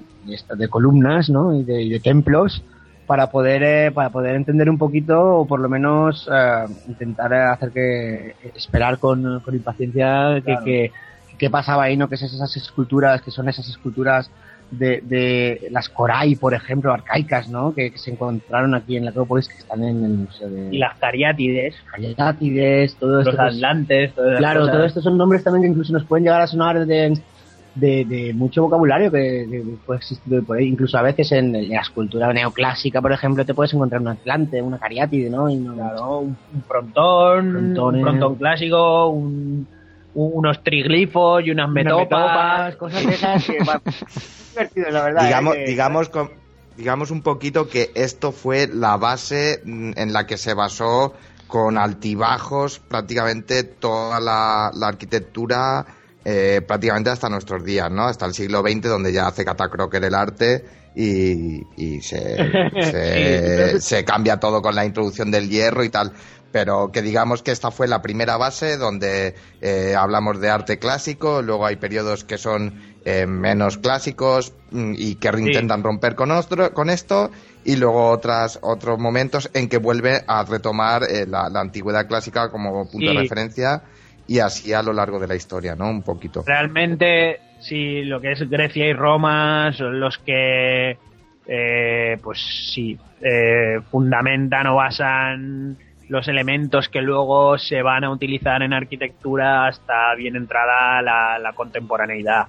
de, 0.56 0.68
columnas 0.68 1.30
¿no? 1.30 1.54
y, 1.54 1.64
de, 1.64 2.00
templos 2.00 2.62
para 3.06 3.30
poder 3.30 3.62
eh, 3.62 3.90
para 3.90 4.10
poder 4.10 4.36
entender 4.36 4.68
un 4.68 4.76
poquito 4.76 5.38
o 5.38 5.46
por 5.46 5.60
lo 5.60 5.68
menos 5.68 6.28
eh, 6.30 6.64
intentar 6.88 7.32
hacer 7.32 7.70
que 7.70 8.34
esperar 8.54 8.98
con, 8.98 9.40
con 9.40 9.54
impaciencia 9.54 10.34
que, 10.36 10.42
Claro. 10.42 10.64
que, 10.64 10.92
qué 11.38 11.50
pasaba 11.50 11.84
ahí 11.84 11.96
no 11.96 12.08
que 12.08 12.16
es 12.16 12.22
esas 12.22 12.54
esculturas 12.56 13.22
que 13.22 13.30
son 13.30 13.48
esas 13.48 13.68
esculturas 13.68 14.30
de, 14.70 15.00
de 15.02 15.68
las 15.70 15.88
coray 15.88 16.36
por 16.36 16.52
ejemplo 16.54 16.92
arcaicas 16.92 17.48
no 17.48 17.74
que, 17.74 17.90
que 17.90 17.98
se 17.98 18.10
encontraron 18.10 18.74
aquí 18.74 18.96
en 18.96 19.04
la 19.06 19.10
Acrópolis 19.10 19.48
que 19.48 19.58
están 19.58 19.82
en 19.82 20.04
el 20.04 20.10
museo 20.12 20.50
de 20.50 20.68
Y 20.74 20.78
las 20.78 20.96
cariátides, 20.98 21.74
Cariátides, 21.90 22.94
todo 22.96 23.20
esto 23.20 23.30
los 23.32 23.40
pues, 23.40 23.54
atlantes, 23.56 24.10
esas 24.12 24.38
Claro, 24.38 24.60
cosas. 24.60 24.74
todo 24.74 24.84
esto 24.84 25.00
son 25.00 25.16
nombres 25.18 25.42
también 25.44 25.62
que 25.62 25.68
incluso 25.70 25.92
nos 25.92 26.04
pueden 26.04 26.24
llegar 26.24 26.40
a 26.42 26.46
sonar 26.46 26.84
de, 26.84 27.18
de, 27.74 28.04
de 28.04 28.34
mucho 28.34 28.62
vocabulario 28.62 29.10
que, 29.10 29.62
puede 29.86 29.98
existir 29.98 30.44
por 30.44 30.56
ahí. 30.58 30.66
Incluso 30.66 30.98
a 30.98 31.02
veces 31.02 31.30
en, 31.32 31.54
en 31.54 31.68
la 31.70 31.80
escultura 31.80 32.32
neoclásica, 32.32 33.00
por 33.00 33.12
ejemplo, 33.12 33.44
te 33.46 33.54
puedes 33.54 33.72
encontrar 33.72 34.00
un 34.00 34.08
atlante, 34.08 34.60
una 34.60 34.78
cariátide, 34.78 35.30
¿no? 35.30 35.48
Y 35.48 35.56
no- 35.56 35.74
Claro, 35.74 36.18
un, 36.18 36.36
un 36.54 36.62
frontón, 36.66 37.52
Frontones. 37.52 38.00
un 38.00 38.06
frontón 38.06 38.34
clásico, 38.36 39.08
un- 39.08 39.66
unos 40.26 40.62
triglifos 40.62 41.42
y 41.44 41.50
unas 41.50 41.68
unas 41.70 41.84
metopas. 41.84 42.76
cosas 42.76 43.06
de 43.06 43.14
esas 43.14 43.44
que 43.44 43.58
va- 43.64 43.80
divertido, 44.52 44.90
la 44.90 45.02
verdad. 45.04 45.24
digamos, 45.24 45.54
¿eh? 45.56 45.58
Que- 45.64 45.70
digamos, 45.70 46.08
con- 46.08 46.30
digamos 46.76 47.10
un 47.10 47.22
poquito 47.22 47.68
que 47.68 47.90
esto 47.94 48.32
fue 48.32 48.68
la 48.72 48.96
base 48.96 49.60
mm, 49.64 49.92
en 49.96 50.12
la 50.12 50.26
que 50.26 50.36
se 50.36 50.54
basó 50.54 51.14
con 51.46 51.78
altibajos 51.78 52.78
prácticamente 52.78 53.62
toda 53.64 54.20
la, 54.20 54.70
la 54.74 54.88
arquitectura 54.88 55.86
eh, 56.24 56.60
prácticamente 56.66 57.08
hasta 57.10 57.28
nuestros 57.30 57.64
días, 57.64 57.90
¿no? 57.90 58.02
Hasta 58.04 58.26
el 58.26 58.34
siglo 58.34 58.60
XX 58.60 58.82
donde 58.82 59.12
ya 59.12 59.28
hace 59.28 59.44
Catacroker 59.46 60.04
el 60.04 60.14
arte 60.14 60.64
y, 60.94 61.62
y 61.76 62.00
se, 62.02 62.36
se, 62.82 63.80
se 63.80 64.04
cambia 64.04 64.38
todo 64.38 64.60
con 64.60 64.74
la 64.74 64.84
introducción 64.84 65.30
del 65.30 65.48
hierro 65.48 65.84
y 65.84 65.88
tal. 65.88 66.12
Pero 66.50 66.90
que 66.92 67.02
digamos 67.02 67.42
que 67.42 67.50
esta 67.50 67.70
fue 67.70 67.88
la 67.88 68.00
primera 68.00 68.36
base 68.36 68.76
donde 68.78 69.34
eh, 69.60 69.94
hablamos 69.96 70.40
de 70.40 70.48
arte 70.48 70.78
clásico, 70.78 71.42
luego 71.42 71.66
hay 71.66 71.76
periodos 71.76 72.24
que 72.24 72.38
son 72.38 72.80
eh, 73.04 73.26
menos 73.26 73.78
clásicos 73.78 74.54
mm, 74.70 74.94
y 74.96 75.14
que 75.16 75.28
intentan 75.28 75.82
romper 75.82 76.14
con, 76.14 76.30
esto 76.90 77.30
y 77.64 77.76
luego 77.76 78.08
otras 78.10 78.58
otros 78.62 78.98
momentos 78.98 79.50
en 79.52 79.68
que 79.68 79.76
vuelve 79.78 80.22
a 80.26 80.44
retomar 80.44 81.02
eh, 81.04 81.26
la, 81.26 81.48
la 81.50 81.60
antigüedad 81.60 82.06
clásica 82.06 82.50
como 82.50 82.88
punto 82.90 83.10
Sí. 83.10 83.14
de 83.14 83.22
referencia 83.22 83.82
y 84.28 84.38
así 84.40 84.72
a 84.72 84.82
lo 84.82 84.92
largo 84.92 85.18
de 85.18 85.26
la 85.26 85.34
historia, 85.34 85.74
¿no? 85.74 85.88
Un 85.88 86.02
poquito. 86.02 86.44
Realmente, 86.46 87.40
si 87.60 88.04
lo 88.04 88.20
que 88.20 88.32
es 88.32 88.48
Grecia 88.48 88.86
y 88.86 88.92
Roma 88.92 89.72
son 89.72 89.98
los 89.98 90.18
que, 90.18 90.98
eh, 91.46 92.18
pues 92.22 92.38
sí, 92.72 92.96
eh, 93.22 93.80
fundamentan 93.90 94.66
o 94.66 94.76
basan 94.76 95.78
los 96.08 96.26
elementos 96.28 96.88
que 96.88 97.02
luego 97.02 97.58
se 97.58 97.82
van 97.82 98.04
a 98.04 98.10
utilizar 98.10 98.62
en 98.62 98.72
arquitectura 98.72 99.66
hasta 99.66 100.14
bien 100.14 100.36
entrada 100.36 101.02
la, 101.02 101.38
la 101.38 101.52
contemporaneidad. 101.52 102.46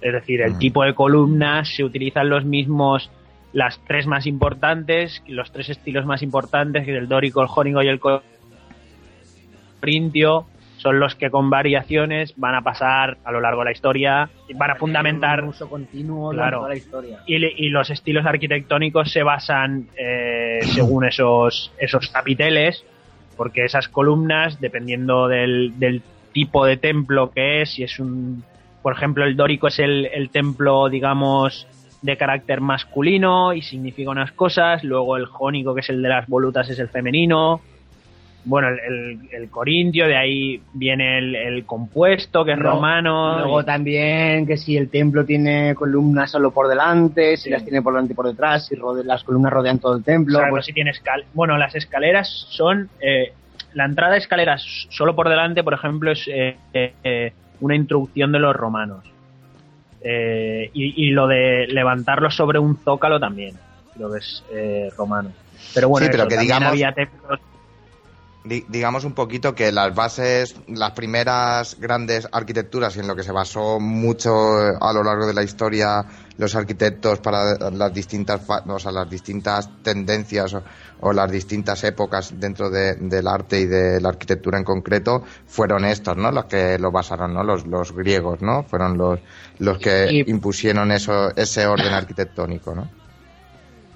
Es 0.00 0.12
decir, 0.12 0.42
el 0.42 0.54
Mm. 0.54 0.58
tipo 0.58 0.84
de 0.84 0.94
columnas 0.94 1.74
se 1.74 1.84
utilizan 1.84 2.28
los 2.28 2.44
mismos, 2.44 3.10
las 3.52 3.80
tres 3.86 4.06
más 4.06 4.26
importantes, 4.26 5.22
los 5.26 5.52
tres 5.52 5.68
estilos 5.70 6.04
más 6.04 6.22
importantes, 6.22 6.84
que 6.84 6.92
es 6.92 6.98
el 6.98 7.08
dórico, 7.08 7.40
el 7.40 7.48
jónico 7.48 7.82
y 7.82 7.88
el 7.88 8.00
corintio, 9.80 10.46
son 10.82 10.98
los 10.98 11.14
que 11.14 11.30
con 11.30 11.48
variaciones 11.48 12.34
van 12.36 12.54
a 12.56 12.62
pasar 12.62 13.16
a 13.24 13.30
lo 13.30 13.40
largo 13.40 13.60
de 13.60 13.66
la 13.66 13.72
historia 13.72 14.28
y 14.48 14.54
van 14.54 14.72
a 14.72 14.74
fundamentar 14.74 15.42
un 15.42 15.50
uso 15.50 15.68
continuo 15.70 16.30
Claro. 16.32 16.56
de 16.56 16.60
toda 16.60 16.68
la 16.70 16.76
historia. 16.76 17.18
y, 17.26 17.36
y 17.66 17.68
los 17.68 17.88
estilos 17.90 18.26
arquitectónicos 18.26 19.10
se 19.12 19.22
basan 19.22 19.86
eh, 19.96 20.58
según 20.74 21.04
esos, 21.06 21.72
esos 21.78 22.08
capiteles, 22.10 22.84
porque 23.36 23.64
esas 23.64 23.88
columnas, 23.88 24.60
dependiendo 24.60 25.28
del, 25.28 25.78
del 25.78 26.02
tipo 26.32 26.66
de 26.66 26.76
templo 26.76 27.30
que 27.30 27.62
es, 27.62 27.70
si 27.74 27.84
es 27.84 27.98
un, 28.00 28.42
por 28.82 28.92
ejemplo, 28.94 29.24
el 29.24 29.36
dórico 29.36 29.68
es 29.68 29.78
el, 29.78 30.06
el 30.12 30.30
templo, 30.30 30.88
digamos, 30.88 31.66
de 32.02 32.16
carácter 32.16 32.60
masculino 32.60 33.52
y 33.52 33.62
significa 33.62 34.10
unas 34.10 34.32
cosas, 34.32 34.82
luego 34.82 35.16
el 35.16 35.26
jónico, 35.26 35.74
que 35.74 35.80
es 35.82 35.90
el 35.90 36.02
de 36.02 36.08
las 36.08 36.26
volutas, 36.26 36.68
es 36.68 36.78
el 36.80 36.88
femenino. 36.88 37.60
Bueno, 38.44 38.68
el, 38.68 38.80
el- 38.80 39.28
el 39.32 39.50
corintio, 39.50 40.06
de 40.08 40.16
ahí 40.16 40.60
viene 40.72 41.18
el, 41.18 41.34
el 41.36 41.64
compuesto, 41.64 42.44
que 42.44 42.52
es 42.52 42.58
romano. 42.58 43.38
Luego 43.38 43.60
y- 43.60 43.64
también 43.64 44.46
que 44.46 44.56
si 44.56 44.76
el 44.76 44.90
templo 44.90 45.24
tiene 45.24 45.74
columnas 45.76 46.30
solo 46.32 46.50
por 46.50 46.68
delante, 46.68 47.36
si 47.36 47.50
las 47.50 47.62
tiene 47.62 47.82
por 47.82 47.92
delante 47.94 48.14
y 48.14 48.16
por 48.16 48.26
detrás, 48.26 48.66
si 48.66 48.74
rode- 48.74 49.04
las 49.04 49.22
columnas 49.22 49.52
rodean 49.52 49.78
todo 49.78 49.96
el 49.96 50.02
templo. 50.02 50.38
Claro, 50.38 50.50
pues 50.54 50.66
si 50.66 50.72
tiene 50.72 50.90
escal 50.90 51.24
bueno, 51.34 51.56
las 51.56 51.74
escaleras 51.76 52.28
son. 52.50 52.88
eh, 53.00 53.32
la 53.74 53.84
entrada 53.86 54.12
de 54.12 54.18
escaleras 54.18 54.62
solo 54.90 55.14
por 55.16 55.28
delante, 55.30 55.62
por 55.64 55.72
ejemplo, 55.74 56.10
es 56.12 56.28
eh, 56.28 56.56
eh, 56.74 57.32
una 57.60 57.74
introducción 57.76 58.32
de 58.32 58.38
los 58.40 58.54
romanos. 58.56 59.04
Eh, 60.04 60.68
y, 60.74 61.06
y 61.06 61.10
lo 61.10 61.28
de 61.28 61.66
levantarlo 61.68 62.30
sobre 62.30 62.58
un 62.58 62.76
zócalo 62.76 63.20
también, 63.20 63.54
creo 63.94 64.10
que 64.12 64.18
es 64.18 64.44
eh, 64.52 64.90
romano. 64.96 65.30
Pero 65.74 65.88
bueno, 65.88 66.06
Sí, 66.06 66.10
pero 66.10 66.24
eso, 66.24 66.28
que 66.28 66.34
también 66.34 66.56
digamos- 66.58 66.68
había 66.72 66.92
templos 66.92 67.40
digamos 68.44 69.04
un 69.04 69.12
poquito 69.14 69.54
que 69.54 69.70
las 69.70 69.94
bases, 69.94 70.56
las 70.66 70.90
primeras 70.92 71.76
grandes 71.78 72.28
arquitecturas 72.32 72.96
y 72.96 73.00
en 73.00 73.06
lo 73.06 73.14
que 73.14 73.22
se 73.22 73.30
basó 73.30 73.78
mucho 73.78 74.30
eh, 74.60 74.72
a 74.80 74.92
lo 74.92 75.04
largo 75.04 75.26
de 75.26 75.34
la 75.34 75.44
historia 75.44 76.04
los 76.38 76.56
arquitectos 76.56 77.20
para 77.20 77.70
las 77.70 77.94
distintas, 77.94 78.40
o 78.66 78.78
sea, 78.80 78.90
las 78.90 79.08
distintas 79.08 79.70
tendencias 79.82 80.54
o, 80.54 80.62
o 81.00 81.12
las 81.12 81.30
distintas 81.30 81.84
épocas 81.84 82.34
dentro 82.40 82.68
de- 82.68 82.96
del 82.96 83.28
arte 83.28 83.60
y 83.60 83.66
de 83.66 84.00
la 84.00 84.08
arquitectura 84.08 84.58
en 84.58 84.64
concreto 84.64 85.22
fueron 85.46 85.84
estos, 85.84 86.16
¿no? 86.16 86.32
Los 86.32 86.46
que 86.46 86.78
lo 86.80 86.90
basaron, 86.90 87.32
¿no? 87.34 87.44
Los, 87.44 87.64
los 87.66 87.92
griegos, 87.94 88.42
¿no? 88.42 88.64
Fueron 88.64 88.98
los, 88.98 89.20
los 89.60 89.78
que 89.78 90.24
impusieron 90.26 90.90
eso, 90.90 91.30
ese 91.36 91.64
orden 91.66 91.92
arquitectónico, 91.92 92.74
¿no? 92.74 92.88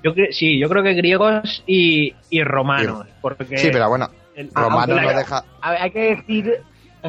Yo 0.04 0.12
sí, 0.30 0.60
yo 0.60 0.68
creo 0.68 0.84
que 0.84 0.94
griegos 0.94 1.64
y, 1.66 2.14
y 2.30 2.44
romanos. 2.44 3.08
Porque 3.20 3.56
Sí, 3.58 3.70
pero 3.72 3.88
bueno, 3.88 4.08
el- 4.36 4.50
Romano 4.54 4.94
no 4.94 5.02
la- 5.02 5.18
deja... 5.18 5.44
A 5.60 5.70
ver, 5.72 5.82
hay 5.82 5.90
que 5.90 6.14
decir, 6.16 6.52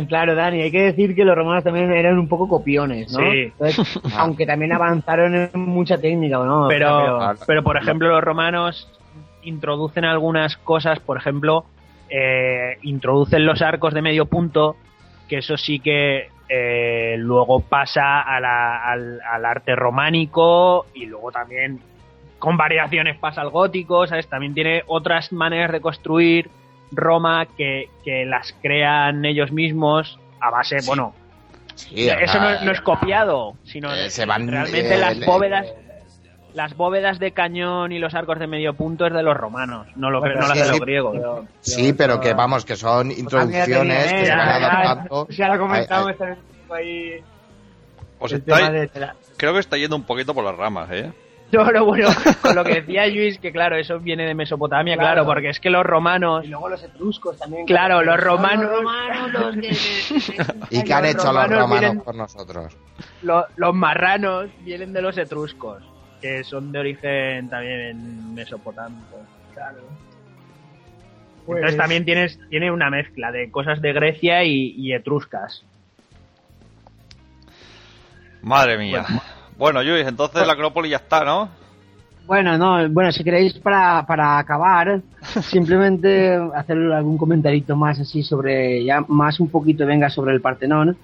claro, 0.08 0.34
Dani, 0.36 0.62
hay 0.62 0.72
que 0.72 0.82
decir 0.82 1.14
que 1.16 1.24
los 1.26 1.36
romanos 1.36 1.64
también 1.64 1.92
eran 1.94 2.18
un 2.18 2.28
poco 2.28 2.48
copiones, 2.48 3.12
¿no? 3.14 3.20
Sí. 3.20 3.52
Entonces, 3.60 4.00
aunque 4.18 4.46
también 4.46 4.74
avanzaron 4.74 5.36
en 5.36 5.50
mucha 5.60 5.98
técnica, 5.98 6.38
¿no? 6.40 6.68
pero, 6.68 7.20
pero- 7.20 7.40
pero 7.46 7.64
por 7.64 7.78
ejemplo 7.78 8.08
los 8.10 8.24
romanos 8.24 8.90
introducen 9.44 10.04
algunas 10.06 10.58
cosas 10.58 11.00
por 11.00 11.18
ejemplo 11.18 11.66
eh, 12.10 12.78
introducen 12.84 13.46
los 13.46 13.62
arcos 13.62 13.94
de 13.94 14.02
medio 14.02 14.26
punto 14.26 14.76
que 15.30 15.38
eso 15.38 15.56
sí 15.58 15.80
que 15.80 16.30
eh, 16.50 17.16
luego 17.18 17.60
pasa 17.62 18.22
a 18.22 18.40
la- 18.40 18.84
al, 18.84 19.20
al 19.22 19.46
arte 19.46 19.76
románico 19.76 20.86
y 20.94 21.06
luego 21.06 21.32
también 21.32 21.80
con 22.40 22.56
variaciones 22.58 23.18
pasa 23.18 23.42
al 23.42 23.50
gótico 23.50 24.06
sabes 24.08 24.28
también 24.28 24.54
tiene 24.54 24.84
otras 24.88 25.32
maneras 25.34 25.72
de 25.72 25.82
construir 25.82 26.50
Roma 26.92 27.46
que, 27.58 27.90
que 28.04 28.26
las 28.26 28.54
crean 28.62 29.26
ellos 29.26 29.52
mismos 29.52 30.18
a 30.40 30.50
base 30.52 30.78
bueno 30.86 31.14
Sí, 31.76 32.10
eso 32.10 32.40
no, 32.40 32.60
no 32.62 32.72
es 32.72 32.82
copiado, 32.82 33.54
sino 33.64 33.94
eh, 33.94 34.10
se 34.10 34.26
van, 34.26 34.48
realmente 34.48 34.96
eh, 34.96 34.98
las 34.98 35.20
bóvedas, 35.24 35.68
las 36.56 36.76
bóvedas 36.76 37.20
de 37.20 37.34
cañón 37.34 37.92
y 37.92 38.00
los 38.00 38.16
arcos 38.16 38.40
de 38.40 38.48
medio 38.48 38.74
punto 38.74 39.06
es 39.06 39.14
de 39.14 39.22
los 39.22 39.38
romanos, 39.38 39.86
no 39.96 40.10
lo 40.10 40.20
Bueno, 40.20 40.36
no 40.42 40.48
las 40.48 40.54
sí, 40.54 40.60
de 40.60 40.66
los 40.70 40.76
sí, 40.76 40.82
griegos. 40.82 41.18
Sí, 41.62 41.94
pero 41.94 42.20
que 42.20 42.34
vamos, 42.34 42.66
que 42.66 42.76
son 42.76 43.12
introducciones 43.12 44.12
que 44.12 44.26
se 44.26 44.36
van 44.36 44.50
adaptando. 44.64 45.28
Ya 45.30 45.50
lo 45.50 45.60
comentamos 45.60 46.18
también 46.18 46.40
ahí. 46.72 47.24
Os 48.18 48.32
estáis- 48.34 48.92
de 48.92 49.00
la- 49.00 49.16
Creo 49.38 49.54
que 49.54 49.60
está 49.60 49.78
yendo 49.78 49.96
un 49.96 50.04
poquito 50.04 50.34
por 50.34 50.44
las 50.44 50.56
ramas, 50.56 50.90
¿eh? 50.92 51.12
No, 51.52 51.72
no, 51.72 51.86
bueno, 51.86 52.10
con 52.42 52.56
lo 52.56 52.64
que 52.66 52.82
decía 52.82 53.08
Luis, 53.08 53.40
que 53.40 53.54
claro, 53.54 53.78
eso 53.78 54.00
viene 54.00 54.26
de 54.26 54.36
Mesopotamia, 54.36 54.96
claro, 54.98 55.14
Claro. 55.24 55.26
porque 55.28 55.50
es 55.50 55.60
que 55.62 55.70
los 55.70 55.86
romanos, 55.86 56.44
Y 56.44 56.50
luego 56.50 56.68
los 56.68 56.84
etruscos 56.84 57.38
también. 57.40 57.66
Claro, 57.66 58.04
los 58.04 58.20
romanos- 58.20 58.66
Los 58.70 58.80
romanos, 58.80 59.32
los 59.32 59.56
que- 60.70 60.78
¿Y 60.78 60.84
qué 60.84 60.94
han 60.94 61.04
los 61.04 61.12
hecho 61.14 61.32
los 61.32 61.34
romanos 61.48 61.50
romanos 61.60 61.80
vienen- 61.80 62.02
por 62.02 62.16
nosotros? 62.16 62.78
lo- 63.22 63.46
los 63.56 63.74
marranos 63.74 64.50
vienen 64.66 64.92
de 64.92 65.02
los 65.02 65.18
etruscos, 65.18 65.82
que 66.22 66.44
son 66.44 66.72
de 66.74 66.80
origen 66.80 67.50
también 67.50 67.80
en 67.80 68.34
mesopotámico. 68.36 69.18
Claro. 69.54 69.78
Pues- 71.46 71.60
Entonces 71.60 71.78
también 71.78 72.04
tienes, 72.04 72.40
tiene 72.50 72.72
una 72.72 72.90
mezcla 72.90 73.32
de 73.32 73.50
cosas 73.52 73.82
de 73.82 73.94
Grecia 73.94 74.44
y, 74.44 74.74
y 74.78 74.92
etruscas. 74.94 75.64
Madre 78.42 78.78
mía. 78.78 79.06
Bueno, 79.08 79.22
Luis, 79.60 80.08
entonces 80.08 80.46
la 80.46 80.54
Acrópolis 80.54 80.92
ya 80.92 80.98
está, 80.98 81.24
¿no? 81.24 81.50
Bueno, 82.26 82.58
no, 82.58 82.90
bueno, 82.90 83.12
si 83.12 83.24
queréis 83.24 83.54
para, 83.54 84.06
para 84.06 84.38
acabar, 84.38 85.02
simplemente 85.42 86.36
hacer 86.54 86.78
algún 86.92 87.18
comentarito 87.18 87.76
más 87.76 88.00
así 88.00 88.22
sobre, 88.22 88.84
ya 88.84 89.02
más 89.08 89.40
un 89.40 89.50
poquito 89.50 89.86
venga 89.86 90.10
sobre 90.10 90.34
el 90.34 90.42
Partenón, 90.42 90.98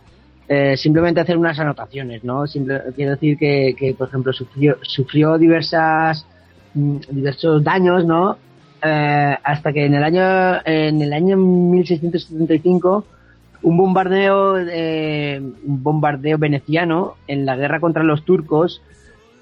eh, 0.49 0.75
simplemente 0.75 1.21
hacer 1.21 1.37
unas 1.37 1.57
anotaciones, 1.57 2.23
¿no? 2.25 2.45
Simple- 2.45 2.81
quiero 2.95 3.11
decir 3.11 3.37
que, 3.37 3.73
que, 3.77 3.93
por 3.93 4.09
ejemplo, 4.09 4.33
sufrió, 4.33 4.77
sufrió 4.81 5.37
diversas, 5.37 6.25
mm, 6.73 6.97
diversos 7.09 7.63
daños, 7.63 8.05
¿no? 8.05 8.37
Eh, 8.85 9.37
hasta 9.41 9.71
que 9.71 9.85
en 9.85 9.93
el 9.93 10.03
año, 10.03 10.61
en 10.65 11.01
el 11.01 11.13
año 11.13 11.37
1675 11.37 13.05
un 13.63 13.77
bombardeo, 13.77 14.57
eh, 14.59 15.41
un 15.41 15.83
bombardeo 15.83 16.37
veneciano 16.37 17.15
en 17.27 17.45
la 17.45 17.55
guerra 17.55 17.79
contra 17.79 18.03
los 18.03 18.23
turcos 18.23 18.81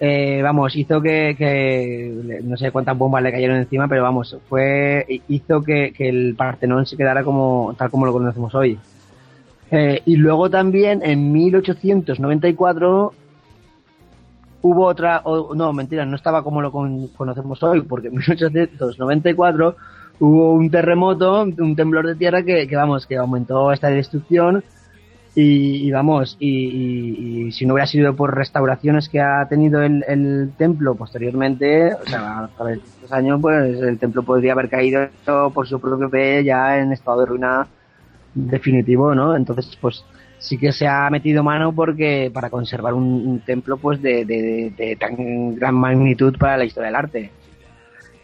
eh, 0.04 0.42
vamos, 0.42 0.76
hizo 0.76 1.00
que, 1.00 1.36
que- 1.38 2.40
no 2.44 2.58
sé 2.58 2.72
cuántas 2.72 2.98
bombas 2.98 3.22
le 3.22 3.32
cayeron 3.32 3.58
encima, 3.58 3.88
pero 3.88 4.02
vamos, 4.02 4.36
fue 4.50 5.06
hizo 5.28 5.62
que, 5.64 5.94
que 5.96 6.10
el 6.10 6.34
Partenón 6.36 6.88
se 6.88 6.98
quedara 6.98 7.24
como 7.24 7.76
tal 7.78 7.92
como 7.92 8.08
lo 8.08 8.14
conocemos 8.14 8.56
hoy. 8.56 8.80
Eh, 9.70 10.02
y 10.06 10.16
luego 10.16 10.50
también 10.50 11.02
en 11.04 11.32
1894 11.32 13.14
hubo 14.64 14.86
otra, 14.86 15.22
no, 15.56 15.72
mentira, 15.74 16.04
no 16.06 16.16
estaba 16.16 16.44
como 16.44 16.62
lo 16.64 16.72
con- 16.72 17.08
conocemos 17.10 17.62
hoy, 17.62 17.82
porque 17.82 18.08
en 18.08 18.16
1894 18.16 19.76
hubo 20.22 20.54
un 20.54 20.72
terremoto, 20.72 21.44
un 21.44 21.76
temblor 21.76 22.08
de 22.08 22.16
tierra 22.18 22.44
que, 22.44 22.68
que 22.68 22.76
vamos, 22.78 23.08
que 23.08 23.18
aumentó 23.18 23.72
esta 23.74 23.90
destrucción 23.90 24.66
y, 25.36 25.88
y 25.88 25.92
vamos, 25.92 26.36
y, 26.40 26.50
y- 26.50 27.48
y 27.48 27.52
si 27.54 27.66
no 27.66 27.74
hubiera 27.74 27.88
sido 27.88 28.16
por 28.16 28.36
restauraciones 28.36 29.10
que 29.10 29.22
ha 29.22 29.48
tenido 29.50 29.82
el, 29.84 30.54
templo 30.58 30.96
posteriormente, 30.98 31.94
o 31.96 32.06
sea, 32.08 32.40
a 32.46 32.50
través 32.56 32.82
de 32.84 32.90
estos 32.90 33.12
años, 33.14 33.40
pues 33.42 33.80
el 33.82 34.00
templo 34.00 34.24
podría 34.24 34.54
haber 34.54 34.70
caído 34.70 35.10
por 35.54 35.68
su 35.68 35.80
propio 35.82 36.10
pie 36.12 36.44
ya 36.44 36.80
en 36.80 36.92
estado 36.94 37.22
de 37.22 37.26
ruina 37.28 37.68
definitivo, 38.34 39.16
¿no? 39.16 39.36
Entonces, 39.36 39.78
pues 39.82 40.06
sí 40.38 40.58
que 40.58 40.72
se 40.74 40.88
ha 40.88 41.10
metido 41.10 41.44
mano 41.44 41.74
porque 41.76 42.32
para 42.34 42.50
conservar 42.50 42.94
un, 42.94 43.04
un 43.06 43.44
templo 43.44 43.80
pues 43.80 44.02
de, 44.02 44.26
de- 44.26 44.74
de 44.78 44.96
tan 44.98 45.56
gran 45.56 45.76
magnitud 45.76 46.38
para 46.40 46.58
la 46.58 46.66
historia 46.66 46.88
del 46.88 46.96
arte. 46.96 47.38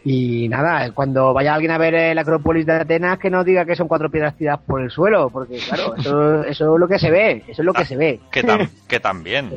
Y 0.04 0.48
nada, 0.48 0.92
cuando 0.92 1.34
vaya 1.34 1.54
alguien 1.54 1.72
a 1.72 1.78
ver 1.78 1.94
eh, 1.94 2.14
la 2.14 2.20
Acrópolis 2.22 2.64
de 2.64 2.72
Atenas, 2.74 3.18
que 3.18 3.30
no 3.30 3.44
diga 3.44 3.64
que 3.64 3.76
son 3.76 3.88
cuatro 3.88 4.10
piedras 4.10 4.36
tiradas 4.36 4.60
por 4.66 4.80
el 4.80 4.90
suelo, 4.90 5.28
porque 5.30 5.58
claro, 5.58 5.94
eso, 5.98 6.44
eso 6.44 6.74
es 6.74 6.80
lo 6.80 6.88
que 6.88 6.98
se 6.98 7.10
ve, 7.10 7.42
eso 7.48 7.62
es 7.62 7.66
lo 7.66 7.72
que 7.72 7.84
se 7.84 7.96
ve. 7.96 8.20
Que, 8.30 8.42
tam- 8.42 8.68
que 8.86 9.00
también. 9.00 9.50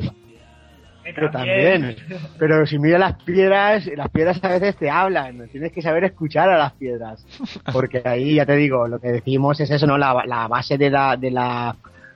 Pero 1.04 1.30
también, 1.32 1.96
pero 2.38 2.64
si 2.64 2.78
miras 2.78 3.00
las 3.00 3.22
piedras, 3.24 3.86
las 3.96 4.08
piedras 4.10 4.38
a 4.44 4.48
veces 4.48 4.76
te 4.76 4.88
hablan, 4.88 5.48
tienes 5.50 5.72
que 5.72 5.82
saber 5.82 6.04
escuchar 6.04 6.48
a 6.48 6.56
las 6.56 6.72
piedras, 6.74 7.26
porque 7.72 8.02
ahí 8.04 8.36
ya 8.36 8.46
te 8.46 8.54
digo, 8.54 8.86
lo 8.86 9.00
que 9.00 9.08
decimos 9.08 9.58
es 9.58 9.68
eso, 9.72 9.84
¿no? 9.86 9.98
La, 9.98 10.22
la 10.26 10.46
base 10.46 10.78
de 10.78 10.90
la, 10.90 11.16
de 11.16 11.30
la 11.32 11.74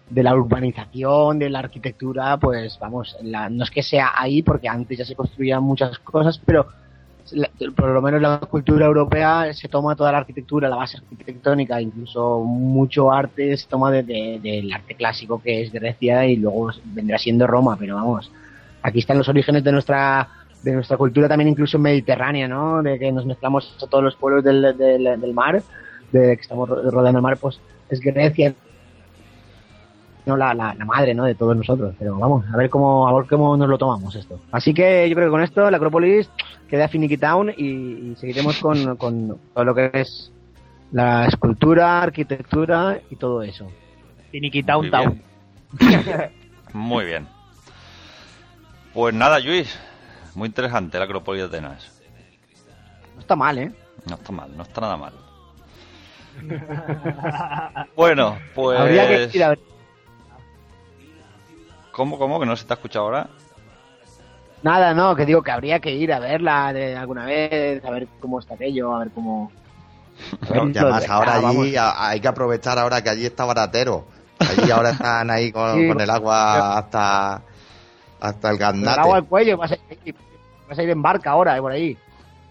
de 0.08 0.22
la 0.22 0.36
urbanización, 0.36 1.36
de 1.40 1.50
la 1.50 1.58
arquitectura, 1.58 2.36
pues 2.36 2.78
vamos, 2.80 3.16
la- 3.22 3.50
no 3.50 3.64
es 3.64 3.70
que 3.72 3.82
sea 3.82 4.12
ahí, 4.16 4.42
porque 4.42 4.68
antes 4.68 4.98
ya 4.98 5.04
se 5.04 5.16
construían 5.16 5.64
muchas 5.64 5.98
cosas, 5.98 6.40
pero 6.46 6.66
por 7.76 7.88
lo 7.88 8.02
menos 8.02 8.20
la 8.22 8.38
cultura 8.40 8.86
europea 8.86 9.52
se 9.52 9.68
toma 9.68 9.96
toda 9.96 10.12
la 10.12 10.18
arquitectura, 10.18 10.68
la 10.68 10.76
base 10.76 10.98
arquitectónica, 10.98 11.80
incluso 11.80 12.40
mucho 12.40 13.12
arte 13.12 13.56
se 13.56 13.66
toma 13.68 13.90
de- 13.90 14.02
de- 14.04 14.40
del 14.42 14.72
arte 14.72 14.94
clásico 14.94 15.40
que 15.42 15.62
es 15.62 15.72
Grecia 15.72 16.26
y 16.26 16.36
luego 16.36 16.70
vendrá 16.84 17.18
siendo 17.18 17.46
Roma, 17.46 17.76
pero 17.78 17.96
vamos, 17.96 18.30
aquí 18.82 19.00
están 19.00 19.18
los 19.18 19.28
orígenes 19.28 19.64
de 19.64 19.72
nuestra 19.72 20.28
de 20.62 20.72
nuestra 20.72 20.96
cultura 20.96 21.28
también 21.28 21.48
incluso 21.48 21.78
mediterránea, 21.78 22.48
¿no? 22.48 22.82
De 22.82 22.98
que 22.98 23.12
nos 23.12 23.24
mezclamos 23.24 23.76
a 23.80 23.86
todos 23.86 24.02
los 24.02 24.16
pueblos 24.16 24.42
del, 24.42 24.76
del, 24.76 25.34
mar, 25.34 25.62
de 26.10 26.34
que 26.36 26.40
estamos 26.42 26.68
ro- 26.68 26.90
rodeando 26.90 27.18
el 27.18 27.22
mar, 27.22 27.36
pues 27.38 27.60
es 27.88 28.00
Grecia. 28.00 28.52
No 30.26 30.36
la, 30.36 30.52
la, 30.54 30.74
la 30.74 30.84
madre, 30.84 31.14
¿no? 31.14 31.24
De 31.24 31.34
todos 31.34 31.56
nosotros. 31.56 31.94
Pero 31.98 32.18
vamos, 32.18 32.44
a 32.52 32.56
ver 32.56 32.68
cómo, 32.68 33.08
a 33.08 33.14
ver 33.16 33.26
cómo 33.26 33.56
nos 33.56 33.68
lo 33.68 33.78
tomamos 33.78 34.14
esto. 34.16 34.40
Así 34.52 34.74
que 34.74 35.08
yo 35.08 35.14
creo 35.14 35.28
que 35.28 35.32
con 35.32 35.42
esto 35.42 35.70
la 35.70 35.76
Acrópolis 35.76 36.28
queda 36.68 36.88
finiquitown 36.88 37.50
y, 37.56 37.64
y 38.10 38.16
seguiremos 38.16 38.58
con, 38.60 38.96
con 38.96 39.38
todo 39.54 39.64
lo 39.64 39.74
que 39.74 39.90
es 39.94 40.32
la 40.92 41.26
escultura, 41.26 42.02
arquitectura 42.02 43.00
y 43.10 43.16
todo 43.16 43.42
eso. 43.42 43.66
Finiki 44.30 44.62
Town 44.62 44.82
Muy 44.82 44.90
Town. 44.90 45.22
bien. 45.78 46.30
Muy 46.72 47.04
bien. 47.04 47.26
Pues 48.92 49.14
nada, 49.14 49.38
Luis. 49.38 49.78
Muy 50.34 50.48
interesante 50.48 50.98
la 50.98 51.04
Acrópolis 51.04 51.42
de 51.42 51.48
Atenas. 51.48 52.02
No 53.14 53.20
está 53.20 53.36
mal, 53.36 53.58
¿eh? 53.58 53.72
No 54.08 54.16
está 54.16 54.32
mal, 54.32 54.56
no 54.56 54.62
está 54.62 54.80
nada 54.82 54.96
mal. 54.96 55.12
Bueno, 57.96 58.38
pues... 58.54 58.78
Habría 58.78 59.08
que 59.08 59.36
ir 59.36 59.44
a 59.44 59.48
ver. 59.50 59.58
¿Cómo, 61.96 62.18
cómo? 62.18 62.38
¿Que 62.38 62.44
no 62.44 62.54
se 62.56 62.66
te 62.66 62.74
ha 62.74 62.76
escuchado 62.76 63.06
ahora? 63.06 63.26
Nada, 64.62 64.92
no, 64.92 65.16
que 65.16 65.24
digo 65.24 65.42
que 65.42 65.50
habría 65.50 65.80
que 65.80 65.92
ir 65.92 66.12
a 66.12 66.18
verla 66.18 66.70
de 66.74 66.94
alguna 66.94 67.24
vez, 67.24 67.82
a 67.82 67.90
ver 67.90 68.06
cómo 68.20 68.38
está 68.38 68.52
aquello, 68.54 68.94
a 68.94 68.98
ver 68.98 69.10
cómo... 69.14 69.50
lo 70.50 70.60
además 70.62 71.00
de- 71.00 71.06
ahora 71.08 71.36
ah, 71.36 71.48
allí 71.48 71.74
hay 71.78 72.20
que 72.20 72.28
aprovechar 72.28 72.78
ahora 72.78 73.02
que 73.02 73.08
allí 73.08 73.24
está 73.24 73.46
baratero. 73.46 74.04
Allí 74.38 74.70
ahora 74.70 74.90
están 74.90 75.30
ahí 75.30 75.50
con, 75.50 75.80
Sí. 75.80 75.88
con 75.88 75.98
el 75.98 76.10
agua 76.10 76.76
hasta, 76.76 77.40
hasta 78.20 78.50
el 78.50 78.58
Con 78.58 78.62
el 78.66 78.68
gandate. 78.82 79.00
agua 79.00 79.16
al 79.16 79.24
cuello, 79.24 79.56
vas 79.56 79.72
a, 79.72 79.78
ir, 80.04 80.14
vas 80.68 80.78
a 80.78 80.82
ir 80.82 80.90
en 80.90 81.00
barca 81.00 81.30
ahora, 81.30 81.56
eh, 81.56 81.60
por 81.62 81.72
ahí. 81.72 81.96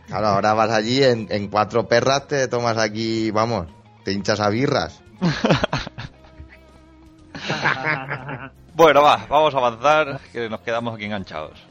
Claro, 0.08 0.26
ahora 0.28 0.56
vas 0.56 0.72
allí 0.72 1.04
en, 1.04 1.28
en 1.30 1.50
cuatro 1.50 1.88
perras, 1.88 2.28
te 2.28 2.48
tomas 2.48 2.80
aquí, 2.80 3.30
vamos, 3.30 3.68
te 4.04 4.12
hinchas 4.12 4.40
a 4.40 4.50
birras. 4.50 5.04
Bueno, 8.76 9.02
va, 9.02 9.26
vamos 9.30 9.56
a 9.56 9.58
avanzar, 9.58 10.20
que 10.34 10.50
nos 10.50 10.60
quedamos 10.60 10.96
aquí 10.96 11.06
enganchados. 11.06 11.66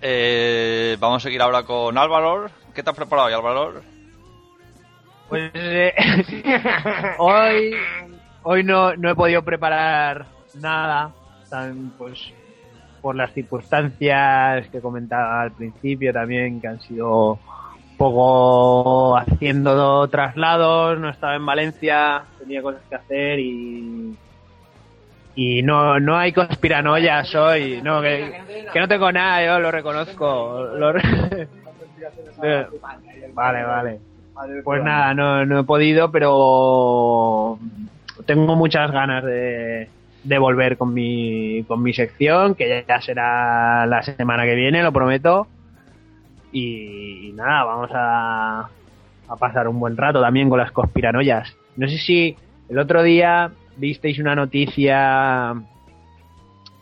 Eh, 0.00 0.96
vamos 1.00 1.16
a 1.16 1.26
seguir 1.26 1.42
ahora 1.42 1.64
con 1.64 1.98
Álvaro. 1.98 2.46
¿Qué 2.72 2.84
te 2.84 2.90
has 2.90 2.94
preparado 2.94 3.26
hoy, 3.26 3.34
Álvaro? 3.34 3.80
Pues 5.28 5.50
eh, 5.54 5.92
hoy, 7.18 7.74
hoy 8.44 8.62
no, 8.62 8.94
no 8.94 9.10
he 9.10 9.14
podido 9.16 9.42
preparar 9.42 10.26
nada, 10.60 11.10
tan, 11.50 11.90
pues 11.98 12.32
por 13.00 13.16
las 13.16 13.32
circunstancias 13.32 14.68
que 14.68 14.80
comentaba 14.80 15.42
al 15.42 15.50
principio 15.50 16.12
también, 16.12 16.60
que 16.60 16.68
han 16.68 16.80
sido 16.80 17.32
un 17.32 17.96
poco 17.96 19.16
haciendo 19.16 20.06
traslados, 20.06 21.00
no 21.00 21.08
estaba 21.08 21.34
en 21.34 21.44
Valencia, 21.44 22.22
tenía 22.38 22.62
cosas 22.62 22.82
que 22.88 22.94
hacer 22.94 23.40
y 23.40 24.16
y 25.34 25.62
no, 25.62 25.98
no 25.98 26.16
hay 26.16 26.32
conspiranoias 26.32 27.34
hoy, 27.34 27.80
no, 27.82 28.02
que, 28.02 28.32
no 28.74 28.86
tengo 28.88 29.10
nada, 29.10 29.44
yo 29.44 29.60
lo 29.60 29.70
reconozco. 29.70 30.68
vale, 33.34 33.64
vale. 33.64 34.00
Pues 34.64 34.82
nada, 34.82 35.14
no, 35.14 35.46
no 35.46 35.60
he 35.60 35.64
podido, 35.64 36.10
pero 36.10 37.58
tengo 38.26 38.56
muchas 38.56 38.90
ganas 38.90 39.24
de, 39.24 39.88
de 40.24 40.38
volver 40.38 40.76
con 40.76 40.92
mi, 40.92 41.64
con 41.64 41.82
mi 41.82 41.92
sección, 41.92 42.54
que 42.54 42.84
ya 42.86 43.00
será 43.00 43.86
la 43.86 44.02
semana 44.02 44.44
que 44.44 44.54
viene, 44.54 44.82
lo 44.82 44.92
prometo. 44.92 45.46
Y, 46.50 47.28
y 47.28 47.32
nada, 47.32 47.64
vamos 47.64 47.90
a, 47.94 48.68
a 49.28 49.36
pasar 49.36 49.68
un 49.68 49.80
buen 49.80 49.96
rato 49.96 50.20
también 50.20 50.50
con 50.50 50.58
las 50.58 50.72
conspiranoias. 50.72 51.56
No 51.76 51.88
sé 51.88 51.96
si 51.96 52.36
el 52.68 52.78
otro 52.78 53.02
día 53.02 53.50
visteis 53.76 54.18
una 54.18 54.34
noticia 54.34 55.54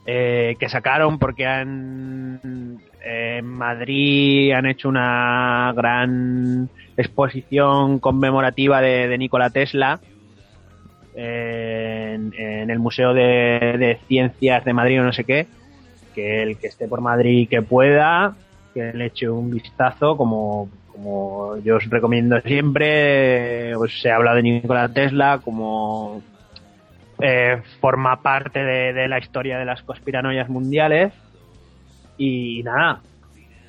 eh, 0.07 0.57
que 0.59 0.69
sacaron 0.69 1.19
porque 1.19 1.47
han 1.47 2.81
eh, 3.05 3.37
en 3.39 3.47
Madrid 3.47 4.53
han 4.53 4.67
hecho 4.67 4.89
una 4.89 5.73
gran 5.77 6.69
exposición 6.97 7.99
conmemorativa 7.99 8.81
de, 8.81 9.17
Nikola 9.19 9.51
Tesla 9.51 10.01
eh, 11.15 12.19
en, 12.37 12.71
el 12.71 12.79
Museo 12.79 13.15
de, 13.15 13.99
Ciencias 14.09 14.65
de 14.65 14.73
Madrid 14.73 15.01
o 15.01 15.05
no 15.05 15.13
sé 15.13 15.25
qué 15.25 15.47
que 16.15 16.43
el 16.43 16.59
que 16.59 16.67
esté 16.67 16.89
por 16.89 17.01
Madrid 17.01 17.49
que 17.49 17.63
pueda 17.63 18.35
que 18.75 18.93
le 18.93 19.07
eche 19.07 19.29
un 19.29 19.51
vistazo 19.51 20.17
como 20.17 20.69
como 20.93 21.57
yo 21.59 21.77
os 21.77 21.89
recomiendo 21.89 22.41
siempre 22.41 23.75
os 23.77 24.01
se 24.01 24.11
habla 24.11 24.35
de 24.35 24.43
Nikola 24.43 24.89
Tesla 24.89 25.41
como 25.43 26.23
eh, 27.23 27.63
forma 27.81 28.23
parte 28.23 28.63
de, 28.63 28.93
de 28.93 29.09
la 29.09 29.19
historia 29.19 29.59
de 29.59 29.65
las 29.65 29.83
conspiranoias 29.83 30.49
mundiales 30.49 31.13
y 32.17 32.63
nada 32.63 33.01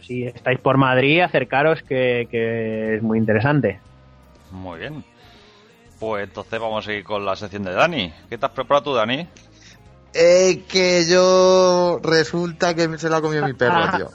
si 0.02 0.24
estáis 0.26 0.60
por 0.60 0.78
Madrid 0.78 1.22
acercaros 1.22 1.82
que, 1.84 2.28
que 2.30 2.96
es 2.96 3.04
muy 3.04 3.18
interesante 3.18 3.80
Muy 4.52 4.80
bien. 4.80 5.04
Pues 6.00 6.24
entonces 6.24 6.60
vamos 6.60 6.84
a 6.84 6.88
seguir 6.88 7.04
con 7.04 7.24
la 7.24 7.36
sección 7.36 7.64
de 7.64 7.74
Dani. 7.74 8.12
¿Qué 8.28 8.38
te 8.38 8.46
has 8.46 8.52
preparado 8.52 8.86
tú, 8.86 8.94
Dani? 8.96 9.28
Eh, 10.16 10.64
que 10.68 11.06
yo 11.08 12.00
resulta 12.02 12.74
que 12.74 12.98
se 12.98 13.08
lo 13.08 13.18
ha 13.18 13.22
comido 13.22 13.46
mi 13.46 13.54
perro, 13.54 13.82
tío. 13.96 14.10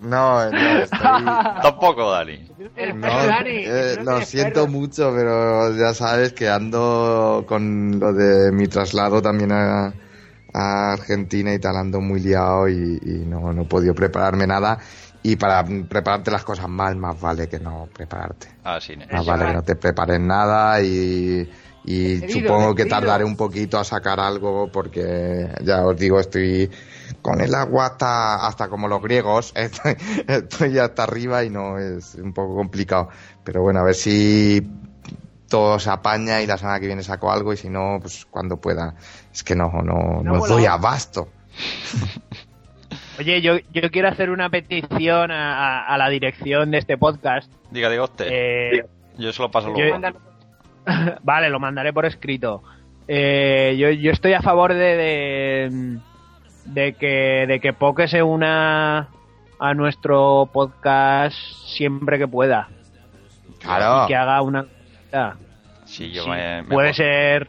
No, 0.00 0.50
no, 0.50 0.78
estoy... 0.82 1.24
Tampoco, 1.62 2.10
Dani. 2.10 2.48
No, 2.94 3.08
eh, 3.44 3.98
lo 4.02 4.22
siento 4.22 4.66
mucho, 4.66 5.12
pero 5.14 5.76
ya 5.76 5.92
sabes 5.92 6.32
que 6.32 6.48
ando 6.48 7.44
con 7.46 7.98
lo 8.00 8.12
de 8.12 8.50
mi 8.52 8.66
traslado 8.66 9.20
también 9.20 9.52
a, 9.52 9.92
a 10.54 10.92
Argentina 10.92 11.52
y 11.52 11.58
tal, 11.58 11.76
ando 11.76 12.00
muy 12.00 12.20
liado 12.20 12.68
y, 12.68 12.98
y 13.02 13.26
no, 13.26 13.52
no 13.52 13.62
he 13.62 13.66
podido 13.66 13.94
prepararme 13.94 14.46
nada. 14.46 14.78
Y 15.22 15.36
para 15.36 15.62
prepararte 15.64 16.30
las 16.30 16.44
cosas 16.44 16.68
mal, 16.68 16.96
más 16.96 17.20
vale 17.20 17.46
que 17.46 17.60
no 17.60 17.88
prepararte. 17.92 18.48
Ah, 18.64 18.80
sí, 18.80 18.94
Más 19.12 19.26
vale 19.26 19.46
que 19.46 19.52
no 19.52 19.62
te 19.62 19.76
prepares 19.76 20.18
nada 20.18 20.80
y, 20.80 21.46
supongo 22.26 22.74
que 22.74 22.86
tardaré 22.86 23.24
un 23.24 23.36
poquito 23.36 23.78
a 23.78 23.84
sacar 23.84 24.18
algo 24.18 24.70
porque 24.72 25.46
ya 25.62 25.84
os 25.84 25.96
digo, 25.96 26.18
estoy 26.20 26.70
con 27.22 27.40
el 27.40 27.54
agua 27.54 27.86
hasta, 27.86 28.46
hasta 28.46 28.68
como 28.68 28.88
los 28.88 29.02
griegos, 29.02 29.52
estoy, 29.56 29.96
estoy 30.26 30.78
hasta 30.78 31.02
arriba 31.04 31.44
y 31.44 31.50
no 31.50 31.78
es 31.78 32.14
un 32.16 32.32
poco 32.32 32.54
complicado. 32.56 33.08
Pero 33.44 33.62
bueno, 33.62 33.80
a 33.80 33.82
ver 33.84 33.94
si 33.94 34.66
todo 35.48 35.78
se 35.78 35.90
apaña 35.90 36.40
y 36.42 36.46
la 36.46 36.56
semana 36.58 36.78
que 36.80 36.86
viene 36.86 37.02
saco 37.02 37.30
algo 37.32 37.52
y 37.52 37.56
si 37.56 37.68
no, 37.68 37.98
pues 38.00 38.24
cuando 38.30 38.56
pueda. 38.60 38.94
Es 39.32 39.42
que 39.42 39.54
no, 39.56 39.70
no, 39.82 40.22
no 40.22 40.46
doy 40.46 40.66
abasto. 40.66 41.28
oye 43.18 43.40
yo, 43.42 43.58
yo 43.72 43.90
quiero 43.90 44.08
hacer 44.08 44.30
una 44.30 44.48
petición 44.48 45.30
a, 45.30 45.80
a- 45.80 45.86
a 45.94 45.98
la 45.98 46.08
dirección 46.08 46.70
de 46.70 46.78
este 46.78 46.96
podcast 46.96 47.50
Diga, 47.70 47.88
diga 47.90 48.04
usted. 48.04 48.26
Eh, 48.30 48.84
Yo 49.18 49.32
se 49.32 49.42
lo 49.42 49.50
paso 49.50 49.68
yo- 49.76 49.84
luego. 49.98 50.18
Vale, 51.22 51.50
lo 51.50 51.60
mandaré 51.60 51.92
por 51.92 52.04
escrito. 52.06 52.62
Eh, 53.06 53.76
yo, 53.78 53.90
yo 53.90 54.10
estoy 54.10 54.32
a 54.32 54.40
favor 54.42 54.72
de, 54.74 54.96
de, 54.96 55.98
de 56.72 56.94
que 56.94 57.46
de 57.46 57.60
que 57.60 57.72
Poke 57.72 58.08
se 58.08 58.22
una 58.22 59.08
a 59.58 59.74
nuestro 59.74 60.48
podcast 60.52 61.36
siempre 61.66 62.18
que 62.18 62.26
pueda. 62.26 62.68
Claro. 63.60 64.04
Y 64.04 64.08
que 64.08 64.16
haga 64.16 64.40
una... 64.42 64.64
Sí, 65.84 66.10
yo 66.12 66.24
Sí, 66.24 66.30
me, 66.30 66.62
me 66.62 66.68
puede 66.68 66.94
ser 66.94 67.48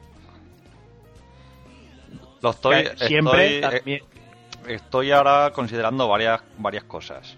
Lo 2.42 2.50
estoy, 2.50 2.88
siempre 2.98 3.60
estoy, 3.60 3.70
eh, 3.70 3.78
también. 3.78 4.02
estoy 4.68 5.12
ahora 5.12 5.52
considerando 5.54 6.08
varias, 6.08 6.42
varias 6.58 6.84
cosas. 6.86 7.38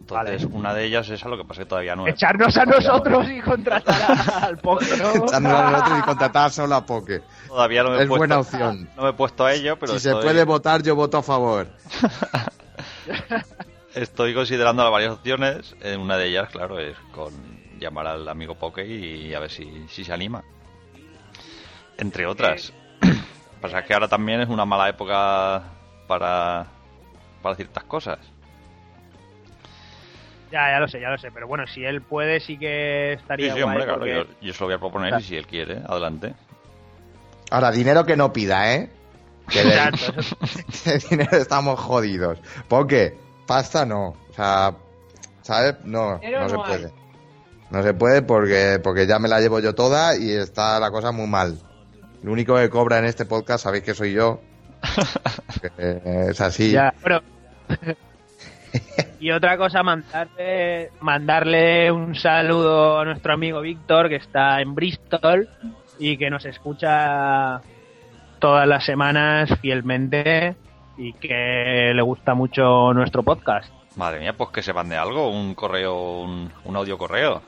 Entonces, 0.00 0.44
una 0.50 0.74
de 0.74 0.84
ellas 0.86 1.08
es 1.10 1.24
a 1.24 1.28
lo 1.28 1.36
que 1.36 1.44
pasa 1.44 1.60
que 1.62 1.66
todavía 1.66 1.94
no 1.94 2.06
echarnos 2.08 2.56
a 2.56 2.64
nosotros 2.64 3.28
y 3.30 3.40
contratar 3.40 4.10
al 4.42 4.58
Poke, 4.58 4.86
¿no? 4.96 5.10
Echarnos 5.26 5.32
a 5.32 5.40
nosotros 5.40 5.98
y 5.98 6.02
contratar 6.02 6.50
solo 6.50 6.74
a 6.74 6.86
Poke. 6.86 7.22
Todavía 7.50 7.82
no 7.82 7.90
me 7.90 7.96
he 7.96 8.02
Es 8.02 8.06
puesto, 8.06 8.18
buena 8.18 8.38
opción. 8.38 8.88
No 8.96 9.02
me 9.02 9.08
he 9.10 9.12
puesto 9.12 9.44
a 9.44 9.52
ello, 9.52 9.76
pero 9.76 9.92
si 9.94 9.98
se 9.98 10.12
puede 10.14 10.44
votar, 10.44 10.82
yo 10.84 10.94
voto 10.94 11.18
a 11.18 11.22
favor. 11.22 11.66
estoy 13.94 14.34
considerando 14.34 14.84
las 14.84 14.92
varias 14.92 15.12
opciones. 15.14 15.74
Eh, 15.82 15.96
Una 15.96 16.16
de 16.16 16.28
ellas, 16.28 16.48
claro, 16.50 16.78
es 16.78 16.96
con 17.12 17.32
llamar 17.80 18.06
al 18.06 18.28
amigo 18.28 18.54
Poke 18.54 18.86
y 18.86 19.34
a 19.34 19.40
ver 19.40 19.50
si, 19.50 19.84
si 19.88 20.04
se 20.04 20.12
anima. 20.12 20.44
Entre 21.98 22.24
otras. 22.24 22.72
Pasa 23.60 23.82
que 23.84 23.94
ahora 23.94 24.06
también 24.06 24.40
es 24.40 24.48
una 24.48 24.64
mala 24.64 24.88
época 24.88 25.64
para, 26.06 26.66
para 27.42 27.56
ciertas 27.56 27.82
cosas. 27.84 28.18
Ya, 30.52 30.70
ya 30.70 30.78
lo 30.80 30.86
sé, 30.88 31.00
ya 31.00 31.10
lo 31.10 31.18
sé. 31.18 31.30
Pero 31.32 31.48
bueno, 31.48 31.66
si 31.66 31.84
él 31.84 32.00
puede, 32.00 32.38
sí 32.38 32.56
que 32.58 33.14
Sí, 33.16 33.22
estaría 33.22 33.54
sí, 33.54 33.60
guay. 33.60 33.62
hombre, 33.64 33.84
claro. 33.84 33.98
porque- 33.98 34.14
Yo, 34.40 34.46
yo 34.46 34.52
se 34.52 34.60
lo 34.60 34.66
voy 34.66 34.74
a 34.74 34.78
proponer 34.78 35.18
y 35.20 35.22
si 35.24 35.36
él 35.36 35.46
quiere, 35.48 35.80
adelante. 35.86 36.34
Ahora, 37.50 37.70
dinero 37.70 38.04
que 38.06 38.16
no 38.16 38.32
pida, 38.32 38.74
¿eh? 38.74 38.90
Que 39.48 39.62
de, 39.64 39.68
Exacto, 39.70 40.20
eso- 40.20 40.36
de 40.84 40.98
dinero 41.10 41.36
estamos 41.36 41.78
jodidos. 41.80 42.38
Porque 42.68 43.18
pasta 43.46 43.84
no. 43.84 44.08
O 44.30 44.32
sea, 44.34 44.74
¿sabes? 45.42 45.74
No, 45.84 46.18
Dinero 46.18 46.40
no 46.42 46.48
se 46.48 46.54
no 46.56 46.64
hay. 46.64 46.70
puede. 46.78 46.92
No 47.70 47.82
se 47.82 47.94
puede 47.94 48.22
porque, 48.22 48.80
porque 48.82 49.06
ya 49.06 49.18
me 49.18 49.28
la 49.28 49.40
llevo 49.40 49.60
yo 49.60 49.74
toda 49.74 50.16
y 50.16 50.30
está 50.32 50.78
la 50.80 50.90
cosa 50.90 51.12
muy 51.12 51.26
mal. 51.26 51.58
El 52.22 52.28
único 52.28 52.56
que 52.56 52.68
cobra 52.70 52.98
en 52.98 53.04
este 53.06 53.24
podcast, 53.24 53.64
sabéis 53.64 53.84
que 53.84 53.94
soy 53.94 54.12
yo. 54.12 54.40
Eh, 55.76 56.28
es 56.30 56.40
así. 56.40 56.70
Ya, 56.70 56.94
bueno. 57.02 57.20
y 59.20 59.30
otra 59.30 59.56
cosa, 59.58 59.82
mandarle, 59.82 60.90
mandarle 61.00 61.90
un 61.92 62.14
saludo 62.14 62.98
a 63.00 63.04
nuestro 63.04 63.34
amigo 63.34 63.60
Víctor, 63.60 64.08
que 64.08 64.16
está 64.16 64.60
en 64.62 64.74
Bristol 64.74 65.48
y 66.00 66.16
que 66.16 66.28
nos 66.30 66.44
escucha 66.46 67.60
todas 68.40 68.66
las 68.66 68.84
semanas 68.84 69.48
fielmente 69.60 70.56
y 70.98 71.12
que 71.12 71.92
le 71.94 72.02
gusta 72.02 72.34
mucho 72.34 72.92
nuestro 72.92 73.22
podcast. 73.22 73.70
Madre 73.96 74.18
mía, 74.20 74.32
pues 74.36 74.50
que 74.50 74.62
se 74.62 74.72
mande 74.72 74.96
algo, 74.96 75.30
un 75.30 75.54
correo, 75.54 76.22
un, 76.22 76.50
un 76.64 76.76
audio 76.76 76.98
correo. 76.98 77.42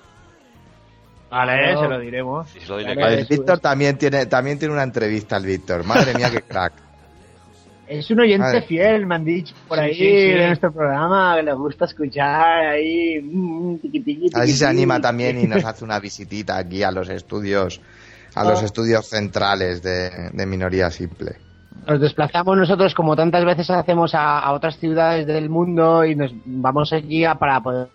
Vale, 1.30 1.76
se 1.78 1.88
lo 1.88 1.98
diremos. 1.98 2.54
Y 2.56 2.60
se 2.60 2.68
lo 2.68 2.76
diré 2.78 2.94
Vale. 2.94 3.16
que- 3.16 3.22
El 3.22 3.26
Víctor 3.28 3.58
también 3.58 3.96
tiene, 3.96 4.26
también 4.26 4.58
tiene 4.58 4.74
una 4.74 4.82
entrevista, 4.82 5.36
el 5.38 5.46
Víctor. 5.46 5.84
Madre 5.84 6.14
mía, 6.14 6.30
qué 6.30 6.42
crack. 6.42 6.72
Es 7.84 8.10
un 8.10 8.20
oyente 8.20 8.46
Vale. 8.46 8.62
fiel, 8.62 9.04
me 9.06 9.16
han 9.16 9.24
dicho 9.24 9.54
por 9.68 9.76
Sí, 9.76 9.84
ahí 9.84 9.94
sí, 9.94 9.98
sí. 9.98 10.28
de 10.38 10.46
nuestro 10.46 10.72
programa, 10.72 11.34
que 11.36 11.42
le 11.42 11.52
gusta 11.52 11.84
escuchar 11.84 12.66
ahí. 12.68 13.20
mm, 13.20 13.78
tiqui, 13.78 14.00
tiqui, 14.00 14.30
A 14.32 14.38
ver 14.38 14.46
si 14.46 14.52
tiqui, 14.54 14.58
se 14.60 14.66
anima 14.66 14.94
tiqui. 14.94 15.02
también 15.02 15.38
y 15.40 15.46
nos 15.46 15.62
hace 15.64 15.84
una 15.84 15.98
visitita 16.00 16.56
aquí 16.56 16.82
a 16.84 16.90
los 16.90 17.10
estudios, 17.10 17.82
a 18.34 18.44
los 18.44 18.62
Ah. 18.62 18.64
estudios 18.64 19.06
centrales 19.08 19.82
de, 19.82 20.30
de 20.32 20.46
minoría 20.46 20.90
simple. 20.90 21.36
Nos 21.86 22.00
desplazamos 22.00 22.56
nosotros, 22.56 22.94
como 22.94 23.16
tantas 23.16 23.44
veces 23.44 23.68
hacemos, 23.70 24.14
a, 24.14 24.38
a 24.38 24.52
otras 24.52 24.76
ciudades 24.78 25.26
del 25.26 25.48
mundo 25.50 26.04
y 26.04 26.14
nos 26.14 26.32
vamos 26.44 26.92
allí 26.92 27.24
a- 27.24 27.34
para 27.34 27.60
poder 27.60 27.88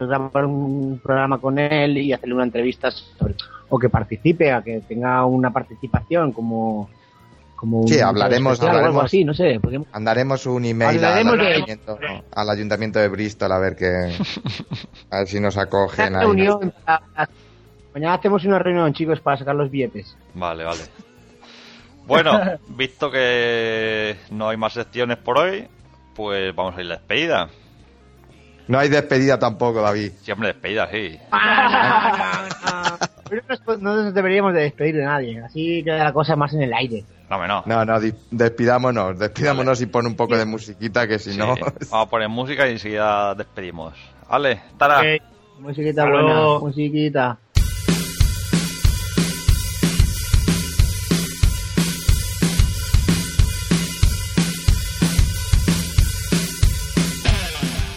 grabar 0.00 0.46
un 0.46 0.98
programa 1.02 1.38
con 1.38 1.58
él 1.58 1.98
y 1.98 2.12
hacerle 2.12 2.34
una 2.34 2.44
entrevista 2.44 2.90
sobre- 2.90 3.34
o 3.68 3.78
que 3.78 3.88
participe, 3.90 4.52
a 4.52 4.62
que 4.62 4.80
tenga 4.88 5.24
una 5.26 5.50
participación 5.50 6.32
como. 6.32 6.88
como 7.56 7.86
Sí, 7.88 7.94
un- 7.96 8.04
hablaremos- 8.04 8.52
especial 8.54 8.66
o 8.76 8.78
algo 8.78 8.86
hablaremos. 9.00 9.04
así, 9.06 9.24
no 9.24 9.34
sé. 9.34 9.58
Porque 9.60 9.80
Mandaremos 9.92 10.46
un 10.46 10.64
email 10.64 10.90
al 10.90 11.04
Hablaremos 11.04 11.38
de- 11.38 11.46
ayuntamiento, 11.46 11.98
al 12.34 12.50
ayuntamiento 12.50 12.98
de 13.00 13.08
Bristol 13.08 13.52
a 13.52 13.58
ver 13.58 13.76
que 13.76 13.86
a 15.10 15.18
ver 15.18 15.26
si 15.26 15.40
nos 15.40 15.56
acogen 15.58 16.08
una 16.10 16.20
ahí. 16.20 16.24
reunión. 16.26 16.72
Mañana 17.96 18.12
hacemos 18.12 18.44
una 18.44 18.58
reunión, 18.58 18.92
chicos, 18.92 19.20
para 19.20 19.38
sacar 19.38 19.54
los 19.54 19.70
billetes. 19.70 20.18
Vale, 20.34 20.64
vale. 20.64 20.82
Bueno, 22.06 22.38
visto 22.68 23.10
que 23.10 24.16
no 24.32 24.50
hay 24.50 24.58
más 24.58 24.74
secciones 24.74 25.16
por 25.16 25.38
hoy, 25.38 25.66
pues 26.14 26.54
vamos 26.54 26.76
a 26.76 26.82
ir 26.82 26.88
a 26.88 26.88
la 26.90 26.96
despedida. 26.96 27.48
No 28.68 28.78
hay 28.78 28.90
despedida 28.90 29.38
tampoco, 29.38 29.80
David. 29.80 30.12
Siempre 30.20 30.48
despedida, 30.48 30.90
sí. 30.90 31.18
Pero 33.30 33.42
no, 33.48 33.76
no 33.78 34.02
nos 34.02 34.12
deberíamos 34.12 34.52
de 34.52 34.60
despedir 34.60 34.96
de 34.96 35.04
nadie, 35.06 35.40
así 35.40 35.82
queda 35.82 36.04
la 36.04 36.12
cosa 36.12 36.36
más 36.36 36.52
en 36.52 36.64
el 36.64 36.74
aire. 36.74 37.02
No, 37.30 37.46
no. 37.46 37.62
No, 37.64 37.82
no, 37.86 37.98
despidámonos, 38.30 39.18
despidámonos 39.18 39.80
y 39.80 39.86
pon 39.86 40.06
un 40.06 40.16
poco 40.16 40.36
de 40.36 40.44
musiquita 40.44 41.08
que 41.08 41.18
si 41.18 41.32
Sí, 41.32 41.38
no... 41.38 41.54
Vamos 41.54 41.90
a 41.90 42.10
poner 42.10 42.28
música 42.28 42.68
y 42.68 42.72
enseguida 42.72 43.34
despedimos. 43.34 43.94
Vale, 44.28 44.60
Tara. 44.76 45.00
Musiquita 45.58 46.02
Hasta 46.02 46.12
buena, 46.12 46.58
musiquita. 46.58 47.38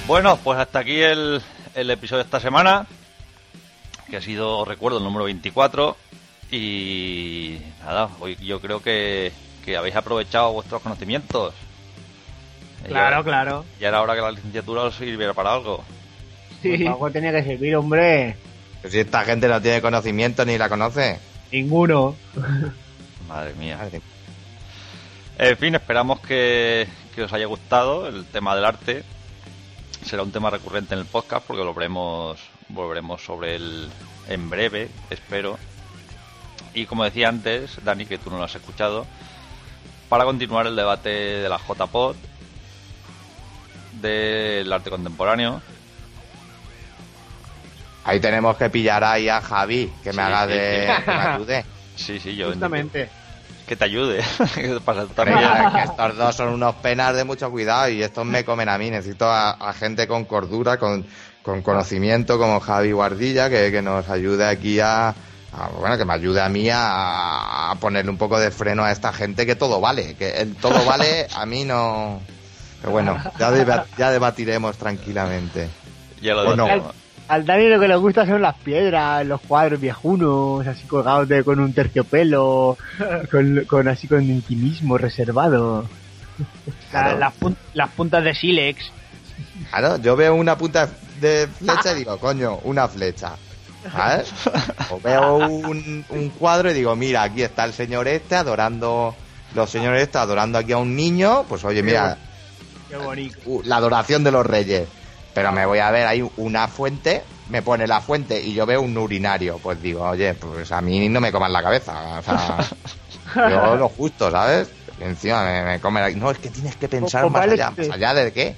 Bueno, 0.10 0.38
pues 0.44 0.58
hasta 0.58 0.80
aquí 0.80 1.00
el, 1.00 1.40
el 1.76 1.92
episodio 1.92 2.24
de 2.24 2.26
esta 2.26 2.40
semana, 2.40 2.88
que 4.10 4.18
ha 4.18 4.22
sido, 4.22 4.66
recuerdo, 4.66 4.98
el 4.98 5.04
número 5.04 5.26
24. 5.26 5.96
Y 6.52 7.60
nada, 7.86 8.10
hoy 8.20 8.36
yo 8.42 8.60
creo 8.60 8.82
que, 8.82 9.32
que 9.64 9.78
habéis 9.78 9.96
aprovechado 9.96 10.52
vuestros 10.54 10.82
conocimientos. 10.82 11.54
Claro, 12.88 13.18
Ya- 13.18 13.24
claro. 13.24 13.66
Ya 13.80 13.90
era 13.90 14.02
hora 14.02 14.16
que 14.16 14.22
la 14.22 14.32
licenciatura 14.32 14.82
os 14.82 14.96
sirviera 14.96 15.36
para 15.36 15.54
algo. 15.54 15.84
Por 16.64 16.88
algo 16.88 17.12
tenía 17.12 17.32
que 17.32 17.44
servir, 17.44 17.76
hombre. 17.76 18.36
Que 18.82 18.90
si 18.90 19.00
esta 19.02 19.24
gente 19.26 19.48
no 19.48 19.62
tiene 19.62 19.80
conocimiento 19.80 20.44
ni 20.44 20.58
la 20.58 20.70
conoce. 20.70 21.20
Ninguno. 21.52 22.16
Madre 23.28 23.54
mía. 23.60 23.78
Madre 23.78 24.02
En 25.38 25.56
fin, 25.58 25.76
esperamos 25.76 26.20
que, 26.22 26.88
que 27.14 27.22
os 27.24 27.32
haya 27.32 27.46
gustado 27.46 28.08
el 28.08 28.26
tema 28.26 28.56
del 28.56 28.66
arte. 28.66 29.04
Será 30.10 30.24
un 30.24 30.32
tema 30.32 30.50
recurrente 30.50 30.96
en 30.96 31.02
el 31.02 31.06
podcast 31.06 31.46
porque 31.46 31.64
lo 31.64 31.72
veremos, 31.72 32.40
volveremos 32.70 33.24
sobre 33.24 33.58
él 33.58 33.88
en 34.28 34.50
breve, 34.50 34.90
espero. 35.12 35.60
Y 36.74 36.88
como 36.88 37.04
decía 37.04 37.30
antes, 37.30 37.78
Dani, 37.84 38.08
que 38.08 38.18
tú 38.18 38.32
no 38.32 38.40
lo 38.40 38.46
has 38.46 38.56
escuchado, 38.56 39.06
para 40.10 40.24
continuar 40.24 40.66
el 40.66 40.76
debate 40.76 41.10
de 41.10 41.48
la 41.48 41.60
JPod, 41.60 42.16
del 44.02 44.74
arte 44.74 44.90
contemporáneo. 44.90 45.62
Ahí 48.04 48.20
tenemos 48.20 48.58
que 48.58 48.72
pillar 48.72 49.04
ahí 49.04 49.30
a 49.30 49.42
Javi, 49.42 49.94
que 50.04 50.12
me 50.12 50.24
haga 50.24 50.48
sí, 50.48 50.54
de... 50.54 50.88
sí. 50.88 51.04
que 51.04 51.12
me 51.12 51.22
ayude. 51.22 51.66
Sí, 52.00 52.18
sí, 52.18 52.36
yo. 52.36 52.48
Justamente. 52.48 53.10
Que 53.70 53.76
te 53.76 53.86
ayude. 53.86 54.20
Estos 55.84 56.18
dos 56.18 56.36
son 56.36 56.48
unos 56.50 56.74
penas 56.78 57.16
de 57.16 57.24
mucho 57.24 57.52
cuidado 57.52 57.88
y 57.90 58.02
estos 58.02 58.26
me 58.26 58.44
comen 58.44 58.68
a 58.68 58.80
mí. 58.80 58.90
Necesito 58.90 59.30
a, 59.30 59.52
a 59.52 59.74
gente 59.74 60.08
con 60.08 60.26
cordura, 60.26 60.78
con, 60.80 61.06
con 61.44 61.62
conocimiento 61.62 62.40
como 62.40 62.60
Javi 62.60 62.92
Guardilla, 62.94 63.48
que, 63.48 63.70
que 63.72 63.84
nos 63.84 64.10
ayude 64.10 64.48
aquí 64.48 64.80
a, 64.80 65.14
bueno, 65.80 66.00
que 66.00 66.06
me 66.06 66.14
ayude 66.14 66.42
a 66.42 66.50
mí 66.50 66.68
a, 66.72 67.70
a 67.70 67.76
ponerle 67.76 68.10
un 68.10 68.18
poco 68.18 68.40
de 68.40 68.50
freno 68.50 68.84
a 68.84 68.92
esta 68.92 69.14
gente 69.14 69.46
que 69.46 69.56
todo 69.56 69.80
vale, 69.80 70.16
que 70.16 70.30
el 70.32 70.56
todo 70.56 70.84
vale 70.84 71.28
a 71.36 71.46
mí 71.46 71.64
no. 71.64 72.22
Pero 72.82 72.92
bueno, 72.92 73.18
ya, 73.38 73.52
deba- 73.52 73.86
ya 74.00 74.10
debatiremos 74.10 74.78
tranquilamente. 74.78 75.70
Ya 76.22 76.34
lo 76.34 76.42
¿O 76.50 76.56
no? 76.56 76.66
decimos. 76.66 76.96
Al 77.30 77.46
Dani 77.46 77.68
lo 77.70 77.80
que 77.80 77.88
le 77.88 77.96
gusta 77.96 78.26
son 78.26 78.42
las 78.42 78.56
piedras, 78.56 79.26
los 79.26 79.40
cuadros 79.42 79.80
viejunos, 79.80 80.66
así 80.68 80.86
colgados 80.88 81.28
de, 81.30 81.44
con 81.44 81.60
un 81.60 81.72
terciopelo, 81.74 82.78
con, 83.32 83.66
con 83.66 83.88
así 83.88 84.08
con 84.08 84.24
intimismo 84.24 84.98
reservado. 84.98 85.86
Claro. 86.92 87.18
las, 87.20 87.34
pun- 87.40 87.56
las 87.74 87.90
puntas 87.92 88.24
de 88.24 88.34
sílex. 88.34 88.92
Claro, 89.70 89.98
yo 89.98 90.16
veo 90.16 90.34
una 90.36 90.58
punta 90.58 90.90
de 91.22 91.48
flecha 91.48 91.94
y 91.94 91.96
digo, 92.00 92.18
coño, 92.18 92.60
una 92.64 92.88
flecha. 92.88 93.34
¿Sabes? 93.92 94.30
O 94.90 95.00
veo 95.00 95.36
un, 95.38 96.04
un 96.10 96.30
cuadro 96.32 96.70
y 96.70 96.74
digo, 96.74 96.96
mira, 96.98 97.24
aquí 97.24 97.44
está 97.44 97.64
el 97.64 97.72
señor 97.74 98.08
este 98.10 98.36
adorando, 98.36 99.16
los 99.56 99.70
señores 99.70 100.02
este 100.04 100.18
adorando 100.18 100.58
aquí 100.58 100.74
a 100.74 100.78
un 100.78 100.96
niño, 100.96 101.46
pues 101.48 101.64
oye, 101.64 101.82
mira, 101.82 102.18
Qué 102.90 102.98
bonito. 102.98 103.38
uh, 103.46 103.62
la 103.64 103.78
adoración 103.78 104.24
de 104.26 104.32
los 104.32 104.46
reyes. 104.46 104.88
Pero 105.34 105.52
me 105.52 105.66
voy 105.66 105.80
a 105.80 105.92
ver 105.92 106.08
ahí 106.08 106.28
una 106.38 106.68
fuente, 106.68 107.24
me 107.50 107.62
pone 107.62 107.88
la 107.88 108.02
fuente 108.02 108.42
y 108.42 108.54
yo 108.54 108.66
veo 108.66 108.82
un 108.82 108.98
urinario. 108.98 109.58
Pues 109.60 109.82
digo, 109.82 110.04
oye, 110.04 110.34
pues 110.34 110.72
a 110.72 110.82
mí 110.82 111.08
no 111.08 111.22
me 111.22 111.32
coman 111.32 111.54
la 111.54 111.62
cabeza. 111.64 112.20
O 112.20 112.24
sea, 112.24 112.58
yo 113.50 113.76
lo 113.76 113.90
justo, 113.90 114.32
¿sabes? 114.32 114.70
Y 115.00 115.04
encima 115.04 115.44
me, 115.44 115.64
me 115.64 115.80
comen 115.80 116.04
la- 116.04 116.10
No, 116.12 116.32
es 116.32 116.40
que 116.40 116.50
tienes 116.50 116.76
que 116.76 116.90
pensar 116.90 117.22
Pues 117.22 117.32
más 117.34 117.42
vale 117.42 117.54
allá. 117.54 117.74
que- 117.76 117.88
¿Más 117.88 117.96
allá 117.96 118.14
de 118.16 118.34
qué? 118.34 118.56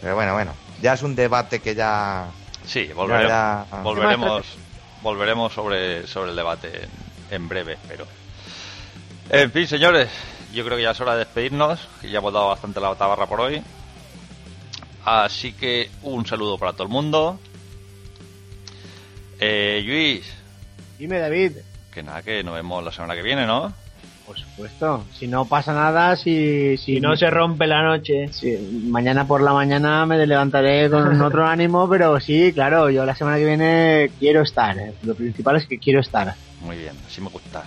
Pero 0.00 0.14
bueno, 0.14 0.32
bueno. 0.32 0.52
Ya 0.80 0.94
es 0.94 1.02
un 1.02 1.14
debate 1.14 1.60
que 1.60 1.74
ya... 1.74 2.26
Sí, 2.66 2.90
volveremos, 2.94 3.28
ya- 3.30 3.66
volveremos, 3.82 4.46
volveremos 5.02 5.52
sobre, 5.52 6.06
sobre 6.06 6.30
el 6.30 6.36
debate 6.36 6.84
en, 6.84 6.90
en 7.34 7.48
breve, 7.48 7.74
espero. 7.74 8.06
En 9.30 9.50
fin, 9.52 9.66
señores, 9.66 10.08
yo 10.52 10.64
creo 10.64 10.76
que 10.76 10.82
ya 10.82 10.90
es 10.92 11.00
hora 11.00 11.12
de 11.12 11.18
despedirnos, 11.20 11.80
que 12.00 12.10
ya 12.10 12.18
hemos 12.18 12.32
dado 12.32 12.48
bastante 12.48 12.80
la 12.80 12.94
tabarra 12.94 13.26
por 13.26 13.40
hoy. 13.40 13.62
Así 15.04 15.52
que 15.52 15.88
un 16.02 16.26
saludo 16.26 16.58
para 16.58 16.72
todo 16.72 16.82
el 16.84 16.88
mundo. 16.90 17.38
Eh, 19.40 19.82
Luis, 19.84 20.24
Dime, 20.98 21.18
David. 21.18 21.52
que 21.92 22.02
nada, 22.02 22.22
que 22.22 22.42
nos 22.42 22.54
vemos 22.54 22.84
la 22.84 22.92
semana 22.92 23.14
que 23.14 23.22
viene, 23.22 23.46
¿no? 23.46 23.72
Por 24.26 24.38
supuesto. 24.38 25.04
Si 25.18 25.26
no 25.26 25.46
pasa 25.46 25.72
nada, 25.72 26.14
si, 26.16 26.76
si, 26.76 26.96
Si 26.96 27.00
no 27.00 27.16
se 27.16 27.30
rompe 27.30 27.66
la 27.66 27.82
noche. 27.82 28.28
si- 28.32 28.82
mañana 28.90 29.26
por 29.26 29.40
la 29.40 29.52
mañana 29.54 30.04
me 30.04 30.26
levantaré 30.26 30.90
con 30.90 31.20
otro 31.22 31.46
ánimo, 31.46 31.88
pero 31.88 32.18
sí, 32.20 32.52
claro, 32.52 32.90
yo 32.90 33.06
la 33.06 33.14
semana 33.14 33.38
que 33.38 33.44
viene 33.46 34.10
quiero 34.18 34.42
estar. 34.42 34.76
¿eh? 34.76 34.92
Lo 35.02 35.14
principal 35.14 35.56
es 35.56 35.66
que 35.66 35.78
quiero 35.78 36.00
estar. 36.00 36.34
Muy 36.60 36.76
bien, 36.76 36.92
así 37.06 37.20
me 37.22 37.28
gusta. 37.30 37.62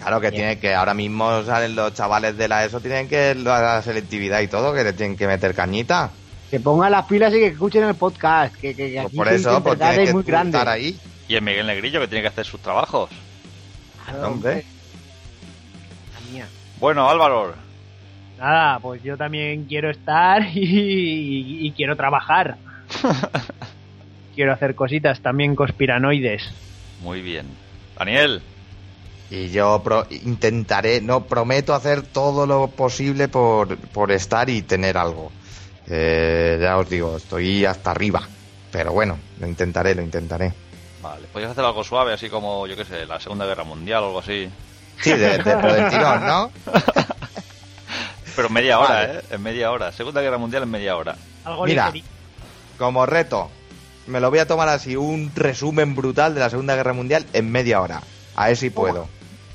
Claro 0.00 0.20
que 0.20 0.30
tiene 0.30 0.58
que 0.58 0.72
ahora 0.74 0.94
mismo 0.94 1.42
salen 1.42 1.74
los 1.74 1.92
chavales 1.92 2.36
de 2.38 2.46
la 2.48 2.64
ESO, 2.64 2.80
tienen 2.80 3.08
que 3.08 3.34
la 3.34 3.82
selectividad 3.82 4.40
y 4.40 4.46
todo, 4.48 4.72
que 4.72 4.84
le 4.84 4.92
tienen 4.92 5.16
que 5.16 5.26
meter 5.26 5.52
cañita. 5.54 6.12
Que 6.50 6.60
pongan 6.60 6.92
las 6.92 7.06
pilas 7.06 7.32
y 7.34 7.38
que 7.38 7.46
escuchen 7.48 7.84
el 7.84 7.94
podcast. 7.94 8.54
Que, 8.54 8.74
que, 8.74 8.92
que 8.92 8.94
Pues 8.94 9.06
aquí 9.06 9.16
por 9.16 9.28
eso, 9.28 9.62
tienes 9.76 10.08
es 10.08 10.14
muy 10.14 10.22
grande. 10.22 10.56
estar 10.58 10.68
ahí. 10.72 10.98
Y 11.28 11.34
el 11.34 11.42
Miguel 11.42 11.66
Negrillo, 11.66 12.00
que 12.00 12.06
tiene 12.08 12.22
que 12.22 12.28
hacer 12.28 12.46
sus 12.46 12.60
trabajos. 12.60 13.10
La 16.14 16.30
mía. 16.32 16.46
Bueno, 16.78 17.08
Álvaro, 17.08 17.54
Nada, 18.38 18.78
pues 18.80 19.02
yo 19.02 19.16
también 19.16 19.64
quiero 19.64 19.90
estar 19.90 20.42
y, 20.54 20.60
y- 20.60 21.66
y 21.66 21.72
quiero 21.72 21.96
trabajar. 21.96 22.56
quiero 24.34 24.52
hacer 24.52 24.74
cositas 24.74 25.20
también 25.20 25.56
conspiranoides. 25.56 26.42
muy 27.00 27.22
bien. 27.22 27.46
Daniel, 27.98 28.42
Y 29.30 29.48
yo 29.48 29.80
pro- 29.82 30.06
intentaré, 30.10 31.00
no, 31.00 31.24
prometo 31.24 31.74
hacer 31.74 32.02
todo 32.02 32.46
lo 32.46 32.68
posible 32.68 33.26
por, 33.28 33.76
por 33.78 34.12
estar 34.12 34.50
y 34.50 34.60
tener 34.62 34.98
algo. 34.98 35.32
Eh, 35.88 36.58
ya 36.60 36.76
os 36.78 36.88
digo, 36.88 37.16
estoy 37.16 37.64
hasta 37.64 37.90
arriba. 37.92 38.22
Pero 38.72 38.92
bueno, 38.92 39.18
lo 39.40 39.46
intentaré, 39.46 39.94
lo 39.94 40.02
intentaré. 40.02 40.52
Vale, 41.02 41.26
podrías 41.32 41.52
hacer 41.52 41.64
algo 41.64 41.84
suave, 41.84 42.12
así 42.12 42.28
como, 42.28 42.66
yo 42.66 42.76
qué 42.76 42.84
sé, 42.84 43.06
la 43.06 43.20
Segunda 43.20 43.46
Guerra 43.46 43.64
Mundial 43.64 44.02
o 44.02 44.06
algo 44.06 44.18
así. 44.18 44.48
Sí, 45.00 45.10
de, 45.10 45.38
de- 45.38 45.42
pero 45.44 45.72
del 45.74 45.88
tirón, 45.90 46.26
¿no? 46.26 46.50
Pero 48.34 48.48
en 48.48 48.54
media 48.54 48.78
hora, 48.78 48.94
Vale. 48.94 49.12
¿eh? 49.18 49.22
En 49.30 49.42
media 49.42 49.70
hora. 49.72 49.92
Segunda 49.92 50.20
Guerra 50.20 50.36
Mundial 50.36 50.62
en 50.64 50.70
media 50.70 50.94
hora. 50.96 51.16
Algo 51.44 51.64
Mira. 51.64 51.86
ligerito. 51.86 52.08
Como 52.76 53.06
reto, 53.06 53.50
me 54.06 54.20
lo 54.20 54.28
voy 54.28 54.40
a 54.40 54.46
tomar 54.46 54.68
así, 54.68 54.94
un 54.94 55.32
resumen 55.34 55.94
brutal 55.94 56.34
de 56.34 56.40
la 56.40 56.50
Segunda 56.50 56.76
Guerra 56.76 56.92
Mundial 56.92 57.24
en 57.32 57.50
media 57.50 57.80
hora. 57.80 58.02
A 58.34 58.48
ver 58.48 58.56
si 58.58 58.68
puedo. 58.68 59.08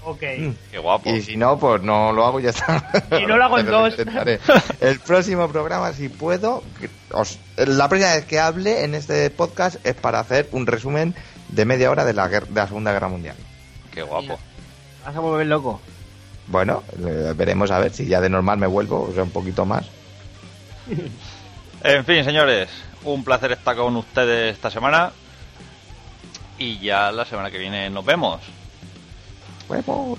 Ok. 0.04 0.20
Qué 0.20 0.78
guapo. 0.82 1.10
Y 1.10 1.22
si 1.22 1.38
no, 1.38 1.60
pues 1.60 1.82
no 1.84 2.12
lo 2.12 2.26
hago 2.26 2.40
y 2.40 2.44
ya 2.44 2.50
está. 2.50 2.90
Y 3.22 3.26
no 3.26 3.38
lo 3.38 3.44
hago 3.46 3.60
en 3.60 3.66
dos. 3.72 3.90
intentaré. 3.92 4.40
El 4.80 5.00
próximo 5.00 5.48
programa, 5.50 5.94
si 5.94 6.10
puedo, 6.10 6.64
os- 7.12 7.38
la 7.58 7.88
próxima 7.88 8.16
vez 8.16 8.26
que 8.26 8.40
hable 8.40 8.84
en 8.84 8.96
este 8.96 9.30
podcast 9.30 9.76
es 9.86 9.94
para 9.94 10.20
hacer 10.20 10.50
un 10.54 10.66
resumen 10.66 11.14
de 11.50 11.66
media 11.66 11.92
hora 11.92 12.04
de 12.06 12.14
la, 12.14 12.28
guer- 12.30 12.48
de 12.48 12.56
la 12.60 12.68
Segunda 12.68 12.92
Guerra 12.94 13.10
Mundial. 13.10 13.36
Qué 13.94 14.02
guapo. 14.02 14.40
Vas 15.06 15.16
a 15.16 15.20
volver 15.20 15.46
loco. 15.48 15.80
Bueno, 16.48 16.84
eh, 17.06 17.34
veremos 17.36 17.70
a 17.72 17.80
ver 17.80 17.94
si 17.94 18.08
ya 18.08 18.20
de 18.22 18.30
normal 18.30 18.58
me 18.58 18.68
vuelvo, 18.68 19.08
o 19.10 19.14
sea, 19.14 19.24
un 19.24 19.30
poquito 19.30 19.66
más. 19.66 19.86
En 21.84 22.06
fin, 22.06 22.24
señores, 22.24 22.70
un 23.04 23.24
placer 23.24 23.52
estar 23.52 23.76
con 23.76 23.96
ustedes 23.98 24.56
esta 24.56 24.70
semana. 24.72 25.12
Y 26.58 26.80
ya 26.80 27.12
la 27.12 27.26
semana 27.26 27.50
que 27.52 27.58
viene 27.58 27.90
nos 27.90 28.06
vemos. 28.06 28.42
Huevo. 29.72 30.18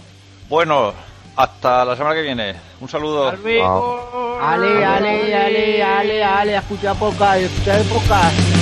Bueno, 0.48 0.94
hasta 1.36 1.84
la 1.84 1.94
semana 1.94 2.14
que 2.14 2.22
viene. 2.22 2.54
Un 2.80 2.88
saludo. 2.88 3.28
Ale, 3.28 4.84
ale, 4.84 5.34
ale, 5.34 5.82
ale, 5.82 6.24
ale, 6.24 6.56
a 6.56 6.60
escuchar 6.60 6.96
podcast, 6.96 7.68
a 7.68 8.61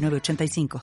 906985. 0.01 0.79